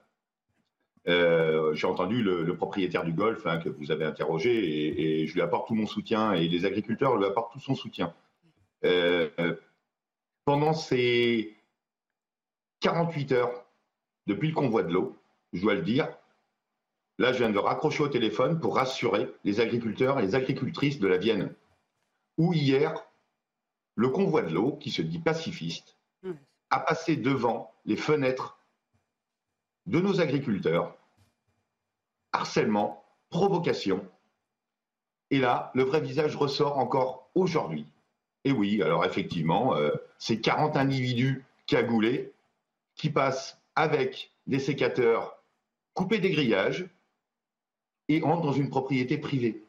euh, 1.08 1.74
j'ai 1.74 1.88
entendu 1.88 2.24
le, 2.24 2.56
propriétaire 2.56 3.04
du 3.04 3.12
golf 3.12 3.46
hein, 3.46 3.58
que 3.58 3.70
vous 3.70 3.92
avez 3.92 4.06
interrogé 4.06 5.22
et, 5.22 5.28
je 5.28 5.34
lui 5.34 5.42
apporte 5.42 5.68
tout 5.68 5.76
mon 5.76 5.88
soutien 5.88 6.34
et 6.34 6.48
les 6.48 6.66
agriculteurs 6.66 7.18
lui 7.18 7.26
apportent 7.26 7.54
tout 7.54 7.60
son 7.60 7.76
soutien. 7.76 8.14
Euh, 8.86 9.30
pendant 10.46 10.74
ces 10.74 11.56
48 12.82 13.32
heures 13.34 13.66
depuis 14.28 14.50
le 14.50 14.54
convoi 14.54 14.84
de 14.84 14.94
l'eau, 14.94 15.18
je 15.52 15.62
dois 15.62 15.76
le 15.76 15.82
dire, 15.82 16.08
là 17.18 17.34
je 17.34 17.40
viens 17.40 17.50
de 17.50 17.54
le 17.54 17.60
raccrocher 17.60 18.04
au 18.04 18.08
téléphone 18.08 18.60
pour 18.60 18.76
rassurer 18.76 19.30
les 19.44 19.60
agriculteurs 19.60 20.20
et 20.20 20.22
les 20.22 20.36
agricultrices 20.36 21.00
de 21.00 21.08
la 21.08 21.18
Vienne, 21.18 21.54
où 22.38 22.54
hier, 22.54 22.94
le 23.96 24.10
convoi 24.10 24.42
de 24.42 24.54
l'eau, 24.54 24.78
qui 24.78 24.90
se 24.90 25.02
dit 25.02 25.20
pacifiste, 25.20 25.98
mmh. 26.24 26.32
a 26.72 26.80
passé 26.80 27.16
devant 27.18 27.74
les 27.86 27.98
fenêtres 27.98 28.58
de 29.86 30.00
nos 30.00 30.22
agriculteurs, 30.22 30.96
harcèlement, 32.32 33.04
provocation. 33.30 34.06
Et 35.30 35.40
là, 35.40 35.72
le 35.74 35.84
vrai 35.84 36.02
visage 36.02 36.36
ressort 36.36 36.78
encore 36.78 37.30
aujourd'hui. 37.36 37.88
Et 38.46 38.52
oui, 38.52 38.82
alors 38.82 39.06
effectivement, 39.06 39.76
euh, 39.76 39.92
c'est 40.18 40.40
40 40.40 40.78
individus 40.78 41.46
cagoulés 41.66 42.34
qui 42.96 43.10
passent 43.10 43.60
avec 43.76 44.32
des 44.48 44.60
sécateurs 44.60 45.38
coupés 45.94 46.20
des 46.20 46.32
grillages 46.32 46.88
et 48.10 48.22
entrent 48.24 48.44
dans 48.44 48.54
une 48.54 48.70
propriété 48.70 49.18
privée. 49.18 49.64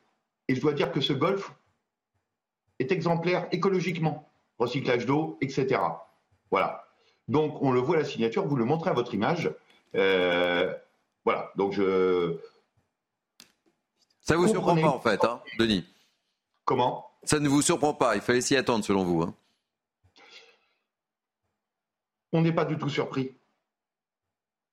Et 0.49 0.55
je 0.55 0.61
dois 0.61 0.73
dire 0.73 0.93
que 0.93 1.01
ce 1.01 1.13
golf 1.13 1.53
est 2.79 2.93
exemplaire 2.93 3.47
écologiquement, 3.53 4.29
recyclage 4.59 5.07
d'eau, 5.07 5.39
etc. 5.41 5.81
Voilà. 6.51 6.87
Donc 7.29 7.63
on 7.63 7.73
le 7.73 7.81
voit 7.81 7.97
à 7.97 8.01
la 8.01 8.05
signature, 8.05 8.47
vous 8.47 8.57
le 8.57 8.65
montrez 8.65 8.91
à 8.91 8.95
votre 8.95 9.15
image. 9.15 9.51
Euh, 9.95 10.73
voilà, 11.25 11.53
donc 11.57 11.73
je. 11.73 12.37
Ça 14.21 14.37
vous 14.37 14.49
surprend 14.49 14.75
pas 14.77 14.89
en 14.89 15.01
fait, 15.01 15.23
hein, 15.25 15.41
Denis? 15.59 15.85
Comment? 16.65 17.11
Ça 17.25 17.39
ne 17.41 17.49
vous 17.49 17.63
surprend 17.63 17.95
pas, 17.95 18.17
il 18.17 18.21
fallait 18.23 18.41
s'y 18.41 18.57
attendre 18.57 18.85
selon 18.85 19.05
vous. 19.05 19.23
Hein. 19.23 19.35
On 22.33 22.43
n'est 22.43 22.53
pas 22.53 22.65
du 22.65 22.79
tout 22.79 22.89
surpris. 22.89 23.33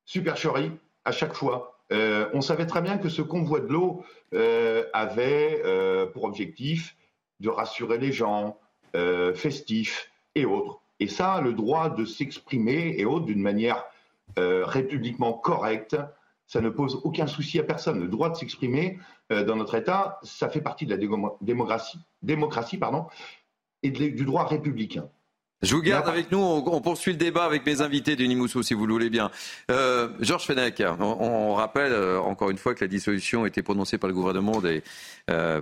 Supercherie, 0.05 0.71
à 1.05 1.12
chaque 1.12 1.34
fois. 1.34 1.79
Euh, 1.91 2.29
on 2.34 2.39
savait 2.41 2.65
très 2.65 2.81
bien 2.81 2.97
que 2.97 3.10
ce 3.10 3.21
convoi 3.21 3.60
de 3.60 3.67
l'eau 3.67 4.05
euh, 4.34 4.86
avait 4.93 5.62
pour 6.13 6.23
objectif 6.23 6.95
de 7.41 7.49
rassurer 7.49 7.97
les 7.97 8.12
gens, 8.12 8.57
festifs 9.36 10.12
et 10.36 10.45
autres. 10.45 10.79
Et 10.99 11.07
ça, 11.07 11.41
le 11.41 11.53
droit 11.53 11.89
de 11.89 12.05
s'exprimer 12.05 12.95
et 12.97 13.05
autres 13.05 13.25
d'une 13.25 13.41
manière 13.41 13.84
euh, 14.39 14.65
républiquement 14.65 15.34
correct, 15.34 15.98
ça 16.48 16.62
ne 16.62 16.70
pose 16.70 17.00
aucun 17.04 17.28
souci 17.28 17.60
à 17.60 17.63
personne. 17.63 18.00
Le 18.00 18.08
droit 18.08 18.30
de 18.30 18.36
s'exprimer 18.36 19.00
euh, 19.32 19.44
dans 19.44 19.56
notre 19.56 19.76
État, 19.76 20.20
ça 20.24 20.50
fait 20.50 20.62
partie 20.62 20.86
de 20.86 20.91
la 20.91 20.98
démocratie, 21.41 22.00
et 23.84 23.91
du 23.91 24.26
droit 24.26 24.46
républicain. 24.46 25.10
Je 25.62 25.76
vous 25.76 25.82
garde 25.82 26.08
avec 26.10 26.32
nous. 26.32 26.39
On, 26.39 26.82
poursuit 26.82 27.12
le 27.12 27.17
débat 27.17 27.43
avec 27.43 27.65
mes 27.65 27.82
invités 27.82 28.15
du 28.15 28.28
Nimousso, 28.28 28.63
si 28.63 28.74
vous 28.74 28.88
le 28.88 28.93
voulez 28.93 29.10
bien. 29.12 29.30
Euh, 29.69 30.10
Georges 30.19 30.45
Fenech, 30.45 30.82
on, 31.00 31.54
rappelle 31.54 31.91
euh, 31.91 32.19
encore 32.19 32.50
une 32.50 32.58
fois 32.58 32.74
que 32.74 32.84
la 32.84 32.88
dissolution 32.88 33.43
a 33.43 33.47
été 33.47 33.62
prononcée 33.62 34.00
par 34.00 34.08
le 34.08 34.13
gouvernement 34.15 34.63
et, 34.65 34.84
euh, 35.30 35.62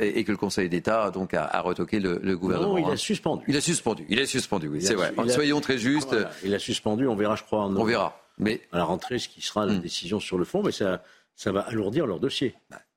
et, 0.00 0.24
que 0.24 0.30
le 0.30 0.36
Conseil 0.36 0.68
d'État 0.68 1.10
donc 1.10 1.32
a, 1.32 1.60
retoqué 1.62 1.98
le, 1.98 2.36
gouvernement. 2.36 2.74
Non, 2.74 2.78
il 2.78 2.92
a 2.92 2.96
suspendu. 2.96 3.44
Il 3.48 3.56
a 3.56 3.60
suspendu. 3.62 4.04
Il 4.10 4.20
a 4.20 4.26
suspendu. 4.26 4.68
Oui, 4.68 4.82
c'est 4.82 4.94
vrai. 4.94 5.12
Soyons 5.28 5.60
très 5.60 5.78
justes. 5.78 6.16
Il 6.44 6.54
a 6.54 6.58
suspendu. 6.58 7.06
On 7.08 7.16
verra, 7.16 7.36
je 7.36 7.44
crois. 7.44 7.64
on 7.64 7.84
verra. 7.84 8.20
Mais 8.38 8.60
à 8.72 8.78
la 8.78 8.84
rentrée, 8.84 9.18
ce 9.18 9.28
qui 9.28 9.42
sera 9.42 9.66
la 9.66 9.74
hmm. 9.74 9.80
décision 9.80 10.18
sur 10.18 10.38
le 10.38 10.44
fond, 10.44 10.62
mais 10.62 10.72
ça, 10.72 11.02
ça 11.36 11.52
va 11.52 11.60
alourdir 11.60 12.06
leur 12.06 12.18
dossier, 12.18 12.54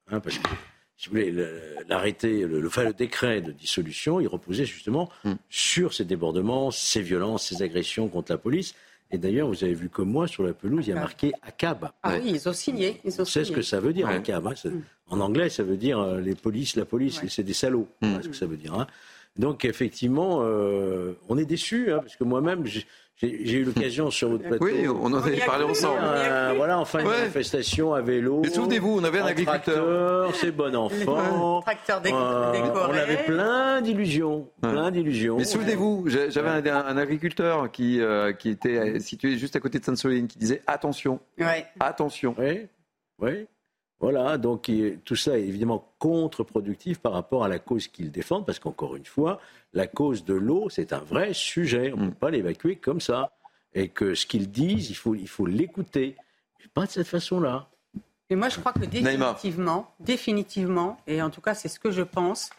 hein, 0.10 0.20
parce 0.22 0.38
que 0.38 0.48
si 1.04 1.10
vous 1.10 1.16
voulez, 1.16 1.34
l'arrêté, 1.89 2.46
le, 2.46 2.62
le, 2.62 2.94
décret 2.94 3.42
de 3.42 3.52
dissolution, 3.52 4.22
il 4.22 4.28
reposait 4.28 4.63
justement 4.63 5.10
hmm. 5.26 5.34
sur 5.50 5.94
ces 5.94 6.06
débordements, 6.06 6.72
ces 6.72 7.02
violences, 7.02 7.48
ces 7.48 7.62
agressions 7.62 8.08
contre 8.08 8.32
la 8.32 8.38
police. 8.38 8.74
Et 9.12 9.18
d'ailleurs, 9.18 9.50
vous 9.50 9.66
avez 9.66 9.74
vu 9.74 9.89
comme 9.89 10.10
moi, 10.10 10.30
sur 10.30 10.44
la 10.44 10.54
pelouse, 10.54 10.88
il 10.88 10.92
y 10.92 10.94
a 10.94 10.96
marqué 10.96 11.34
ACAB. 11.42 11.89
Ah 12.04 12.16
oui, 12.24 12.32
ils 12.36 12.48
ont 12.48 12.54
signé. 12.54 13.02
Ils 13.04 13.12
ce 13.12 13.52
que 13.52 13.62
ça 13.62 13.82
veut 13.82 13.92
dire, 13.92 14.08
ACAB. 14.08 14.48
Hein, 14.48 14.54
hmm. 14.63 14.82
En 15.10 15.20
anglais, 15.20 15.50
ça 15.50 15.63
veut 15.63 15.76
dire 15.76 16.00
euh, 16.00 16.22
les 16.22 16.36
polices, 16.36 16.78
la 16.78 16.86
police, 16.86 17.20
c'est 17.28 17.44
des 17.44 17.54
salauds. 17.54 17.89
Hmm. 18.02 18.08
Voilà 18.08 18.24
ce 18.24 18.30
que 18.30 18.36
ça 18.36 18.46
veut 18.46 18.58
dire. 18.58 18.74
Hein. 18.74 18.88
Donc, 19.38 19.65
effectivement, 19.65 20.41
euh, 20.41 21.13
on 21.28 21.38
est 21.38 21.46
déçus, 21.46 21.91
hein, 21.91 22.00
parce 22.02 22.15
que 22.15 22.24
moi-même, 22.24 22.65
j'ai 22.65 23.52
eu 23.52 23.63
l'occasion 23.63 24.12
sur 24.12 24.30
votre 24.30 24.43
plateau. 24.43 24.63
Oui, 24.63 24.88
on 24.88 25.06
en 25.06 25.13
avait 25.15 25.38
parlé 25.38 25.63
ensemble. 25.63 26.02
Euh, 26.04 26.54
voilà, 26.56 26.78
enfin 26.78 27.00
une 27.00 27.08
manifestation 27.08 27.96
à 27.96 28.02
vélo. 28.02 28.41
Mais 28.43 28.52
souvenez-vous, 28.52 29.00
on 29.00 29.04
avait 29.04 29.19
un, 29.19 29.26
agriculteur. 29.26 30.36
C'est 30.36 30.52
bon 30.52 30.76
enfant. 30.76 31.62
Tracteur 31.62 32.02
décoré. 32.02 32.22
on 32.22 32.93
avait 32.93 33.24
plein 33.24 33.82
d'illusions, 33.82 34.50
plein 34.62 34.91
d'illusions. 34.91 35.38
Mais 35.38 35.46
souvenez-vous, 35.46 36.06
j'avais 36.08 36.69
un, 36.69 36.98
agriculteur 36.98 37.72
qui, 37.72 38.02
euh, 38.02 38.34
qui 38.34 38.50
était 38.50 39.00
situé 39.00 39.38
juste 39.38 39.56
à 39.56 39.60
côté 39.60 39.80
de 39.80 39.86
Sainte-Soline 39.86 40.28
qui 40.28 40.38
disait 40.38 40.62
attention, 40.67 41.19
attention. 41.80 42.36
Oui, 42.38 42.67
oui. 43.19 43.48
Voilà, 44.04 44.38
donc 44.38 44.70
tout 45.06 45.16
ça 45.16 45.39
est 45.39 45.44
évidemment 45.44 45.96
contre-productif 45.98 47.00
par 47.00 47.13
rapport 47.13 47.46
à 47.46 47.48
la 47.48 47.58
cause 47.58 47.88
qu'ils 47.88 48.12
défendent, 48.12 48.46
parce 48.46 48.60
qu'encore 48.60 48.98
une 48.98 49.06
fois, 49.06 49.39
la 49.72 49.88
cause 49.88 50.26
de 50.26 50.34
l'eau, 50.34 50.68
c'est 50.70 50.92
un 50.92 51.00
vrai 51.00 51.34
sujet. 51.34 51.94
On 51.96 52.02
ne 52.02 52.10
peut 52.10 52.16
pas 52.16 52.30
l'évacuer 52.30 52.76
comme 52.76 53.00
ça. 53.00 53.32
Et 53.74 53.88
que 53.88 54.13
ce 54.13 54.26
qu'ils 54.26 54.52
disent, 54.52 54.89
il 54.89 54.96
faut, 54.96 55.16
il 55.16 55.30
faut 55.30 55.46
l'écouter. 55.46 56.18
Mais 56.60 56.66
pas 56.74 56.86
de 56.86 56.92
cette 56.92 57.08
façon-là. 57.08 57.70
Mais 58.30 58.36
moi, 58.36 58.50
je 58.50 58.60
crois 58.60 58.74
que 58.74 58.84
définitivement, 58.84 59.89
définitivement, 60.02 60.98
et 61.08 61.22
en 61.22 61.30
tout 61.30 61.39
cas, 61.39 61.54
c'est 61.54 61.70
ce 61.70 61.80
que 61.80 61.89
je 61.89 62.02
pense, 62.02 62.50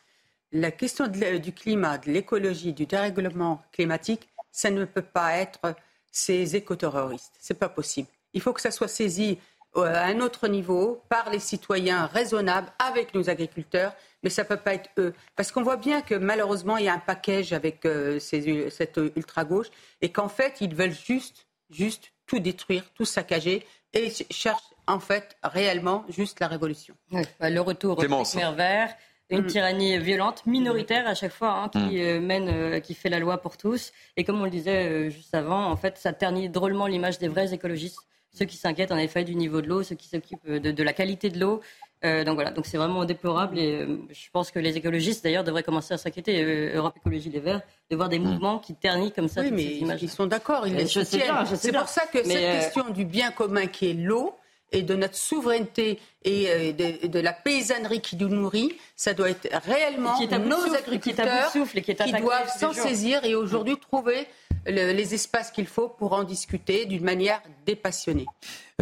la 0.50 0.70
question 0.70 1.08
du 1.08 1.52
climat, 1.52 1.98
de 1.98 2.10
l'écologie, 2.10 2.72
du 2.72 2.86
dérèglement 2.86 3.60
climatique, 3.70 4.30
ça 4.50 4.70
ne 4.70 4.86
peut 4.86 5.02
pas 5.02 5.36
être 5.36 5.74
ces 6.10 6.56
écoterroristes. 6.56 7.34
C'est 7.38 7.58
pas 7.58 7.68
possible. 7.68 8.08
Il 8.32 8.40
faut 8.40 8.54
que 8.54 8.62
ça 8.62 8.70
soit 8.70 8.88
saisi 8.88 9.36
à 9.82 10.04
un 10.04 10.20
autre 10.20 10.48
niveau 10.48 11.02
par 11.08 11.30
les 11.30 11.38
citoyens 11.38 12.06
raisonnables 12.06 12.68
avec 12.78 13.14
nos 13.14 13.28
agriculteurs, 13.28 13.92
mais 14.22 14.30
ça 14.30 14.42
ne 14.42 14.48
peut 14.48 14.56
pas 14.56 14.74
être 14.74 14.90
eux. 14.98 15.14
Parce 15.36 15.52
qu'on 15.52 15.62
voit 15.62 15.76
bien 15.76 16.00
que 16.00 16.14
malheureusement, 16.14 16.76
il 16.76 16.84
y 16.84 16.88
a 16.88 16.94
un 16.94 16.98
package 16.98 17.52
avec 17.52 17.84
euh, 17.84 18.18
cette 18.18 19.00
ultra-gauche 19.16 19.68
et 20.00 20.10
qu'en 20.10 20.28
fait, 20.28 20.60
ils 20.60 20.74
veulent 20.74 20.94
juste, 20.94 21.46
juste 21.70 22.12
tout 22.26 22.38
détruire, 22.38 22.84
tout 22.94 23.04
saccager 23.04 23.66
et 23.92 24.10
cherchent 24.30 24.74
en 24.86 25.00
fait 25.00 25.36
réellement 25.42 26.04
juste 26.08 26.40
la 26.40 26.48
révolution. 26.48 26.94
Bah, 27.40 27.50
le 27.50 27.60
retour 27.60 27.98
au 27.98 28.52
vert, 28.52 28.94
une 29.30 29.42
mm. 29.42 29.46
tyrannie 29.46 29.98
violente, 29.98 30.44
minoritaire 30.46 31.06
à 31.06 31.14
chaque 31.14 31.32
fois, 31.32 31.52
hein, 31.52 31.68
qui 31.68 31.78
mm. 31.78 31.98
euh, 31.98 32.20
mène, 32.20 32.48
euh, 32.48 32.80
qui 32.80 32.94
fait 32.94 33.08
la 33.08 33.18
loi 33.18 33.38
pour 33.38 33.56
tous. 33.56 33.92
Et 34.16 34.24
comme 34.24 34.40
on 34.40 34.44
le 34.44 34.50
disait 34.50 35.10
juste 35.10 35.34
avant, 35.34 35.66
en 35.66 35.76
fait, 35.76 35.98
ça 35.98 36.12
ternit 36.12 36.48
drôlement 36.48 36.86
l'image 36.86 37.18
des 37.18 37.28
vrais 37.28 37.52
écologistes 37.52 38.00
ceux 38.34 38.44
qui 38.44 38.56
s'inquiètent 38.56 38.92
en 38.92 38.98
effet 38.98 39.24
du 39.24 39.34
niveau 39.34 39.62
de 39.62 39.68
l'eau, 39.68 39.82
ceux 39.82 39.94
qui 39.94 40.08
s'occupent 40.08 40.46
de, 40.46 40.82
la 40.82 40.92
qualité 40.92 41.30
de 41.30 41.38
l'eau. 41.38 41.60
Euh, 42.04 42.22
donc 42.24 42.34
voilà, 42.34 42.50
donc 42.50 42.66
c'est 42.66 42.76
vraiment 42.76 43.06
déplorable 43.06 43.58
et 43.58 43.80
euh, 43.80 43.96
je 44.10 44.28
pense 44.30 44.50
que 44.50 44.58
les 44.58 44.76
écologistes 44.76 45.24
d'ailleurs 45.24 45.44
devraient 45.44 45.62
commencer 45.62 45.94
à 45.94 45.96
s'inquiéter, 45.96 46.42
euh, 46.42 46.76
Europe 46.76 46.94
Écologie 46.98 47.30
Les 47.30 47.40
Verts, 47.40 47.62
de 47.90 47.96
voir 47.96 48.10
des 48.10 48.18
mm. 48.18 48.24
mouvements 48.24 48.58
qui 48.58 48.74
ternissent 48.74 49.14
comme 49.14 49.28
ça. 49.28 49.40
Oui, 49.40 49.50
mais 49.52 49.96
ils 50.02 50.10
sont 50.10 50.26
d'accord, 50.26 50.66
ils 50.66 50.74
les 50.74 50.86
soutiennent. 50.86 51.32
C'est 51.54 51.72
pour 51.72 51.88
ça 51.88 52.02
que 52.06 52.22
cette 52.22 52.60
question 52.60 52.90
du 52.90 53.06
bien 53.06 53.30
commun 53.30 53.66
qui 53.66 53.90
est 53.90 53.94
l'eau, 53.94 54.34
et 54.72 54.82
de 54.82 54.96
notre 54.96 55.14
souveraineté 55.14 56.00
et 56.24 56.72
de, 56.72 57.20
la 57.20 57.32
paysannerie 57.32 58.00
qui 58.00 58.16
nous 58.16 58.28
nourrit, 58.28 58.72
ça 58.96 59.14
doit 59.14 59.30
être 59.30 59.48
réellement 59.64 60.18
nos 60.20 60.74
agriculteurs 60.74 61.52
qui, 61.52 62.12
doivent 62.12 62.58
s'en 62.58 62.72
saisir 62.72 63.24
et 63.24 63.34
aujourd'hui 63.34 63.76
trouver 63.78 64.26
les 64.66 65.14
espaces 65.14 65.50
qu'il 65.50 65.66
faut 65.66 65.88
pour 65.88 66.12
en 66.12 66.24
discuter 66.24 66.86
d'une 66.86 67.04
manière 67.04 67.42
dépassionnée. 67.66 68.26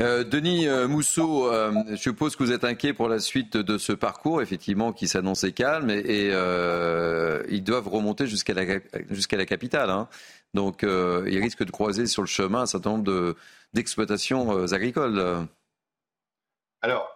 Euh, 0.01 0.25
Denis 0.25 0.69
euh, 0.69 0.89
Mousseau, 0.89 1.53
euh, 1.53 1.73
je 1.91 1.97
suppose 1.97 2.37
que 2.37 2.43
vous 2.43 2.53
êtes 2.53 2.65
inquiet 2.65 2.95
pour 2.95 3.09
la 3.09 3.19
suite 3.19 3.57
de 3.57 3.79
ce 3.79 3.93
parcours, 3.93 4.41
effectivement, 4.41 4.93
qui 4.93 5.09
s'annonçait 5.09 5.53
calme, 5.53 5.91
et, 5.91 6.29
ils 7.49 7.65
doivent 7.65 7.89
remonter 7.89 8.27
jusqu'à 8.27 8.55
la, 8.55 9.47
capitale. 9.47 9.91
Hein. 9.91 10.09
Donc, 10.55 10.83
ils 10.83 11.41
risquent 11.41 11.65
de 11.65 11.71
croiser 11.71 12.07
sur 12.07 12.23
le 12.23 12.29
chemin 12.29 12.63
un 12.63 12.67
certain 12.67 12.91
nombre 12.91 13.37
d'exploitations 13.75 14.65
agricoles. 14.73 15.47
Alors, 16.81 17.09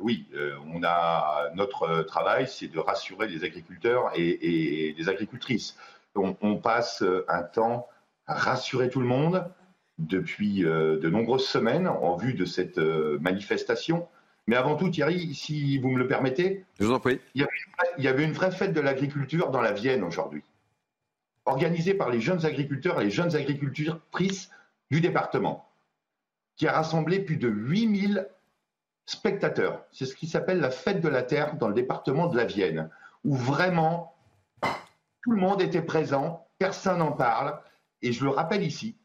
oui, 0.00 0.26
on 0.74 0.82
a 0.82 1.50
notre 1.54 2.02
travail, 2.02 2.46
c'est 2.48 2.68
de 2.68 2.78
rassurer 2.78 3.28
les 3.28 3.44
agriculteurs 3.44 4.10
et, 4.14 4.88
et 4.88 4.94
les 4.94 5.08
agricultrices 5.08 5.76
on, 6.14 6.56
passe 6.56 7.02
euh, 7.02 7.24
un 7.28 7.42
temps 7.42 7.88
à 8.26 8.34
rassurer 8.34 8.90
tout 8.90 9.00
le 9.00 9.06
monde 9.06 9.44
depuis 9.98 10.64
euh, 10.64 10.98
de 10.98 11.10
nombreuses 11.10 11.46
semaines 11.46 11.86
en 11.86 12.16
vue 12.16 12.34
de 12.34 12.44
cette 12.44 12.78
euh, 12.78 13.18
manifestation. 13.20 14.08
Mais 14.46 14.56
avant 14.56 14.76
tout, 14.76 14.88
Thierry, 14.88 15.34
si 15.34 15.78
vous 15.78 15.90
me 15.90 15.98
le 15.98 16.08
permettez, 16.08 16.64
Je 16.78 16.86
vous 16.86 16.92
en 16.92 17.00
prie. 17.00 17.20
Il, 17.34 17.46
y 17.98 18.08
avait 18.08 18.24
une 18.24 18.32
vraie, 18.32 18.50
fête 18.50 18.72
de 18.72 18.80
l'agriculture 18.80 19.50
dans 19.50 19.60
la 19.60 19.72
Vienne 19.72 20.02
aujourd'hui, 20.02 20.42
organisée 21.44 21.94
par 21.94 22.10
les 22.10 22.20
jeunes 22.20 22.44
agriculteurs 22.44 23.00
et 23.00 23.04
les 23.04 23.10
jeunes 23.10 23.36
agricultrices 23.36 24.50
du 24.90 25.00
département, 25.00 25.68
qui 26.56 26.66
a 26.66 26.72
rassemblé 26.72 27.20
plus 27.20 27.36
de 27.36 27.48
8000 27.48 28.26
spectateurs. 29.06 29.84
C'est 29.92 30.06
ce 30.06 30.16
qui 30.16 30.26
s'appelle 30.26 30.60
la 30.60 30.70
fête 30.70 31.00
de 31.00 31.08
la 31.08 31.22
terre 31.22 31.56
dans 31.56 31.68
le 31.68 31.74
département 31.74 32.26
de 32.26 32.36
la 32.36 32.44
Vienne, 32.44 32.88
où 33.24 33.36
vraiment 33.36 34.14
tout 35.22 35.32
le 35.32 35.40
monde 35.40 35.60
était 35.60 35.82
présent, 35.82 36.48
personne 36.58 36.98
n'en 36.98 37.12
parle. 37.12 37.58
Et 38.02 38.12
je 38.12 38.24
le 38.24 38.30
rappelle 38.30 38.62
ici, 38.62 38.98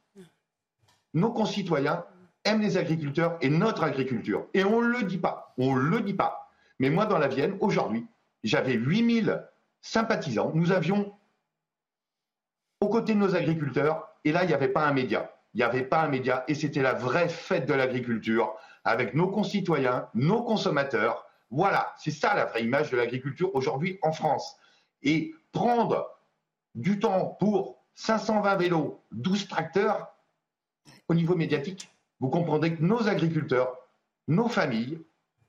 nos 1.14 1.32
concitoyens 1.32 2.06
aiment 2.44 2.62
les 2.62 2.78
agriculteurs 2.78 3.38
et 3.42 3.50
notre 3.50 3.84
agriculture. 3.84 4.48
Et 4.54 4.64
on 4.64 4.82
ne 4.82 4.88
le 4.88 5.04
dit 5.04 5.18
pas, 5.18 5.54
on 5.58 5.76
ne 5.76 5.82
le 5.82 6.02
dit 6.02 6.14
pas. 6.14 6.50
Mais 6.80 6.90
moi, 6.90 7.06
dans 7.06 7.18
la 7.18 7.28
Vienne, 7.28 7.58
aujourd'hui, 7.60 8.08
j'avais 8.44 8.74
8000 8.74 9.44
sympathisants. 9.82 10.52
Nous 10.54 10.72
avions 10.72 11.14
aux 12.82 12.90
côtés 12.90 13.14
de 13.14 13.20
nos 13.20 13.36
agriculteurs, 13.36 14.08
et 14.24 14.32
là, 14.32 14.44
il 14.44 14.48
n'y 14.48 14.54
avait 14.54 14.68
pas 14.68 14.86
un 14.86 14.94
média. 14.94 15.32
Il 15.54 15.58
n'y 15.58 15.64
avait 15.64 15.84
pas 15.84 16.02
un 16.02 16.10
média, 16.10 16.44
et 16.48 16.56
c'était 16.56 16.82
la 16.82 16.94
vraie 16.94 17.30
fête 17.30 17.66
de 17.66 17.74
l'agriculture, 17.74 18.54
avec 18.84 19.14
nos 19.14 19.28
concitoyens, 19.28 20.10
nos 20.14 20.44
consommateurs. 20.44 21.26
Voilà, 21.50 21.94
c'est 21.98 22.12
ça 22.12 22.36
la 22.36 22.46
vraie 22.46 22.64
image 22.64 22.92
de 22.92 22.98
l'agriculture 22.98 23.56
aujourd'hui 23.56 23.98
en 24.02 24.12
France. 24.12 24.58
Et 25.02 25.34
prendre 25.56 26.12
du 26.76 27.00
temps 27.00 27.36
pour 27.40 27.82
520 27.96 28.56
vélos, 28.58 29.02
12 29.14 29.48
tracteurs, 29.48 30.14
au 31.08 31.16
niveau 31.16 31.36
médiatique, 31.36 31.90
vous 32.20 32.30
comprendrez 32.30 32.76
que 32.76 32.84
nos 32.84 33.08
agriculteurs, 33.08 33.76
nos 34.28 34.50
familles, 34.50 35.00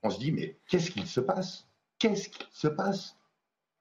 on 0.03 0.11
se 0.11 0.19
dit, 0.19 0.33
mais 0.33 0.57
qu'est-ce 0.69 0.91
qu'il 0.91 1.07
se 1.07 1.21
passe? 1.21 1.67
Qu'est-ce 1.99 2.29
qu'il 2.29 2.47
se 2.53 2.69
passe? 2.69 3.17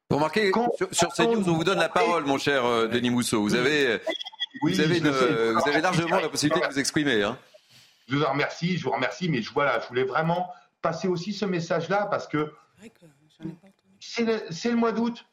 Vous 0.10 0.18
remarquez, 0.18 0.52
sur, 0.78 0.94
sur 0.94 1.14
CNews, 1.14 1.48
on 1.48 1.54
vous 1.54 1.64
donne 1.64 1.80
la 1.80 1.90
parole, 1.90 2.26
mon 2.26 2.38
cher 2.38 2.66
euh, 2.66 2.88
Denis 2.88 3.10
Mousseau. 3.12 3.42
Vous 3.42 3.56
avez, 3.56 4.00
vous 4.62 4.80
avez, 4.80 5.00
vous 5.00 5.70
avez 5.70 5.82
largement 5.82 6.20
la 6.20 6.30
possibilité 6.30 6.66
de 6.66 6.74
vous 6.74 6.80
exprimer. 6.80 7.24
Hein. 7.24 7.38
Je 8.08 8.16
vous 8.16 8.26
remercie, 8.26 8.78
je 8.78 8.84
vous 8.84 8.92
remercie, 8.92 9.30
mais 9.30 9.42
je, 9.42 9.52
voilà, 9.52 9.80
je 9.80 9.88
voulais 9.88 10.04
vraiment 10.04 10.52
passer 10.82 11.08
aussi 11.08 11.34
ce 11.34 11.46
message-là 11.46 12.08
parce 12.10 12.28
que 12.28 12.54
c'est 14.00 14.70
le 14.70 14.76
mois 14.76 14.92
d'août 14.92 15.26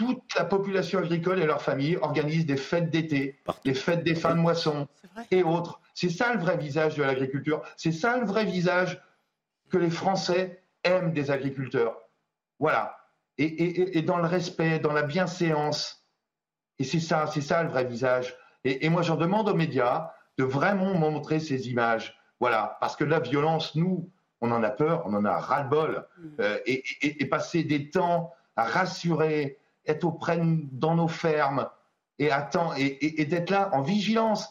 toute 0.00 0.34
la 0.34 0.46
population 0.46 1.00
agricole 1.00 1.40
et 1.40 1.46
leurs 1.46 1.60
familles 1.60 1.98
organisent 2.00 2.46
des 2.46 2.56
fêtes 2.56 2.88
d'été, 2.88 3.38
des 3.66 3.74
fêtes 3.74 4.02
des 4.02 4.14
fins 4.14 4.34
de 4.34 4.40
moisson 4.40 4.88
et 5.30 5.42
autres. 5.42 5.78
C'est 5.92 6.08
ça 6.08 6.32
le 6.32 6.40
vrai 6.40 6.56
visage 6.56 6.94
de 6.94 7.02
l'agriculture. 7.02 7.60
C'est 7.76 7.92
ça 7.92 8.16
le 8.16 8.24
vrai 8.24 8.46
visage 8.46 8.98
que 9.68 9.76
les 9.76 9.90
Français 9.90 10.62
aiment 10.84 11.12
des 11.12 11.30
agriculteurs. 11.30 12.00
Voilà. 12.58 12.96
Et, 13.36 14.00
dans 14.00 14.16
le 14.16 14.26
respect, 14.26 14.78
dans 14.78 14.94
la 14.94 15.02
bienséance. 15.02 16.06
Et 16.78 16.84
c'est 16.84 16.98
ça, 16.98 17.26
c'est 17.26 17.42
ça 17.42 17.62
le 17.62 17.68
vrai 17.68 17.84
visage. 17.84 18.34
Et, 18.64 18.88
moi, 18.88 19.02
j'en 19.02 19.16
demande 19.16 19.50
aux 19.50 19.54
médias 19.54 20.12
de 20.38 20.44
vraiment 20.44 20.94
montrer 20.94 21.40
ces 21.40 21.68
images. 21.68 22.18
Voilà. 22.40 22.78
Parce 22.80 22.96
que 22.96 23.04
la 23.04 23.20
violence, 23.20 23.74
nous, 23.74 24.10
on 24.40 24.50
en 24.50 24.62
a 24.62 24.70
peur, 24.70 25.02
on 25.04 25.12
en 25.12 25.26
a 25.26 25.38
ras-le-bol. 25.38 26.06
Mm. 26.16 26.28
Euh, 26.40 26.58
et, 26.64 27.26
passer 27.26 27.64
des 27.64 27.90
temps 27.90 28.32
à 28.56 28.64
rassurer, 28.64 29.58
être 29.90 30.04
auprès 30.04 30.40
dans 30.72 30.94
nos 30.94 31.08
fermes 31.08 31.68
et, 32.18 32.30
attend, 32.30 32.72
et, 32.76 33.24
d'être 33.24 33.50
là 33.50 33.70
en 33.72 33.82
vigilance. 33.82 34.48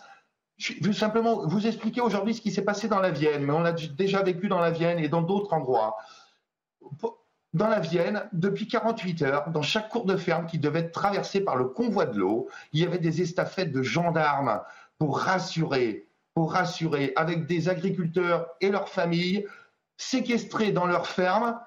Je 0.57 0.73
veux 0.81 0.93
simplement 0.93 1.45
vous 1.47 1.67
expliquer 1.67 2.01
aujourd'hui 2.01 2.33
ce 2.33 2.41
qui 2.41 2.51
s'est 2.51 2.63
passé 2.63 2.87
dans 2.87 2.99
la 2.99 3.11
Vienne, 3.11 3.45
mais 3.45 3.53
on 3.53 3.61
l'a 3.61 3.71
déjà 3.71 4.21
vécu 4.23 4.47
dans 4.47 4.59
la 4.59 4.71
Vienne 4.71 4.99
et 4.99 5.07
dans 5.07 5.21
d'autres 5.21 5.53
endroits. 5.53 5.97
Dans 7.53 7.67
la 7.67 7.79
Vienne, 7.79 8.27
depuis 8.33 8.67
48 8.67 9.21
heures, 9.21 9.49
dans 9.49 9.61
chaque 9.61 9.89
cour 9.89 10.05
de 10.05 10.17
ferme 10.17 10.45
qui 10.45 10.59
devait 10.59 10.81
être 10.81 10.91
traversée 10.91 11.41
par 11.41 11.55
le 11.55 11.65
convoi 11.65 12.05
de 12.05 12.19
l'eau, 12.19 12.49
il 12.73 12.81
y 12.81 12.85
avait 12.85 12.99
des 12.99 13.21
estafettes 13.21 13.71
de 13.71 13.81
gendarmes 13.81 14.61
pour 14.97 15.19
rassurer, 15.19 16.07
pour 16.33 16.53
rassurer, 16.53 17.13
avec 17.15 17.47
des 17.47 17.69
agriculteurs 17.69 18.47
et 18.61 18.69
leurs 18.69 18.89
familles 18.89 19.47
séquestrés 19.97 20.71
dans 20.71 20.85
leurs 20.85 21.07
fermes 21.07 21.59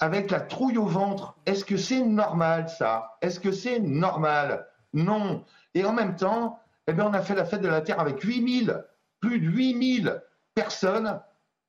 avec 0.00 0.30
la 0.30 0.40
trouille 0.40 0.78
au 0.78 0.86
ventre. 0.86 1.36
Est-ce 1.46 1.64
que 1.64 1.76
c'est 1.76 2.00
normal 2.02 2.68
ça? 2.68 3.16
Est-ce 3.20 3.38
que 3.38 3.52
c'est 3.52 3.78
normal? 3.78 4.66
Non. 4.92 5.44
Et 5.74 5.84
en 5.84 5.92
même 5.92 6.16
temps, 6.16 6.58
eh 6.86 6.92
bien, 6.92 7.06
on 7.06 7.12
a 7.12 7.22
fait 7.22 7.34
la 7.34 7.44
fête 7.44 7.60
de 7.60 7.68
la 7.68 7.82
Terre 7.82 8.00
avec 8.00 8.20
8000, 8.20 8.82
plus 9.20 9.38
de 9.38 9.46
8000 9.46 10.22
personnes, 10.54 11.20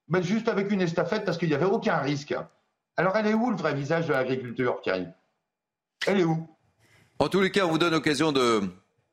ben, 0.08 0.24
juste 0.24 0.48
avec 0.48 0.72
une 0.72 0.82
estafette 0.82 1.26
parce 1.26 1.38
qu'il 1.38 1.50
n'y 1.50 1.56
avait 1.56 1.65
aucun 1.65 1.98
risque. 1.98 2.34
Alors 2.98 3.15
elle 3.15 3.28
est 3.28 3.34
où 3.34 3.50
le 3.50 3.56
vrai 3.56 3.74
visage 3.74 4.08
de 4.08 4.13
l'agriculture, 4.13 4.82
Karine 4.84 5.13
Elle 6.08 6.20
est 6.20 6.24
où? 6.24 6.48
En 7.20 7.30
tous 7.30 7.39
les 7.39 7.52
cas, 7.52 7.65
on 7.65 7.70
vous 7.70 7.78
donne 7.78 7.94
l'occasion 7.94 8.32
de, 8.32 8.62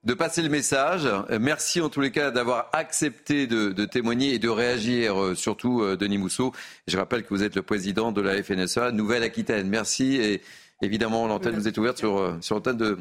de 0.05 0.15
passer 0.15 0.43
le 0.43 0.49
message. 0.49 1.07
Euh, 1.07 1.39
merci 1.41 1.81
en 1.81 1.89
tous 1.89 2.01
les 2.01 2.11
cas 2.11 2.31
d'avoir 2.31 2.71
accepté 2.73 3.47
de, 3.47 3.85
témoigner 3.85 4.35
et 4.35 4.39
de 4.39 4.49
réagir, 4.49 5.21
euh, 5.21 5.35
surtout 5.35 5.83
euh, 5.83 5.97
Denis 5.97 6.19
Mousseau. 6.19 6.53
Je 6.87 6.97
rappelle 6.97 7.25
que 7.25 7.31
vous 7.31 7.43
êtes 7.43 7.57
le 7.57 7.63
président 7.63 8.13
de 8.13 8.21
la 8.21 8.43
FNSA 8.43 8.93
Nouvelle-Aquitaine. 8.93 9.69
Merci 9.69 10.17
et 10.17 10.43
évidemment 10.83 11.27
l'antenne 11.27 11.55
vous 11.55 11.69
est 11.69 11.77
ouverte 11.79 11.99
sur, 11.99 12.37
sur 12.41 12.55
l'antenne 12.55 12.77
de 12.77 12.99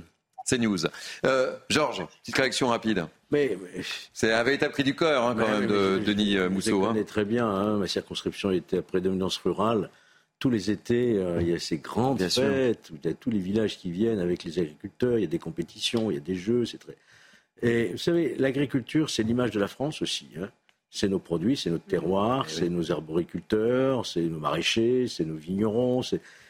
CNews. 0.50 0.88
Georges, 1.70 2.06
petite 2.22 2.38
réaction 2.38 2.70
rapide. 2.70 3.06
Mais, 3.32 3.58
C'est 4.14 4.32
un 4.32 4.44
véritable 4.44 4.74
cri 4.74 4.84
du 4.84 4.96
cœur 4.96 5.24
hein, 5.26 5.36
quand 5.38 5.48
même 5.48 5.68
de 5.68 6.00
Denis 6.00 6.38
Mousseau. 6.50 6.84
Je 6.94 7.00
hein. 7.00 7.04
très 7.06 7.26
bien, 7.26 7.46
hein, 7.46 7.78
ma 7.78 7.88
circonscription 7.88 8.52
était 8.52 8.78
à 8.78 8.82
prédominance 8.82 9.38
rurale 9.38 9.90
tous 10.40 10.50
les 10.50 10.70
étés, 10.70 11.18
euh, 11.18 11.42
il 11.42 11.50
y 11.50 11.54
a 11.54 11.60
ces 11.60 11.78
grandes 11.78 12.22
fêtes, 12.22 12.92
il 12.92 13.10
y 13.10 13.12
a 13.12 13.16
tous 13.16 13.32
les 13.32 13.40
villages 13.40 13.78
qui 13.78 13.90
viennent 13.90 14.20
avec 14.20 14.44
les 14.44 14.60
agriculteurs, 14.60 15.18
il 15.18 15.22
y 15.22 15.26
a 15.26 15.30
des 15.30 15.40
compétitions, 15.40 16.12
il 16.12 16.16
y 16.16 16.18
a 16.18 16.22
des 16.22 16.36
jeux, 16.36 16.66
c'est 16.66 16.78
très... 16.78 16.96
Et 17.64 17.88
vous 17.88 17.98
savez, 17.98 18.36
l'agriculture, 18.36 19.10
c'est 19.10 19.24
l'image 19.24 19.50
de 19.50 19.60
la 19.60 19.68
France 19.68 20.04
aussi. 20.04 20.28
Hein. 20.40 20.50
C'est 20.92 21.10
nos 21.10 21.18
produits, 21.18 21.58
c'est 21.58 21.72
notre 21.72 21.86
terroir, 21.86 22.46
eh 22.48 22.52
c'est 22.52 22.70
nos 22.70 22.92
arboriculteurs, 22.92 24.06
c'est 24.06 24.22
nos 24.22 24.38
maraîchers, 24.38 25.08
c'est 25.08 25.26
nos 25.26 25.36
vignerons. 25.36 26.02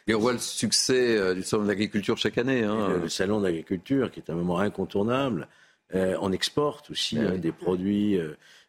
Et 0.08 0.14
on 0.14 0.20
voit 0.20 0.34
le 0.34 0.40
succès 0.40 1.18
euh, 1.18 1.34
du 1.34 1.44
salon 1.44 1.64
de 1.64 1.70
l'agriculture 1.70 2.18
chaque 2.18 2.38
année. 2.38 2.64
Hein. 2.64 3.00
Le, 3.02 3.10
salon 3.10 3.40
d'agriculture, 3.40 4.12
qui 4.12 4.20
est 4.20 4.30
un 4.30 4.36
moment 4.36 4.60
incontournable. 4.60 5.48
Euh, 5.96 6.18
on 6.20 6.34
exporte 6.34 6.92
aussi 6.92 7.18
eh 7.18 7.26
hein, 7.26 7.38
des 7.38 7.54
produits 7.54 8.20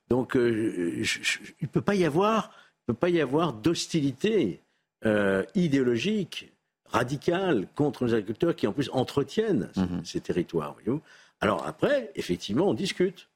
Donc, 0.08 0.36
il 0.36 0.40
ne 0.40 1.66
peut 1.66 1.80
pas 1.80 1.96
y 1.96 2.04
avoir, 2.04 2.52
peut 2.86 2.94
pas 2.94 3.08
y 3.08 3.20
avoir 3.20 3.52
d'hostilité 3.52 4.62
idéologique 5.54 6.52
radicale 6.90 7.66
contre 7.74 8.04
les 8.04 8.14
agriculteurs 8.14 8.56
qui 8.56 8.66
en 8.66 8.72
plus 8.72 8.90
entretiennent 8.92 9.70
mhm. 9.76 10.04
ces 10.04 10.20
territoires. 10.20 10.76
Alors 11.40 11.66
après, 11.66 12.10
effectivement, 12.16 12.68
on 12.68 12.74
discute. 12.74 13.28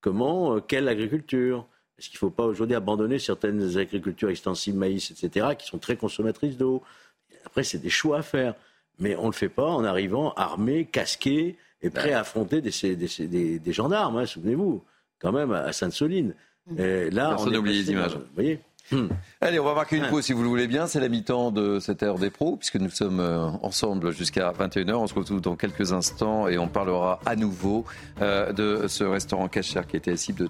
Comment, 0.00 0.60
quelle 0.60 0.88
agriculture? 0.88 1.66
Est-ce 1.98 2.08
qu'il 2.08 2.16
ne 2.16 2.20
faut 2.20 2.30
pas 2.30 2.46
aujourd'hui 2.46 2.74
abandonner 2.74 3.18
certaines 3.18 3.76
agricultures 3.76 4.30
extensives, 4.30 4.74
maïs, 4.74 5.10
etc., 5.10 5.48
qui 5.58 5.66
sont 5.66 5.78
très 5.78 5.96
consommatrices 5.96 6.56
d'eau? 6.56 6.82
Après, 7.44 7.62
c'est 7.62 7.78
des 7.78 7.90
choix 7.90 8.18
à 8.18 8.22
faire. 8.22 8.54
Mais 8.98 9.16
on 9.16 9.22
ne 9.22 9.26
le 9.28 9.32
fait 9.32 9.48
pas 9.50 9.66
en 9.66 9.84
arrivant 9.84 10.32
armé, 10.34 10.86
casqué 10.86 11.56
et 11.82 11.90
prêt 11.90 12.12
à 12.12 12.20
affronter 12.20 12.60
des, 12.62 13.72
gendarmes, 13.72 14.18
hein, 14.18 14.26
souvenez-vous, 14.26 14.82
quand 15.18 15.32
même, 15.32 15.52
à 15.52 15.72
Sainte-Soline. 15.72 16.34
Mmh. 16.66 17.08
Là, 17.10 17.36
on 17.38 17.52
a 17.52 17.58
oublié 17.58 17.82
les 17.82 17.90
images. 17.90 18.14
Vous 18.14 18.34
voyez 18.34 18.60
hmm. 18.92 19.08
Allez, 19.40 19.58
on 19.58 19.64
va 19.64 19.74
marquer 19.74 19.96
une 19.96 20.08
pause 20.08 20.24
si 20.24 20.32
vous 20.32 20.42
le 20.42 20.48
voulez 20.48 20.66
bien. 20.66 20.86
C'est 20.86 21.00
la 21.00 21.08
mi-temps 21.08 21.50
de 21.50 21.78
cette 21.80 22.02
heure 22.02 22.18
des 22.18 22.30
pros, 22.30 22.56
puisque 22.56 22.76
nous 22.76 22.90
sommes 22.90 23.20
euh, 23.20 23.46
ensemble 23.62 24.12
jusqu'à 24.12 24.52
21h. 24.52 24.94
On 24.94 25.06
se 25.06 25.14
retrouve 25.14 25.40
dans 25.40 25.56
quelques 25.56 25.92
instants 25.92 26.48
et 26.48 26.58
on 26.58 26.68
parlera 26.68 27.20
à 27.26 27.36
nouveau 27.36 27.84
euh, 28.20 28.52
de 28.52 28.88
ce 28.88 29.04
restaurant 29.04 29.48
cachère 29.48 29.86
qui 29.86 29.96
était 29.96 30.16
cible 30.16 30.44
de 30.44 30.48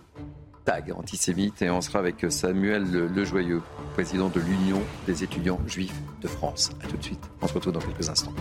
tags 0.64 0.80
antisémites. 0.96 1.62
Et 1.62 1.70
on 1.70 1.80
sera 1.80 1.98
avec 1.98 2.26
Samuel 2.30 2.84
Lejoyeux, 3.14 3.62
président 3.94 4.28
de 4.28 4.40
l'Union 4.40 4.80
des 5.06 5.24
étudiants 5.24 5.60
juifs 5.66 6.00
de 6.20 6.28
France. 6.28 6.70
A 6.82 6.86
tout 6.86 6.96
de 6.96 7.02
suite. 7.02 7.30
On 7.42 7.48
se 7.48 7.54
retrouve 7.54 7.72
dans 7.72 7.80
quelques 7.80 8.08
instants. 8.08 8.34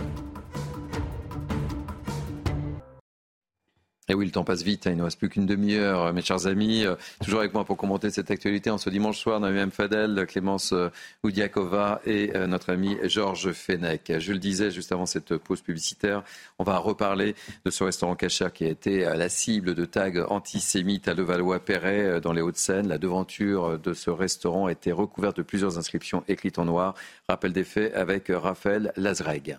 Et 4.10 4.14
oui, 4.14 4.24
le 4.24 4.32
temps 4.32 4.42
passe 4.42 4.64
vite, 4.64 4.88
hein, 4.88 4.90
il 4.90 4.96
ne 4.96 5.04
reste 5.04 5.20
plus 5.20 5.28
qu'une 5.28 5.46
demi-heure, 5.46 6.06
euh, 6.06 6.12
mes 6.12 6.20
chers 6.20 6.48
amis. 6.48 6.84
Euh, 6.84 6.96
toujours 7.22 7.38
avec 7.38 7.54
moi 7.54 7.64
pour 7.64 7.76
commenter 7.76 8.10
cette 8.10 8.32
actualité 8.32 8.68
en 8.68 8.76
ce 8.76 8.90
dimanche 8.90 9.20
soir, 9.20 9.40
M. 9.46 9.70
Fadel, 9.70 10.26
Clémence 10.26 10.72
euh, 10.72 10.88
Oudiakova 11.22 12.00
et 12.04 12.32
notre 12.48 12.72
ami 12.72 12.98
Georges 13.04 13.52
Fenech. 13.52 14.10
Je 14.18 14.32
le 14.32 14.40
disais 14.40 14.72
juste 14.72 14.90
avant 14.90 15.06
cette 15.06 15.36
pause 15.36 15.60
publicitaire, 15.60 16.24
on 16.58 16.64
va 16.64 16.78
reparler 16.78 17.36
de 17.64 17.70
ce 17.70 17.84
restaurant 17.84 18.16
cachère 18.16 18.52
qui 18.52 18.64
a 18.64 18.68
été 18.68 19.02
la 19.04 19.28
cible 19.28 19.76
de 19.76 19.84
tags 19.84 20.26
antisémites 20.28 21.06
à 21.06 21.14
Levallois-Perret 21.14 22.20
dans 22.20 22.32
les 22.32 22.42
Hauts-de-Seine. 22.42 22.88
La 22.88 22.98
devanture 22.98 23.78
de 23.78 23.94
ce 23.94 24.10
restaurant 24.10 24.66
a 24.66 24.72
été 24.72 24.90
recouverte 24.90 25.36
de 25.36 25.42
plusieurs 25.42 25.78
inscriptions 25.78 26.24
écrites 26.26 26.58
en 26.58 26.64
noir. 26.64 26.94
Rappel 27.28 27.52
des 27.52 27.64
faits 27.64 27.94
avec 27.94 28.26
Raphaël 28.28 28.92
Lazreg. 28.96 29.58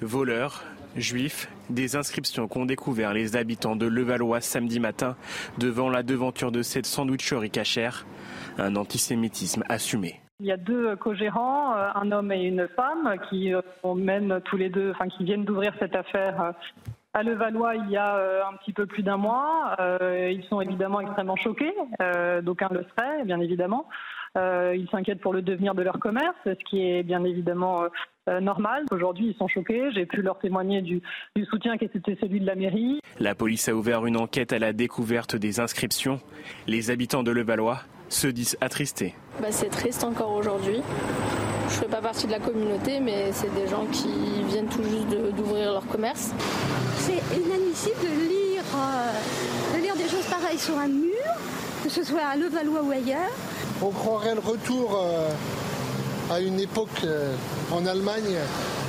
Voleurs, 0.00 0.64
juifs, 0.96 1.48
des 1.70 1.96
inscriptions 1.96 2.48
qu'ont 2.48 2.66
découvert 2.66 3.12
les 3.12 3.36
habitants 3.36 3.76
de 3.76 3.86
Levallois 3.86 4.40
samedi 4.40 4.80
matin 4.80 5.16
devant 5.58 5.88
la 5.88 6.02
devanture 6.02 6.52
de 6.52 6.62
cette 6.62 6.86
sandwicherie 6.86 7.50
cachère, 7.50 8.06
un 8.58 8.76
antisémitisme 8.76 9.64
assumé. 9.68 10.20
Il 10.40 10.46
y 10.46 10.52
a 10.52 10.56
deux 10.56 10.96
co-gérants, 10.96 11.72
euh, 11.76 11.90
un 11.94 12.10
homme 12.10 12.32
et 12.32 12.42
une 12.42 12.66
femme, 12.74 13.14
qui 13.30 13.54
euh, 13.54 13.60
viennent 13.84 15.44
d'ouvrir 15.44 15.72
cette 15.78 15.94
affaire 15.94 16.42
euh, 16.42 16.52
à 17.14 17.22
Levallois 17.22 17.76
il 17.76 17.90
y 17.90 17.96
a 17.96 18.16
un 18.48 18.56
petit 18.56 18.72
peu 18.72 18.86
plus 18.86 19.04
d'un 19.04 19.18
mois. 19.18 19.76
Ils 20.00 20.42
sont 20.48 20.62
évidemment 20.62 21.00
extrêmement 21.00 21.36
choqués, 21.36 21.74
d'aucuns 22.42 22.70
le 22.72 22.86
seraient, 22.96 23.22
bien 23.24 23.38
évidemment. 23.38 23.86
Ils 24.36 24.88
s'inquiètent 24.90 25.20
pour 25.20 25.32
le 25.32 25.42
devenir 25.42 25.74
de 25.74 25.82
leur 25.82 25.98
commerce, 25.98 26.36
ce 26.44 26.64
qui 26.68 26.86
est 26.86 27.02
bien 27.02 27.22
évidemment 27.24 27.84
euh, 28.28 28.40
normal. 28.40 28.84
Aujourd'hui, 28.92 29.30
ils 29.30 29.36
sont 29.36 29.48
choqués. 29.48 29.90
J'ai 29.92 30.06
pu 30.06 30.22
leur 30.22 30.38
témoigner 30.38 30.80
du, 30.80 31.02
soutien 31.50 31.76
qui 31.76 31.86
était 31.86 32.16
celui 32.20 32.38
de 32.38 32.46
la 32.46 32.54
mairie. 32.54 33.00
La 33.18 33.34
police 33.34 33.68
a 33.68 33.74
ouvert 33.74 34.06
une 34.06 34.16
enquête 34.16 34.52
à 34.52 34.60
la 34.60 34.72
découverte 34.72 35.34
des 35.34 35.58
inscriptions. 35.58 36.20
Les 36.68 36.90
habitants 36.92 37.24
de 37.24 37.32
Levallois 37.32 37.80
se 38.08 38.28
disent 38.28 38.56
attristés. 38.60 39.14
Bah, 39.40 39.48
c'est 39.50 39.70
triste 39.70 40.04
encore 40.04 40.32
aujourd'hui. 40.32 40.82
Je 41.68 41.74
ne 41.74 41.80
fais 41.80 41.88
pas 41.88 42.00
partie 42.00 42.26
de 42.26 42.32
la 42.32 42.38
communauté, 42.38 43.00
mais 43.00 43.32
c'est 43.32 43.52
des 43.54 43.66
gens 43.66 43.86
qui 43.86 44.42
viennent 44.46 44.68
tout 44.68 44.84
juste 44.84 45.08
d'ouvrir 45.34 45.72
leur 45.72 45.86
commerce. 45.88 46.32
C'est 46.98 47.18
inadmissible 47.36 47.96
de 48.02 48.28
lire, 48.28 48.62
euh, 48.76 49.76
de 49.76 49.82
lire 49.82 49.96
des 49.96 50.08
choses 50.08 50.28
pareilles 50.30 50.58
sur 50.58 50.78
un 50.78 50.88
mur, 50.88 51.10
que 51.82 51.88
ce 51.88 52.04
soit 52.04 52.24
à 52.24 52.36
Levallois 52.36 52.82
ou 52.82 52.92
ailleurs. 52.92 53.30
On 53.82 53.90
croirait 53.90 54.34
le 54.34 54.40
retour 54.40 55.00
euh, 55.02 55.28
à 56.30 56.40
une 56.40 56.60
époque 56.60 56.88
euh, 57.04 57.34
en 57.72 57.84
Allemagne 57.86 58.36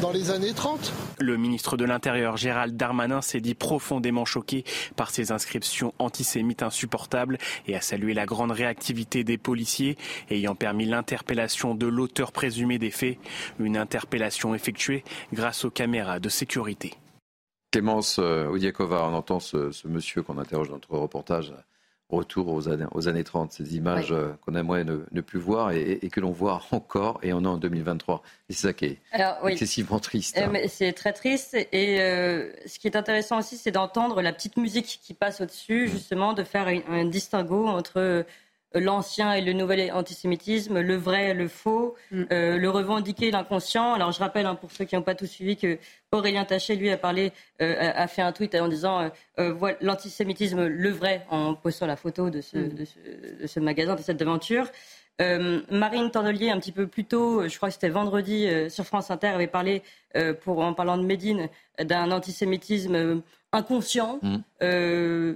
dans 0.02 0.12
les 0.12 0.30
années 0.30 0.54
30. 0.54 0.94
Le 1.20 1.38
ministre 1.38 1.76
de 1.76 1.86
l'Intérieur 1.86 2.38
Gérald 2.38 2.78
Darmanin 2.78 3.22
s'est 3.22 3.42
dit 3.42 3.56
profondément 3.56 4.26
choqué 4.26 4.64
par 4.96 5.10
ces 5.10 5.32
inscriptions 5.32 5.94
antisémites 5.98 6.62
insupportables 6.62 7.38
et 7.68 7.76
a 7.76 7.82
salué 7.82 8.14
la 8.14 8.26
grande 8.26 8.52
réactivité 8.52 9.24
des 9.24 9.38
policiers 9.38 9.98
ayant 10.30 10.56
permis 10.56 10.86
l'interpellation 10.86 11.74
de 11.74 11.88
l'auteur 11.88 12.32
présumé 12.32 12.78
des 12.78 12.92
faits, 12.92 13.18
une 13.60 13.78
interpellation 13.78 14.54
effectuée 14.54 15.04
grâce 15.34 15.66
aux 15.66 15.72
caméras 15.72 16.20
de 16.20 16.30
sécurité. 16.30 16.94
Clémence 17.72 18.20
euh, 18.20 18.48
Odiakova, 18.50 19.08
on 19.10 19.16
entend 19.16 19.40
ce, 19.40 19.72
ce 19.72 19.88
monsieur 19.88 20.22
qu'on 20.22 20.38
interroge 20.38 20.68
dans 20.68 20.76
notre 20.76 20.92
reportage 20.92 21.54
retour 22.14 22.48
aux 22.50 22.70
années, 22.70 22.86
aux 22.92 23.08
années 23.08 23.24
30, 23.24 23.52
ces 23.52 23.76
images 23.76 24.12
euh, 24.12 24.34
qu'on 24.42 24.56
aimerait 24.56 24.84
ne, 24.84 25.22
plus 25.22 25.40
voir 25.40 25.72
et, 25.72 26.00
que 26.12 26.20
l'on 26.20 26.32
voit 26.32 26.62
encore, 26.72 27.20
et 27.24 27.34
on 27.34 27.44
est 27.44 27.48
en 27.48 27.58
2023. 27.58 28.22
Et 28.50 28.54
c'est 28.54 28.68
ça 28.68 28.74
qui 28.74 28.86
est 28.86 29.00
excessivement 29.48 30.00
triste. 30.00 30.38
Hein. 30.38 30.54
Euh, 30.56 30.66
c'est 30.68 30.94
très 30.94 31.14
triste. 31.14 31.56
Et 31.72 32.02
euh, 32.02 32.52
ce 32.66 32.80
qui 32.80 32.88
est 32.88 32.96
intéressant 32.96 33.40
aussi, 33.40 33.58
c'est 33.58 33.72
d'entendre 33.72 34.22
la 34.22 34.34
petite 34.34 34.58
musique 34.58 35.00
qui 35.02 35.14
passe 35.14 35.42
au-dessus, 35.42 35.86
mmh. 35.86 35.92
justement, 35.92 36.34
de 36.34 36.44
faire 36.44 36.68
un 36.68 37.06
distinguo 37.06 37.68
entre 37.68 38.26
l'ancien 38.76 39.34
et 39.34 39.42
le 39.42 39.54
nouvel 39.54 39.92
antisémitisme, 39.92 40.80
le 40.80 40.96
vrai 40.96 41.30
et 41.30 41.34
le 41.34 41.48
faux, 41.48 41.96
mm. 42.12 42.24
euh, 42.32 42.58
le 42.58 42.70
revendiquer, 42.70 43.32
l'inconscient. 43.32 43.94
Alors 43.94 44.12
je 44.12 44.20
rappelle 44.20 44.46
hein, 44.46 44.56
pour 44.56 44.72
ceux 44.72 44.86
qui 44.86 44.96
n'ont 44.96 45.02
pas 45.02 45.16
tout 45.16 45.26
suivi 45.26 45.58
que 45.58 45.78
Aurélien 46.12 46.46
Taché, 46.46 46.76
lui, 46.76 46.90
a 46.90 46.98
parlé, 46.98 47.32
euh, 47.62 47.92
a 47.96 48.08
fait 48.08 48.22
un 48.22 48.32
tweet 48.32 48.56
en 48.56 48.68
disant 48.68 49.12
euh, 49.40 49.54
voilà, 49.54 49.78
l'antisémitisme, 49.82 50.66
le 50.66 50.90
vrai, 50.90 51.26
en 51.30 51.56
postant 51.56 51.86
la 51.86 51.96
photo 51.96 52.30
de 52.30 52.42
ce, 52.42 52.58
mm. 52.58 52.74
de 53.42 53.48
ce, 53.48 53.60
magasin, 53.60 53.96
de 53.96 54.02
cette 54.02 54.22
aventure. 54.22 54.68
Marine 55.20 56.10
Tordelier, 56.12 56.50
un 56.50 56.60
petit 56.60 56.72
peu 56.72 56.88
plus 56.88 57.06
tôt, 57.06 57.48
je 57.48 57.56
crois 57.56 57.70
que 57.70 57.76
c'était 57.76 57.88
vendredi 57.88 58.48
sur 58.70 58.84
France 58.84 59.12
Inter, 59.12 59.28
avait 59.28 59.48
parlé, 59.48 59.84
pour, 60.42 60.60
en 60.60 60.74
parlant 60.74 60.98
de 60.98 61.04
Médine, 61.04 61.50
d'un 61.80 62.12
antisémitisme 62.12 63.22
inconscient. 63.52 64.20
Mm 64.22 65.34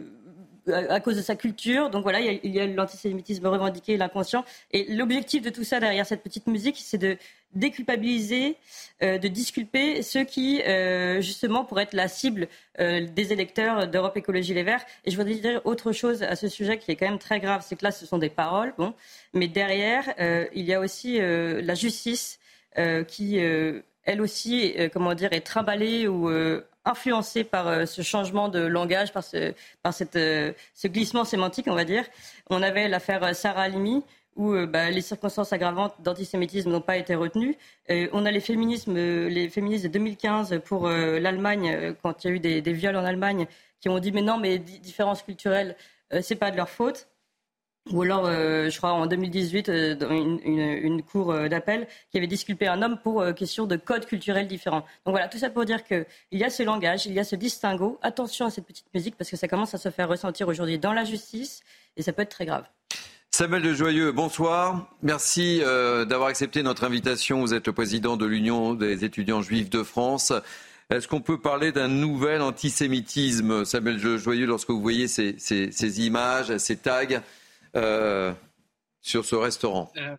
à 0.71 0.99
cause 0.99 1.15
de 1.15 1.21
sa 1.21 1.36
culture. 1.36 1.89
Donc 1.89 2.03
voilà, 2.03 2.19
il 2.19 2.51
y 2.51 2.60
a, 2.60 2.67
l'antisémitisme 2.67 3.47
revendiqué, 3.47 3.97
l'inconscient. 3.97 4.45
Et 4.71 4.93
l'objectif 4.93 5.41
de 5.41 5.49
tout 5.49 5.63
ça 5.63 5.80
derrière 5.80 6.06
cette 6.06 6.23
petite 6.23 6.47
musique, 6.47 6.77
c'est 6.80 6.97
de 6.97 7.17
déculpabiliser, 7.53 8.58
euh, 9.01 9.17
de 9.17 9.27
disculper 9.27 10.01
ceux 10.01 10.23
qui, 10.23 10.62
euh, 10.62 11.21
justement, 11.21 11.63
pourraient 11.65 11.84
être 11.84 11.93
la 11.93 12.08
cible 12.08 12.47
euh, 12.80 13.06
des 13.08 13.34
électeurs 13.34 13.88
d'Europe 13.88 14.17
Écologie 14.17 14.53
Les 14.53 14.63
Verts. 14.63 14.86
Et 15.06 15.12
je 15.12 15.17
voudrais 15.17 15.36
dire 15.36 15.62
autre 15.65 15.91
chose 15.91 16.23
à 16.23 16.36
ce 16.36 16.47
sujet 16.47 16.77
qui 16.77 16.91
est 16.91 16.95
quand 16.95 17.10
même 17.10 17.19
très 17.19 17.39
grave, 17.39 17.63
c'est 17.65 17.75
que 17.75 17.84
là, 17.84 17.91
ce 17.91 18.06
sont 18.06 18.17
des 18.17 18.30
paroles, 18.30 18.73
bon, 18.77 18.93
mais 19.34 19.47
derrière, 19.47 20.03
il 20.53 20.65
y 20.65 20.73
a 20.73 20.80
aussi 20.80 21.19
la 21.19 21.75
justice 21.75 22.39
qui, 23.08 23.38
elle 23.38 24.21
aussi, 24.21 24.75
comment 24.93 25.13
dire, 25.13 25.34
est 25.34 25.41
trimballée 25.41 26.08
ou 26.08 26.30
influencé 26.88 27.43
par 27.43 27.67
euh, 27.67 27.86
ce 27.86 28.02
changement 28.02 28.50
de 28.50 28.60
langage, 28.60 29.12
par, 29.12 29.23
ce, 29.23 29.54
par 29.84 29.93
cette, 29.93 30.15
euh, 30.15 30.54
ce 30.73 30.88
glissement 30.88 31.26
sémantique, 31.26 31.67
on 31.67 31.76
va 31.76 31.86
dire. 31.86 32.06
On 32.50 32.62
avait 32.62 32.88
l'affaire 32.88 33.23
euh, 33.23 33.34
Sarah 33.34 33.63
Halimi, 33.63 34.04
où 34.36 34.54
bah, 34.67 34.91
les 34.91 35.02
circonstances 35.02 35.52
aggravantes 35.52 35.95
d'antisémitisme 36.00 36.69
n'ont 36.69 36.80
pas 36.80 36.97
été 36.97 37.15
retenues. 37.15 37.58
on 37.89 38.23
a 38.23 38.30
les, 38.30 38.39
féminismes, 38.39 38.93
les 38.93 39.50
féministes 39.50 39.86
de 39.86 39.89
2015 39.89 40.62
pour 40.63 40.88
l'Allemagne, 40.88 41.95
quand 42.04 42.23
il 42.23 42.28
y 42.28 42.30
a 42.30 42.36
eu 42.36 42.39
des, 42.39 42.62
des, 42.62 42.71
viols 42.71 42.97
en 42.97 43.04
Allemagne, 43.04 43.47
qui 43.82 43.89
ont 43.89 43.97
dit 43.97 44.12
mais 44.12 44.21
non, 44.21 44.38
mais 44.38 44.60
différences 44.60 45.23
culturelles, 45.23 45.76
c'est 46.21 46.36
pas 46.36 46.52
de 46.52 46.56
leur 46.56 46.69
faute. 46.69 47.08
Ou 47.91 48.02
alors, 48.02 48.26
euh, 48.26 48.69
je 48.69 48.78
crois, 48.78 48.91
en 48.91 49.06
2018, 49.06 49.69
euh, 49.69 49.95
une, 50.10 51.02
cour 51.04 51.32
euh, 51.32 51.47
d'appel 51.47 51.88
qui 52.12 52.17
avait 52.17 52.28
disculpé 52.28 52.67
un 52.67 52.82
homme 52.82 52.97
pour 53.02 53.23
question 53.34 53.65
de 53.65 53.76
codes 53.76 54.06
culturels 54.06 54.47
différents. 54.47 54.86
Donc 55.06 55.13
voilà, 55.13 55.28
tout 55.28 55.38
ça 55.38 55.50
pour 55.50 55.65
dire 55.65 55.84
qu'il 55.84 56.06
y 56.32 56.43
a 56.43 56.50
ce 56.50 56.63
langage, 56.63 57.06
il 57.06 57.13
y 57.13 57.19
a 57.19 57.23
ce 57.23 57.36
distinguo. 57.36 57.97
Attention 58.02 58.45
à 58.45 58.50
cette 58.50 58.65
petite 58.65 58.88
musique 58.93 59.15
parce 59.15 59.30
que 59.30 59.38
ça 59.38 59.47
commence 59.47 59.73
à 59.73 59.78
se 59.78 59.89
faire 59.89 60.10
ressentir 60.10 60.47
aujourd'hui 60.47 60.80
dans 60.80 60.93
la 60.93 61.06
justice 61.06 61.62
et 61.95 62.02
ça 62.02 62.13
peut 62.13 62.23
être 62.23 62.30
très 62.30 62.45
grave. 62.45 62.65
Samuel 63.32 63.62
de 63.62 63.73
Joyeux, 63.73 64.12
bonsoir. 64.12 64.89
Merci 65.04 65.60
d'avoir 65.60 66.30
accepté 66.30 66.63
notre 66.63 66.84
invitation. 66.84 67.41
Vous 67.41 67.54
êtes 67.54 67.67
le 67.67 67.73
président 67.73 68.17
de 68.17 68.26
l'Union 68.26 68.73
des 68.73 69.06
étudiants 69.06 69.41
juifs 69.41 69.69
de 69.69 69.84
France. 69.84 70.34
Est-ce 70.89 71.08
qu'on 71.08 71.21
peut 71.21 71.39
parler 71.39 71.71
d'un 71.71 71.89
nouvel 71.89 72.41
antisémitisme, 72.41 73.65
Samuel 73.65 74.02
de 74.02 74.17
Joyeux, 74.17 74.47
lorsque 74.47 74.69
vous 74.69 74.82
voyez 74.82 75.08
ces 75.08 76.06
images, 76.06 76.58
ces 76.58 76.77
tags? 76.77 77.21
Euh, 77.76 78.34
sur 79.02 79.26
ce 79.26 79.36
restaurant. 79.36 79.92
Euh, 79.98 80.15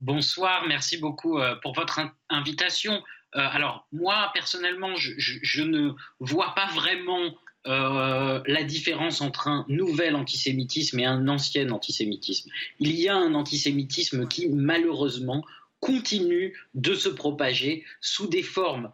bonsoir, 0.00 0.64
merci 0.68 0.98
beaucoup 0.98 1.38
euh, 1.38 1.54
pour 1.62 1.74
votre 1.74 2.00
invitation. 2.28 3.02
alors 3.32 3.86
moi, 3.92 4.30
personnellement, 4.32 4.94
je, 4.96 5.62
ne 5.62 5.92
vois 6.20 6.54
pas 6.54 6.66
vraiment 6.66 7.34
la 7.66 8.62
différence 8.62 9.20
entre 9.20 9.48
un 9.48 9.64
nouvel 9.68 10.14
antisémitisme 10.14 11.00
et 11.00 11.06
un 11.06 11.26
ancien 11.28 11.70
antisémitisme. 11.70 12.50
Il 12.78 12.92
y 12.92 13.08
a 13.08 13.16
un 13.16 13.34
antisémitisme 13.34 14.28
qui, 14.28 14.48
malheureusement, 14.48 15.44
continue 15.80 16.56
de 16.74 16.94
se 16.94 17.08
propager 17.08 17.84
sous 18.00 18.28
des 18.28 18.42
formes 18.42 18.92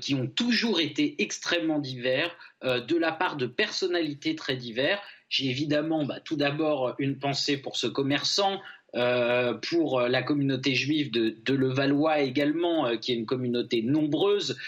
qui 0.00 0.14
ont 0.14 0.26
toujours 0.26 0.80
été 0.80 1.20
extrêmement 1.22 1.78
divers 1.78 2.34
euh, 2.64 2.80
de 2.80 2.96
la 2.96 3.10
part 3.10 3.36
de 3.36 3.46
personnalités 3.46 4.36
très 4.36 4.54
diverses. 4.54 5.02
J'ai 5.32 5.48
évidemment 5.48 6.04
bah, 6.04 6.20
tout 6.20 6.36
d'abord 6.36 6.94
une 6.98 7.18
pensée 7.18 7.56
pour 7.56 7.78
ce 7.78 7.86
commerçant, 7.86 8.60
euh, 8.94 9.54
pour 9.54 10.02
la 10.02 10.22
communauté 10.22 10.74
juive 10.74 11.10
de, 11.10 11.38
de 11.42 11.54
Levallois 11.54 12.20
également, 12.20 12.98
qui 12.98 13.12
est 13.12 13.14
une 13.14 13.24
communauté 13.24 13.80
nombreuse, 13.82 14.58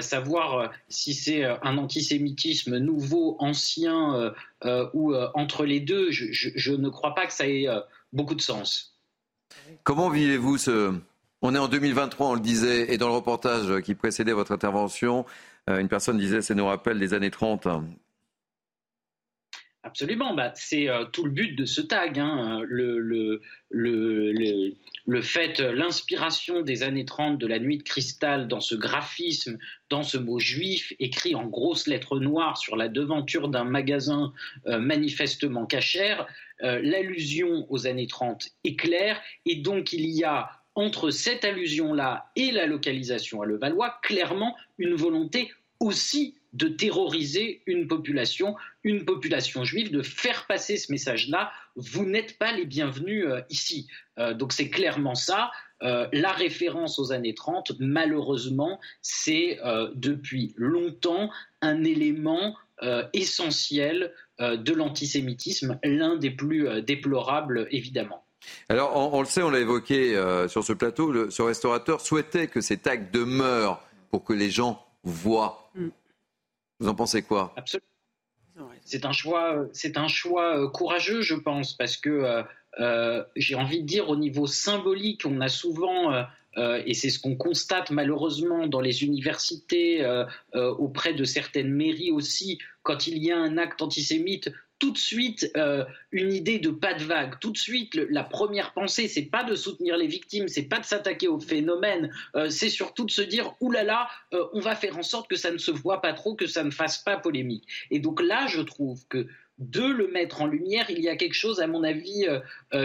savoir 0.00 0.70
si 0.90 1.14
c'est 1.14 1.44
un 1.44 1.78
antisémitisme 1.78 2.76
nouveau, 2.76 3.36
ancien 3.38 4.34
ou 4.92 5.14
entre 5.14 5.64
les 5.64 5.80
deux, 5.80 6.10
je, 6.10 6.72
ne 6.72 6.90
crois 6.90 7.14
pas 7.14 7.26
que 7.26 7.32
ça 7.32 7.48
ait 7.48 7.66
beaucoup 8.12 8.34
de 8.34 8.42
sens. 8.42 9.00
Comment 9.82 10.10
vivez-vous 10.10 10.58
ce, 10.58 10.92
on 11.44 11.56
est 11.56 11.58
en 11.58 11.68
2023, 11.68 12.28
on 12.28 12.34
le 12.34 12.40
disait, 12.40 12.92
et 12.92 12.98
dans 12.98 13.08
le 13.08 13.14
reportage 13.14 13.80
qui 13.80 13.96
précédait 13.96 14.32
votre 14.32 14.52
intervention, 14.52 15.26
euh, 15.68 15.78
une 15.78 15.88
personne 15.88 16.16
disait 16.16 16.40
ça 16.40 16.54
nous 16.54 16.66
rappelle 16.66 16.98
les 16.98 17.14
années 17.14 17.30
30. 17.32 17.66
Absolument, 19.84 20.32
bah, 20.34 20.52
c'est 20.54 20.88
euh, 20.88 21.04
tout 21.06 21.24
le 21.24 21.32
but 21.32 21.56
de 21.56 21.64
ce 21.64 21.80
tag. 21.80 22.16
Hein. 22.20 22.60
Le, 22.68 23.40
fait, 25.22 25.58
l'inspiration 25.58 26.62
des 26.62 26.84
années 26.84 27.04
30 27.04 27.36
de 27.36 27.46
la 27.48 27.58
nuit 27.58 27.78
de 27.78 27.82
cristal 27.82 28.46
dans 28.46 28.60
ce 28.60 28.76
graphisme, 28.76 29.58
dans 29.90 30.04
ce 30.04 30.18
mot 30.18 30.38
juif 30.38 30.92
écrit 31.00 31.34
en 31.34 31.46
grosses 31.46 31.88
lettres 31.88 32.20
noires 32.20 32.58
sur 32.58 32.76
la 32.76 32.88
devanture 32.88 33.48
d'un 33.48 33.64
magasin 33.64 34.32
euh, 34.66 34.78
manifestement 34.78 35.66
cachère, 35.66 36.26
l'allusion 36.60 37.66
aux 37.70 37.88
années 37.88 38.06
30 38.06 38.50
est 38.62 38.76
claire 38.76 39.20
et 39.46 39.56
donc 39.56 39.92
il 39.92 40.06
y 40.06 40.22
a 40.22 40.48
entre 40.76 41.10
cette 41.10 41.44
allusion-là 41.44 42.30
et 42.36 42.52
la 42.52 42.66
localisation 42.66 43.42
à 43.42 43.46
Levallois, 43.46 43.98
clairement 44.00 44.56
une 44.78 44.94
volonté 44.94 45.52
aussi 45.80 46.36
de 46.52 46.68
terroriser 46.68 47.62
une 47.66 47.86
population, 47.88 48.56
une 48.84 49.04
population 49.04 49.64
juive, 49.64 49.90
de 49.90 50.02
faire 50.02 50.46
passer 50.46 50.76
ce 50.76 50.92
message-là, 50.92 51.50
vous 51.76 52.04
n'êtes 52.04 52.38
pas 52.38 52.52
les 52.52 52.66
bienvenus 52.66 53.24
euh, 53.26 53.40
ici. 53.48 53.88
Euh, 54.18 54.34
donc 54.34 54.52
c'est 54.52 54.68
clairement 54.68 55.14
ça. 55.14 55.50
Euh, 55.82 56.06
la 56.12 56.32
référence 56.32 56.98
aux 56.98 57.12
années 57.12 57.34
30, 57.34 57.72
malheureusement, 57.80 58.80
c'est 59.00 59.58
depuis 59.94 60.54
longtemps 60.56 61.30
un 61.60 61.82
élément 61.82 62.56
essentiel 63.12 64.12
de 64.40 64.72
l'antisémitisme, 64.72 65.78
l'un 65.84 66.16
des 66.16 66.30
plus 66.30 66.82
déplorables, 66.82 67.68
évidemment. 67.70 68.24
Alors, 68.68 69.14
on, 69.14 69.20
le 69.20 69.26
sait, 69.26 69.42
on 69.42 69.50
l'a 69.50 69.60
évoqué 69.60 70.16
euh, 70.16 70.48
sur 70.48 70.64
ce 70.64 70.72
plateau, 70.72 71.30
ce 71.30 71.42
restaurateur 71.42 72.00
souhaitait 72.00 72.46
que 72.46 72.60
cet 72.60 72.86
acte 72.86 73.12
demeure 73.12 73.80
pour 74.10 74.24
que 74.24 74.32
les 74.32 74.50
gens 74.50 74.84
voient. 75.04 75.70
Mm. 75.74 75.88
Vous 76.82 76.88
en 76.88 76.94
pensez 76.96 77.22
quoi? 77.22 77.54
C'est 78.82 79.06
un 79.06 79.12
choix, 80.08 80.58
euh, 80.58 80.68
courageux, 80.68 81.22
je 81.22 81.36
pense, 81.36 81.74
parce 81.74 81.96
que 81.96 82.44
euh, 82.80 83.24
j'ai 83.36 83.54
envie 83.54 83.82
de 83.82 83.86
dire 83.86 84.10
au 84.10 84.16
niveau 84.16 84.48
symbolique, 84.48 85.22
on 85.24 85.40
a 85.40 85.48
souvent 85.48 86.24
et 86.56 86.92
c'est 86.92 87.08
ce 87.08 87.18
qu'on 87.18 87.36
constate 87.36 87.90
malheureusement 87.90 88.66
dans 88.66 88.80
les 88.80 89.04
universités, 89.04 90.04
auprès 90.54 91.14
de 91.14 91.24
certaines 91.24 91.72
mairies 91.72 92.10
aussi, 92.10 92.58
quand 92.82 93.06
il 93.06 93.22
y 93.22 93.30
a 93.30 93.38
un 93.38 93.56
acte 93.56 93.80
antisémite, 93.80 94.50
tout 94.82 94.90
de 94.90 94.98
suite 94.98 95.48
euh, 95.56 95.84
une 96.10 96.32
idée 96.32 96.58
de 96.58 96.70
pas 96.70 96.92
de 96.92 97.04
vague. 97.04 97.38
Tout 97.38 97.52
de 97.52 97.56
suite, 97.56 97.94
la 97.94 98.24
première 98.24 98.72
pensée, 98.72 99.06
c'est 99.06 99.26
pas 99.26 99.44
de 99.44 99.54
soutenir 99.54 99.96
les 99.96 100.08
victimes, 100.08 100.48
c'est 100.48 100.64
pas 100.64 100.80
de 100.80 100.84
s'attaquer 100.84 101.28
au 101.28 101.38
phénomène, 101.38 102.12
euh, 102.34 102.50
c'est 102.50 102.68
surtout 102.68 103.04
de 103.04 103.12
se 103.12 103.22
dire 103.22 103.54
oulala, 103.60 103.84
là 103.84 104.08
là, 104.32 104.38
euh, 104.40 104.48
on 104.54 104.58
va 104.58 104.74
faire 104.74 104.98
en 104.98 105.04
sorte 105.04 105.30
que 105.30 105.36
ça 105.36 105.52
ne 105.52 105.58
se 105.58 105.70
voit 105.70 106.00
pas 106.00 106.12
trop, 106.14 106.34
que 106.34 106.48
ça 106.48 106.64
ne 106.64 106.72
fasse 106.72 106.98
pas 106.98 107.16
polémique. 107.16 107.64
Et 107.92 108.00
donc 108.00 108.20
là, 108.20 108.48
je 108.48 108.60
trouve 108.60 109.06
que 109.06 109.28
de 109.58 109.84
le 109.84 110.08
mettre 110.08 110.42
en 110.42 110.48
lumière, 110.48 110.90
il 110.90 110.98
y 110.98 111.08
a 111.08 111.14
quelque 111.14 111.34
chose, 111.34 111.60
à 111.60 111.68
mon 111.68 111.84
avis, 111.84 112.26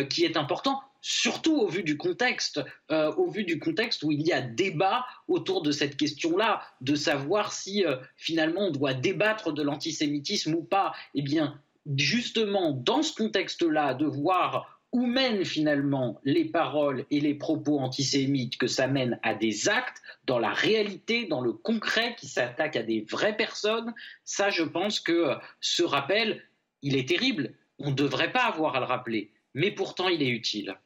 qui 0.10 0.24
est 0.24 0.38
important 0.38 0.82
surtout 1.02 1.56
au 1.56 1.68
vu 1.68 1.82
du 1.82 1.98
contexte, 1.98 2.62
au 2.90 3.30
vu 3.32 3.46
du 3.46 3.58
contexte 3.60 4.04
où 4.04 4.12
il 4.12 4.22
y 4.22 4.34
a 4.34 4.42
débat 4.42 5.06
autour 5.28 5.64
de 5.64 5.72
cette 5.72 5.96
question-là, 5.96 6.62
de 6.82 6.94
savoir 6.94 7.54
si 7.54 7.86
finalement 8.18 8.68
on 8.68 8.72
doit 8.72 8.94
débattre 8.94 9.54
de 9.54 9.64
l'antisémitisme 9.64 10.54
ou 10.54 10.64
pas. 10.64 10.94
Eh 11.16 11.22
bien, 11.22 11.60
justement, 11.96 12.72
dans 12.72 13.04
ce 13.04 13.14
contexte-là, 13.14 13.94
de 13.94 14.06
voir 14.06 14.78
où 14.94 15.06
mènent 15.06 15.44
finalement 15.44 16.20
les 16.24 16.46
paroles 16.46 17.06
et 17.12 17.20
les 17.20 17.36
propos 17.36 17.80
antisémites, 17.80 18.58
que 18.58 18.68
ça 18.68 18.88
mène 18.88 19.20
à 19.22 19.36
des 19.36 19.68
actes 19.68 20.02
dans 20.26 20.40
la 20.40 20.54
réalité, 20.54 21.26
dans 21.26 21.42
le 21.42 21.52
concret, 21.52 22.16
qui 22.18 22.28
s'attaquent 22.28 22.78
à 22.78 22.84
des 22.84 23.02
vraies 23.02 23.36
personnes, 23.36 23.94
ça, 24.24 24.50
je 24.50 24.64
pense 24.64 25.00
que 25.00 25.36
ce 25.60 25.84
rappel, 25.84 26.42
il 26.82 26.96
est 26.96 27.08
terrible. 27.08 27.54
On 27.80 27.92
ne 27.92 27.96
devrait 27.96 28.32
pas 28.32 28.46
avoir 28.46 28.76
à 28.76 28.80
le 28.80 28.86
rappeler, 28.86 29.32
mais 29.54 29.72
pourtant, 29.72 30.08
il 30.08 30.24
est 30.24 30.30
utile. 30.30 30.78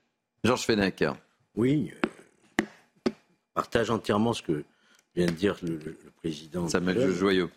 Georges 0.44 0.66
Fenech. 0.66 1.04
Oui, 1.54 1.92
je 2.60 3.12
partage 3.54 3.90
entièrement 3.90 4.34
ce 4.34 4.42
que 4.42 4.64
vient 5.16 5.28
de 5.28 5.32
dire 5.32 5.58
le, 5.62 5.98
président. 6.18 6.68
Samuel 6.68 7.12
Joyeux. 7.12 7.50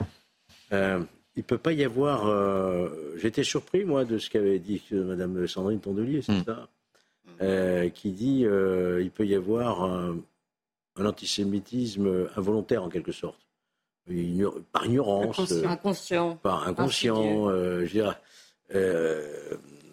Euh, 0.72 1.02
il 1.36 1.40
ne 1.40 1.44
peut 1.44 1.58
pas 1.58 1.72
y 1.72 1.84
avoir. 1.84 2.26
Euh, 2.26 3.14
j'étais 3.16 3.44
surpris, 3.44 3.84
moi, 3.84 4.04
de 4.04 4.18
ce 4.18 4.30
qu'avait 4.30 4.58
dit 4.58 4.82
Mme 4.92 5.46
Sandrine 5.46 5.80
Tondelier, 5.80 6.22
c'est 6.22 6.32
hmm. 6.32 6.44
ça 6.44 6.68
euh, 7.42 7.88
Qui 7.88 8.12
dit 8.12 8.44
euh, 8.44 9.02
il 9.02 9.10
peut 9.10 9.26
y 9.26 9.34
avoir 9.34 9.82
un, 9.82 10.16
antisémitisme 10.98 12.28
involontaire, 12.36 12.84
en 12.84 12.88
quelque 12.88 13.12
sorte. 13.12 13.40
par 14.72 14.86
ignorance. 14.86 15.52
Inconscient. 15.64 16.36
Par 16.36 16.68
inconscient, 16.68 17.48
je 17.50 17.90
dirais. 17.90 18.20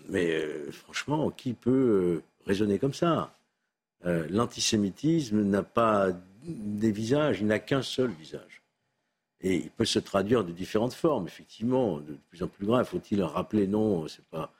mais 0.09 0.45
franchement, 0.71 1.31
qui 1.31 1.53
peut 1.53 2.21
raisonner 2.45 2.77
comme 2.77 2.93
ça? 2.93 3.33
L'antisémitisme 4.03 5.41
n'a 5.41 5.63
pas 5.63 6.09
des 6.43 6.91
visages, 6.91 7.41
il 7.41 7.47
n'a 7.47 7.59
qu'un 7.59 7.81
seul 7.81 8.11
visage. 8.11 8.60
Et 9.43 9.55
il 9.55 9.69
peut 9.71 9.85
se 9.85 9.99
traduire 9.99 10.43
de 10.43 10.51
différentes 10.51 10.93
formes, 10.93 11.25
effectivement, 11.27 11.99
de 11.99 12.15
plus 12.29 12.43
en 12.43 12.47
plus 12.47 12.65
grave. 12.65 12.85
Faut-il 12.85 13.23
rappeler 13.23 13.67
Non, 13.67 14.07
c'est 14.07 14.25
pas 14.25 14.53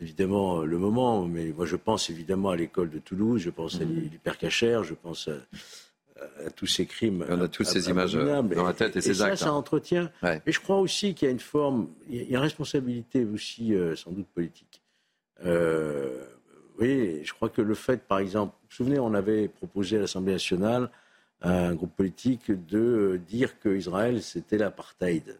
évidemment 0.00 0.62
le 0.62 0.78
moment, 0.78 1.24
mais 1.26 1.52
moi 1.52 1.66
je 1.66 1.76
pense 1.76 2.10
évidemment 2.10 2.50
à 2.50 2.56
l'école 2.56 2.90
de 2.90 2.98
Toulouse, 2.98 3.42
je 3.42 3.50
pense 3.50 3.80
à 3.80 3.84
mhm. 3.84 4.08
l'hypercachère, 4.10 4.82
je 4.84 4.94
pense 4.94 5.28
à, 5.28 6.50
tous 6.54 6.66
ces 6.66 6.84
crimes. 6.84 7.24
On 7.30 7.40
a 7.40 7.48
tous 7.48 7.64
ces 7.64 7.88
images 7.88 8.12
dans 8.12 8.64
la 8.64 8.74
tête 8.74 8.96
et, 8.96 9.00
ces 9.00 9.22
actes. 9.22 9.38
Ça, 9.38 9.46
ça 9.46 9.50
hein. 9.50 9.54
entretient. 9.54 10.10
Et 10.44 10.52
je 10.52 10.60
crois 10.60 10.78
aussi 10.78 11.14
qu'il 11.14 11.26
y 11.26 11.28
a 11.28 11.32
une 11.32 11.40
forme, 11.40 11.88
il 12.10 12.16
y 12.16 12.34
a 12.34 12.38
une 12.38 12.42
responsabilité 12.42 13.24
aussi 13.24 13.74
euh, 13.74 13.96
sans 13.96 14.10
doute 14.10 14.26
politique. 14.26 14.82
Euh, 15.46 16.22
oui, 16.78 17.22
je 17.24 17.32
crois 17.32 17.48
que 17.48 17.62
le 17.62 17.74
fait, 17.74 18.02
par 18.06 18.18
exemple, 18.18 18.52
vous 18.54 18.68
vous 18.68 18.74
souvenez, 18.74 18.98
on 18.98 19.14
avait 19.14 19.48
proposé 19.48 19.96
à 19.96 20.00
l'Assemblée 20.00 20.32
nationale 20.32 20.90
un 21.42 21.74
groupe 21.74 21.94
politique 21.94 22.50
de 22.50 23.20
dire 23.28 23.58
qu'Israël, 23.60 24.22
c'était 24.22 24.58
l'apartheid. 24.58 25.38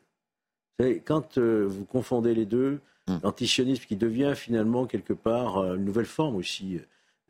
Quand 1.04 1.38
euh, 1.38 1.66
vous 1.68 1.84
confondez 1.84 2.34
les 2.34 2.46
deux, 2.46 2.80
hmm. 3.06 3.18
l'antisionisme 3.22 3.84
qui 3.84 3.96
devient 3.96 4.32
finalement 4.34 4.86
quelque 4.86 5.12
part 5.12 5.58
euh, 5.58 5.76
une 5.76 5.84
nouvelle 5.84 6.06
forme 6.06 6.36
aussi 6.36 6.76
euh, 6.76 6.80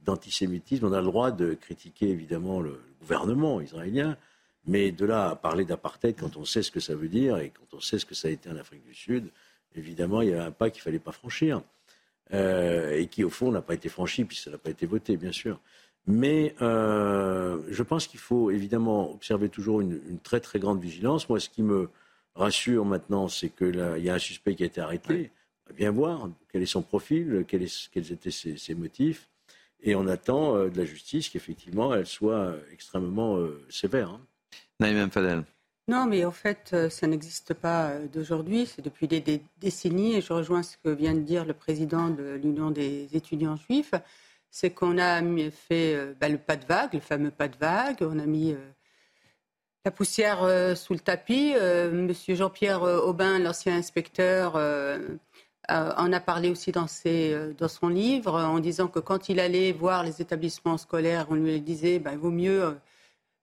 d'antisémitisme, 0.04 0.86
on 0.86 0.92
a 0.92 1.00
le 1.00 1.06
droit 1.06 1.30
de 1.32 1.54
critiquer 1.54 2.08
évidemment 2.08 2.60
le 2.60 2.80
gouvernement 3.00 3.60
israélien, 3.60 4.16
mais 4.66 4.92
de 4.92 5.04
là 5.04 5.30
à 5.30 5.36
parler 5.36 5.64
d'apartheid 5.64 6.16
quand 6.16 6.36
on 6.36 6.44
sait 6.44 6.62
ce 6.62 6.70
que 6.70 6.80
ça 6.80 6.94
veut 6.94 7.08
dire 7.08 7.38
et 7.38 7.50
quand 7.50 7.76
on 7.76 7.80
sait 7.80 7.98
ce 7.98 8.06
que 8.06 8.14
ça 8.14 8.28
a 8.28 8.30
été 8.30 8.48
en 8.48 8.56
Afrique 8.56 8.84
du 8.84 8.94
Sud, 8.94 9.30
évidemment, 9.74 10.22
il 10.22 10.30
y 10.30 10.34
a 10.34 10.44
un 10.44 10.50
pas 10.52 10.70
qu'il 10.70 10.80
ne 10.80 10.84
fallait 10.84 10.98
pas 10.98 11.12
franchir. 11.12 11.62
et 12.32 13.08
qui, 13.10 13.24
au 13.24 13.30
fond, 13.30 13.50
n'a 13.50 13.62
pas 13.62 13.74
été 13.74 13.88
franchi, 13.88 14.24
puisque 14.24 14.44
ça 14.44 14.50
n'a 14.50 14.58
pas 14.58 14.70
été 14.70 14.86
voté, 14.86 15.16
bien 15.16 15.32
sûr. 15.32 15.60
Mais 16.06 16.54
euh, 16.62 17.60
je 17.68 17.82
pense 17.82 18.06
qu'il 18.06 18.20
faut 18.20 18.50
évidemment 18.50 19.12
observer 19.12 19.48
toujours 19.48 19.80
une, 19.80 20.00
très 20.22 20.40
très 20.40 20.58
grande 20.58 20.80
vigilance. 20.80 21.28
Moi, 21.28 21.40
ce 21.40 21.48
qui 21.48 21.62
me 21.62 21.88
rassure 22.34 22.84
maintenant, 22.84 23.28
c'est 23.28 23.50
qu'il 23.50 23.76
y 23.98 24.10
a 24.10 24.14
un 24.14 24.18
suspect 24.18 24.54
qui 24.54 24.62
a 24.62 24.66
été 24.66 24.80
arrêté. 24.80 25.30
On 25.66 25.70
va 25.70 25.76
bien 25.76 25.90
voir 25.90 26.28
quel 26.50 26.62
est 26.62 26.66
son 26.66 26.82
profil, 26.82 27.44
quels, 27.46 27.62
étaient 27.62 28.30
ses, 28.30 28.74
motifs. 28.74 29.28
Et 29.82 29.94
on 29.94 30.06
attend 30.06 30.56
euh, 30.56 30.68
de 30.68 30.78
la 30.78 30.84
justice 30.84 31.28
qu'effectivement 31.28 31.94
elle 31.94 32.06
soit 32.06 32.54
extrêmement 32.72 33.36
euh, 33.36 33.64
sévère. 33.70 34.10
Hein. 34.10 34.20
Naïm 34.78 35.10
Fadel. 35.10 35.44
Non, 35.88 36.06
mais 36.06 36.24
en 36.24 36.30
fait, 36.30 36.76
ça 36.88 37.06
n'existe 37.08 37.52
pas 37.52 37.98
d'aujourd'hui, 38.12 38.66
c'est 38.66 38.82
depuis 38.82 39.08
des, 39.08 39.42
décennies, 39.58 40.14
et 40.14 40.20
je 40.20 40.32
rejoins 40.32 40.62
ce 40.62 40.76
que 40.76 40.90
vient 40.90 41.14
de 41.14 41.20
dire 41.20 41.44
le 41.44 41.52
président 41.52 42.10
de 42.10 42.34
l'Union 42.34 42.70
des 42.70 43.08
étudiants 43.12 43.56
juifs 43.56 43.92
c'est 44.50 44.70
qu'on 44.70 44.98
a 44.98 45.20
fait 45.50 45.94
euh, 45.94 46.14
bah, 46.20 46.28
le 46.28 46.38
pas 46.38 46.56
de 46.56 46.64
vague, 46.66 46.94
le 46.94 47.00
fameux 47.00 47.30
pas 47.30 47.48
de 47.48 47.56
vague. 47.56 47.98
On 48.00 48.18
a 48.18 48.26
mis 48.26 48.52
euh, 48.52 48.70
la 49.84 49.90
poussière 49.90 50.42
euh, 50.42 50.74
sous 50.74 50.92
le 50.92 51.00
tapis. 51.00 51.54
Euh, 51.56 51.90
Monsieur 51.90 52.34
Jean-Pierre 52.34 52.82
Aubin, 52.82 53.38
l'ancien 53.38 53.76
inspecteur, 53.76 54.56
en 55.68 56.12
a 56.12 56.20
parlé 56.20 56.50
aussi 56.50 56.72
dans, 56.72 56.88
son 56.88 57.88
livre, 57.88 58.34
en 58.34 58.58
disant 58.58 58.88
que 58.88 58.98
quand 58.98 59.28
il 59.28 59.38
allait 59.38 59.70
voir 59.70 60.02
les 60.02 60.20
établissements 60.20 60.78
scolaires, 60.78 61.26
on 61.30 61.34
lui 61.34 61.60
disait 61.60 62.00
ben, 62.00 62.12
il 62.12 62.18
vaut 62.18 62.32
mieux 62.32 62.76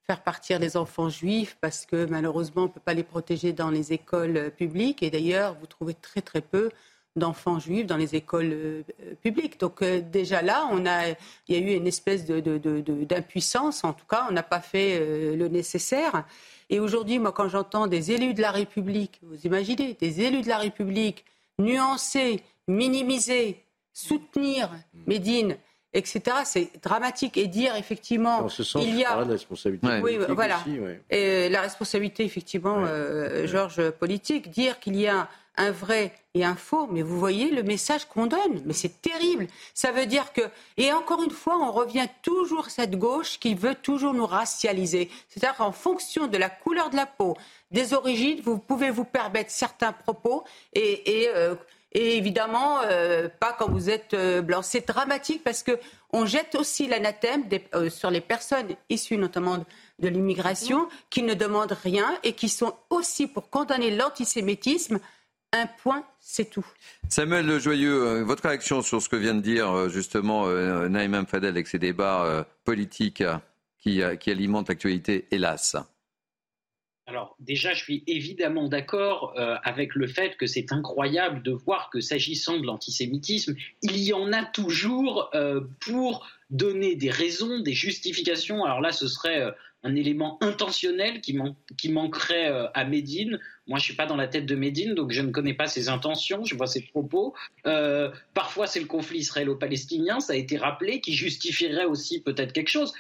faire 0.06 0.22
partir 0.24 0.60
les 0.60 0.76
enfants 0.76 1.10
juifs 1.10 1.58
parce 1.62 1.86
que 1.86 2.06
malheureusement, 2.06 2.64
on 2.64 2.68
ne 2.68 2.72
peut 2.72 2.82
pas 2.82 2.94
les 2.94 3.04
protéger 3.04 3.54
dans 3.54 3.70
les 3.70 3.94
écoles 3.94 4.52
publiques. 4.58 5.04
Et 5.04 5.10
d'ailleurs, 5.10 5.56
vous 5.60 5.68
trouvez 5.68 5.94
très 5.94 6.22
très 6.22 6.42
peu 6.42 6.70
d'enfants 7.18 7.60
juifs 7.60 7.86
dans 7.86 7.98
les 7.98 8.16
écoles 8.16 8.52
euh, 8.54 8.84
publiques. 9.22 9.60
Donc 9.60 9.82
euh, 9.82 10.02
déjà 10.02 10.42
là, 10.42 10.68
on 10.72 10.86
a, 10.86 11.10
il 11.10 11.16
y 11.50 11.56
a 11.56 11.60
eu 11.60 11.76
une 11.76 11.88
espèce 11.88 12.26
d'impuissance. 12.26 13.84
En 13.84 13.94
tout 13.94 14.06
cas, 14.10 14.28
on 14.30 14.34
n'a 14.34 14.44
pas 14.44 14.62
fait 14.62 14.98
euh, 15.00 15.36
le 15.36 15.48
nécessaire. 15.48 16.26
Et 16.70 16.80
aujourd'hui, 16.80 17.20
moi, 17.20 17.32
quand 17.32 17.50
j'entends 17.50 17.88
des 17.88 18.12
élus 18.12 18.34
de 18.34 18.42
la 18.42 18.52
République, 18.52 19.20
vous 19.24 19.40
imaginez, 19.46 19.98
des 20.00 20.22
élus 20.22 20.42
de 20.42 20.50
la 20.50 20.58
République 20.58 21.26
nuancer, 21.60 22.44
minimiser, 22.68 23.64
soutenir 23.94 24.70
Médine, 25.08 25.58
etc. 25.94 26.22
C'est 26.44 26.70
dramatique 26.84 27.38
et 27.38 27.48
dire 27.48 27.76
effectivement 27.76 28.48
il 28.76 29.00
y 29.00 29.06
a 29.06 29.16
la 29.16 29.24
responsabilité. 29.24 30.02
Oui, 30.04 30.20
voilà. 30.30 30.60
Et 31.10 31.50
la 31.50 31.62
responsabilité 31.62 32.26
effectivement, 32.26 32.86
Georges 33.46 33.90
politique, 33.92 34.52
dire 34.52 34.80
qu'il 34.80 34.98
y 34.98 35.08
a 35.08 35.30
un 35.58 35.72
vrai 35.72 36.14
et 36.34 36.46
un 36.46 36.56
faux, 36.56 36.88
mais 36.88 37.02
vous 37.02 37.20
voyez 37.20 37.50
le 37.50 37.64
message 37.64 38.06
qu'on 38.06 38.28
donne. 38.28 38.62
Mais 38.66 38.74
c'est 38.74 39.02
terrible. 39.02 39.48
Ça 39.74 39.92
veut 39.92 40.06
dire 40.06 40.32
que, 40.34 40.42
et 40.78 40.94
encore 40.94 41.24
une 41.24 41.32
fois, 41.32 41.58
on 41.58 41.72
revient 41.72 42.08
toujours 42.22 42.68
à 42.68 42.70
cette 42.70 42.96
gauche 42.98 43.40
qui 43.40 43.56
veut 43.56 43.76
toujours 43.76 44.14
nous 44.14 44.28
racialiser. 44.28 45.10
C'est-à-dire 45.30 45.58
qu'en 45.58 45.72
fonction 45.72 46.28
de 46.28 46.38
la 46.38 46.50
couleur 46.50 46.90
de 46.90 46.96
la 46.96 47.08
peau, 47.08 47.36
des 47.72 47.94
origines, 47.94 48.40
vous 48.44 48.60
pouvez 48.60 48.92
vous 48.92 49.04
permettre 49.04 49.52
certains 49.52 49.92
propos 49.92 50.44
et, 50.74 51.30
euh, 51.36 51.56
évidemment 51.94 52.82
euh, 52.84 53.28
pas 53.28 53.56
quand 53.58 53.70
vous 53.70 53.90
êtes 53.90 54.14
euh, 54.14 54.42
blanc. 54.42 54.62
C'est 54.62 54.88
dramatique 54.88 55.44
parce 55.44 55.64
que 55.64 55.80
on 56.14 56.26
jette 56.26 56.56
aussi 56.56 56.88
l'anathème 56.88 57.44
sur 57.90 58.10
les 58.10 58.22
personnes 58.22 58.76
issues 58.90 59.18
notamment 59.18 59.58
de 60.00 60.08
l'immigration 60.08 60.88
qui 61.10 61.22
ne 61.24 61.34
demandent 61.34 61.78
rien 61.84 62.18
et 62.24 62.32
qui 62.32 62.48
sont 62.48 62.74
aussi 62.90 63.28
pour 63.28 63.50
condamner 63.50 63.92
l'antisémitisme 63.92 65.00
un 65.54 65.68
point, 65.82 66.06
c'est 66.20 66.50
tout. 66.50 66.66
Samuel 67.10 67.46
Le 67.46 67.60
Joyeux, 67.60 68.06
euh, 68.06 68.24
votre 68.24 68.48
réaction 68.48 68.82
sur 68.82 69.02
ce 69.02 69.10
que 69.10 69.16
vient 69.16 69.36
de 69.36 69.42
dire 69.42 69.72
euh, 69.72 69.90
justement 69.90 70.48
euh, 70.48 70.90
Naïm 70.90 71.26
Fadel 71.26 71.50
avec 71.50 71.68
ses 71.68 71.80
débats 71.80 72.46
politiques 72.66 73.24
qui, 73.80 74.02
qui 74.20 74.32
alimentent 74.32 74.70
l'actualité, 74.70 75.28
hélas? 75.32 75.78
Alors 77.06 77.38
déjà, 77.40 77.74
je 77.74 77.82
suis 77.82 78.04
évidemment 78.06 78.68
d'accord 78.68 79.34
avec 79.64 79.96
le 79.96 80.08
fait 80.08 80.36
que 80.36 80.46
c'est 80.46 80.74
incroyable 80.74 81.42
de 81.42 81.52
voir 81.52 81.90
que 81.90 82.02
s'agissant 82.02 82.60
de 82.60 82.66
l'antisémitisme, 82.66 83.56
il 83.82 83.98
y 84.00 84.12
en 84.12 84.34
a 84.34 84.44
toujours 84.44 85.32
pour 85.80 86.28
donner 86.50 86.96
des 86.96 87.10
raisons, 87.10 87.60
des 87.60 87.74
justifications. 87.74 88.66
Alors 88.66 88.82
là, 88.82 88.92
ce 88.92 89.08
serait 89.08 89.56
un 89.88 89.96
élément 89.96 90.38
intentionnel 90.42 91.22
qui, 91.22 91.38
qui 91.78 91.90
manquerait 91.90 92.52
euh, 92.52 92.68
à 92.74 92.84
Médine. 92.84 93.40
Moi, 93.68 93.80
je 93.80 93.86
suis 93.86 93.96
pas 93.96 94.06
dans 94.06 94.16
la 94.16 94.28
tête 94.28 94.46
de 94.46 94.56
Médine, 94.56 94.94
donc 94.94 95.12
je 95.12 95.22
ne 95.22 95.32
connais 95.32 95.54
pas 95.54 95.68
ses 95.68 95.90
intentions, 95.90 96.44
je 96.44 96.56
vois 96.56 96.68
ses 96.68 96.82
propos. 96.82 97.34
Euh, 97.66 98.12
parfois, 98.34 98.68
c'est 98.68 98.80
le 98.80 98.86
conflit 98.86 99.20
israélo-palestinien, 99.20 100.20
ça 100.20 100.34
a 100.34 100.36
été 100.36 100.58
rappelé, 100.58 101.00
qui 101.00 101.14
justifierait 101.14 101.86
aussi 101.86 102.22
peut-être 102.22 102.54
quelque 102.54 102.70
chose. 102.70 102.94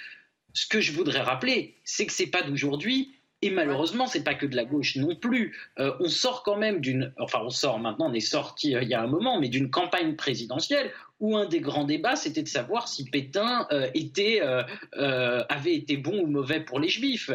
Ce 0.53 0.65
que 0.65 0.81
je 0.81 0.91
voudrais 0.93 1.21
rappeler, 1.21 1.75
c'est 1.83 2.05
que 2.05 2.13
c'est 2.13 2.27
pas 2.27 2.41
d'aujourd'hui, 2.41 3.11
et 3.41 3.51
malheureusement, 3.51 4.07
c'est 4.07 4.23
pas 4.23 4.33
que 4.33 4.45
de 4.45 4.55
la 4.55 4.65
gauche 4.65 4.95
non 4.95 5.15
plus. 5.15 5.55
Euh, 5.79 5.93
on 5.99 6.09
sort 6.09 6.43
quand 6.43 6.57
même 6.57 6.81
d'une, 6.81 7.13
enfin, 7.19 7.39
on 7.43 7.49
sort 7.49 7.79
maintenant, 7.79 8.09
on 8.09 8.13
est 8.13 8.19
sorti 8.19 8.71
il 8.71 8.87
y 8.87 8.95
a 8.95 9.01
un 9.01 9.07
moment, 9.07 9.39
mais 9.39 9.49
d'une 9.49 9.69
campagne 9.69 10.15
présidentielle 10.15 10.91
où 11.19 11.35
un 11.35 11.45
des 11.45 11.59
grands 11.59 11.83
débats, 11.83 12.15
c'était 12.15 12.43
de 12.43 12.47
savoir 12.47 12.87
si 12.87 13.05
Pétain 13.05 13.67
euh, 13.71 13.89
était, 13.93 14.39
euh, 14.41 14.63
euh, 14.97 15.43
avait 15.49 15.73
été 15.73 15.97
bon 15.97 16.21
ou 16.21 16.27
mauvais 16.27 16.59
pour 16.59 16.79
les 16.79 16.89
Juifs. 16.89 17.31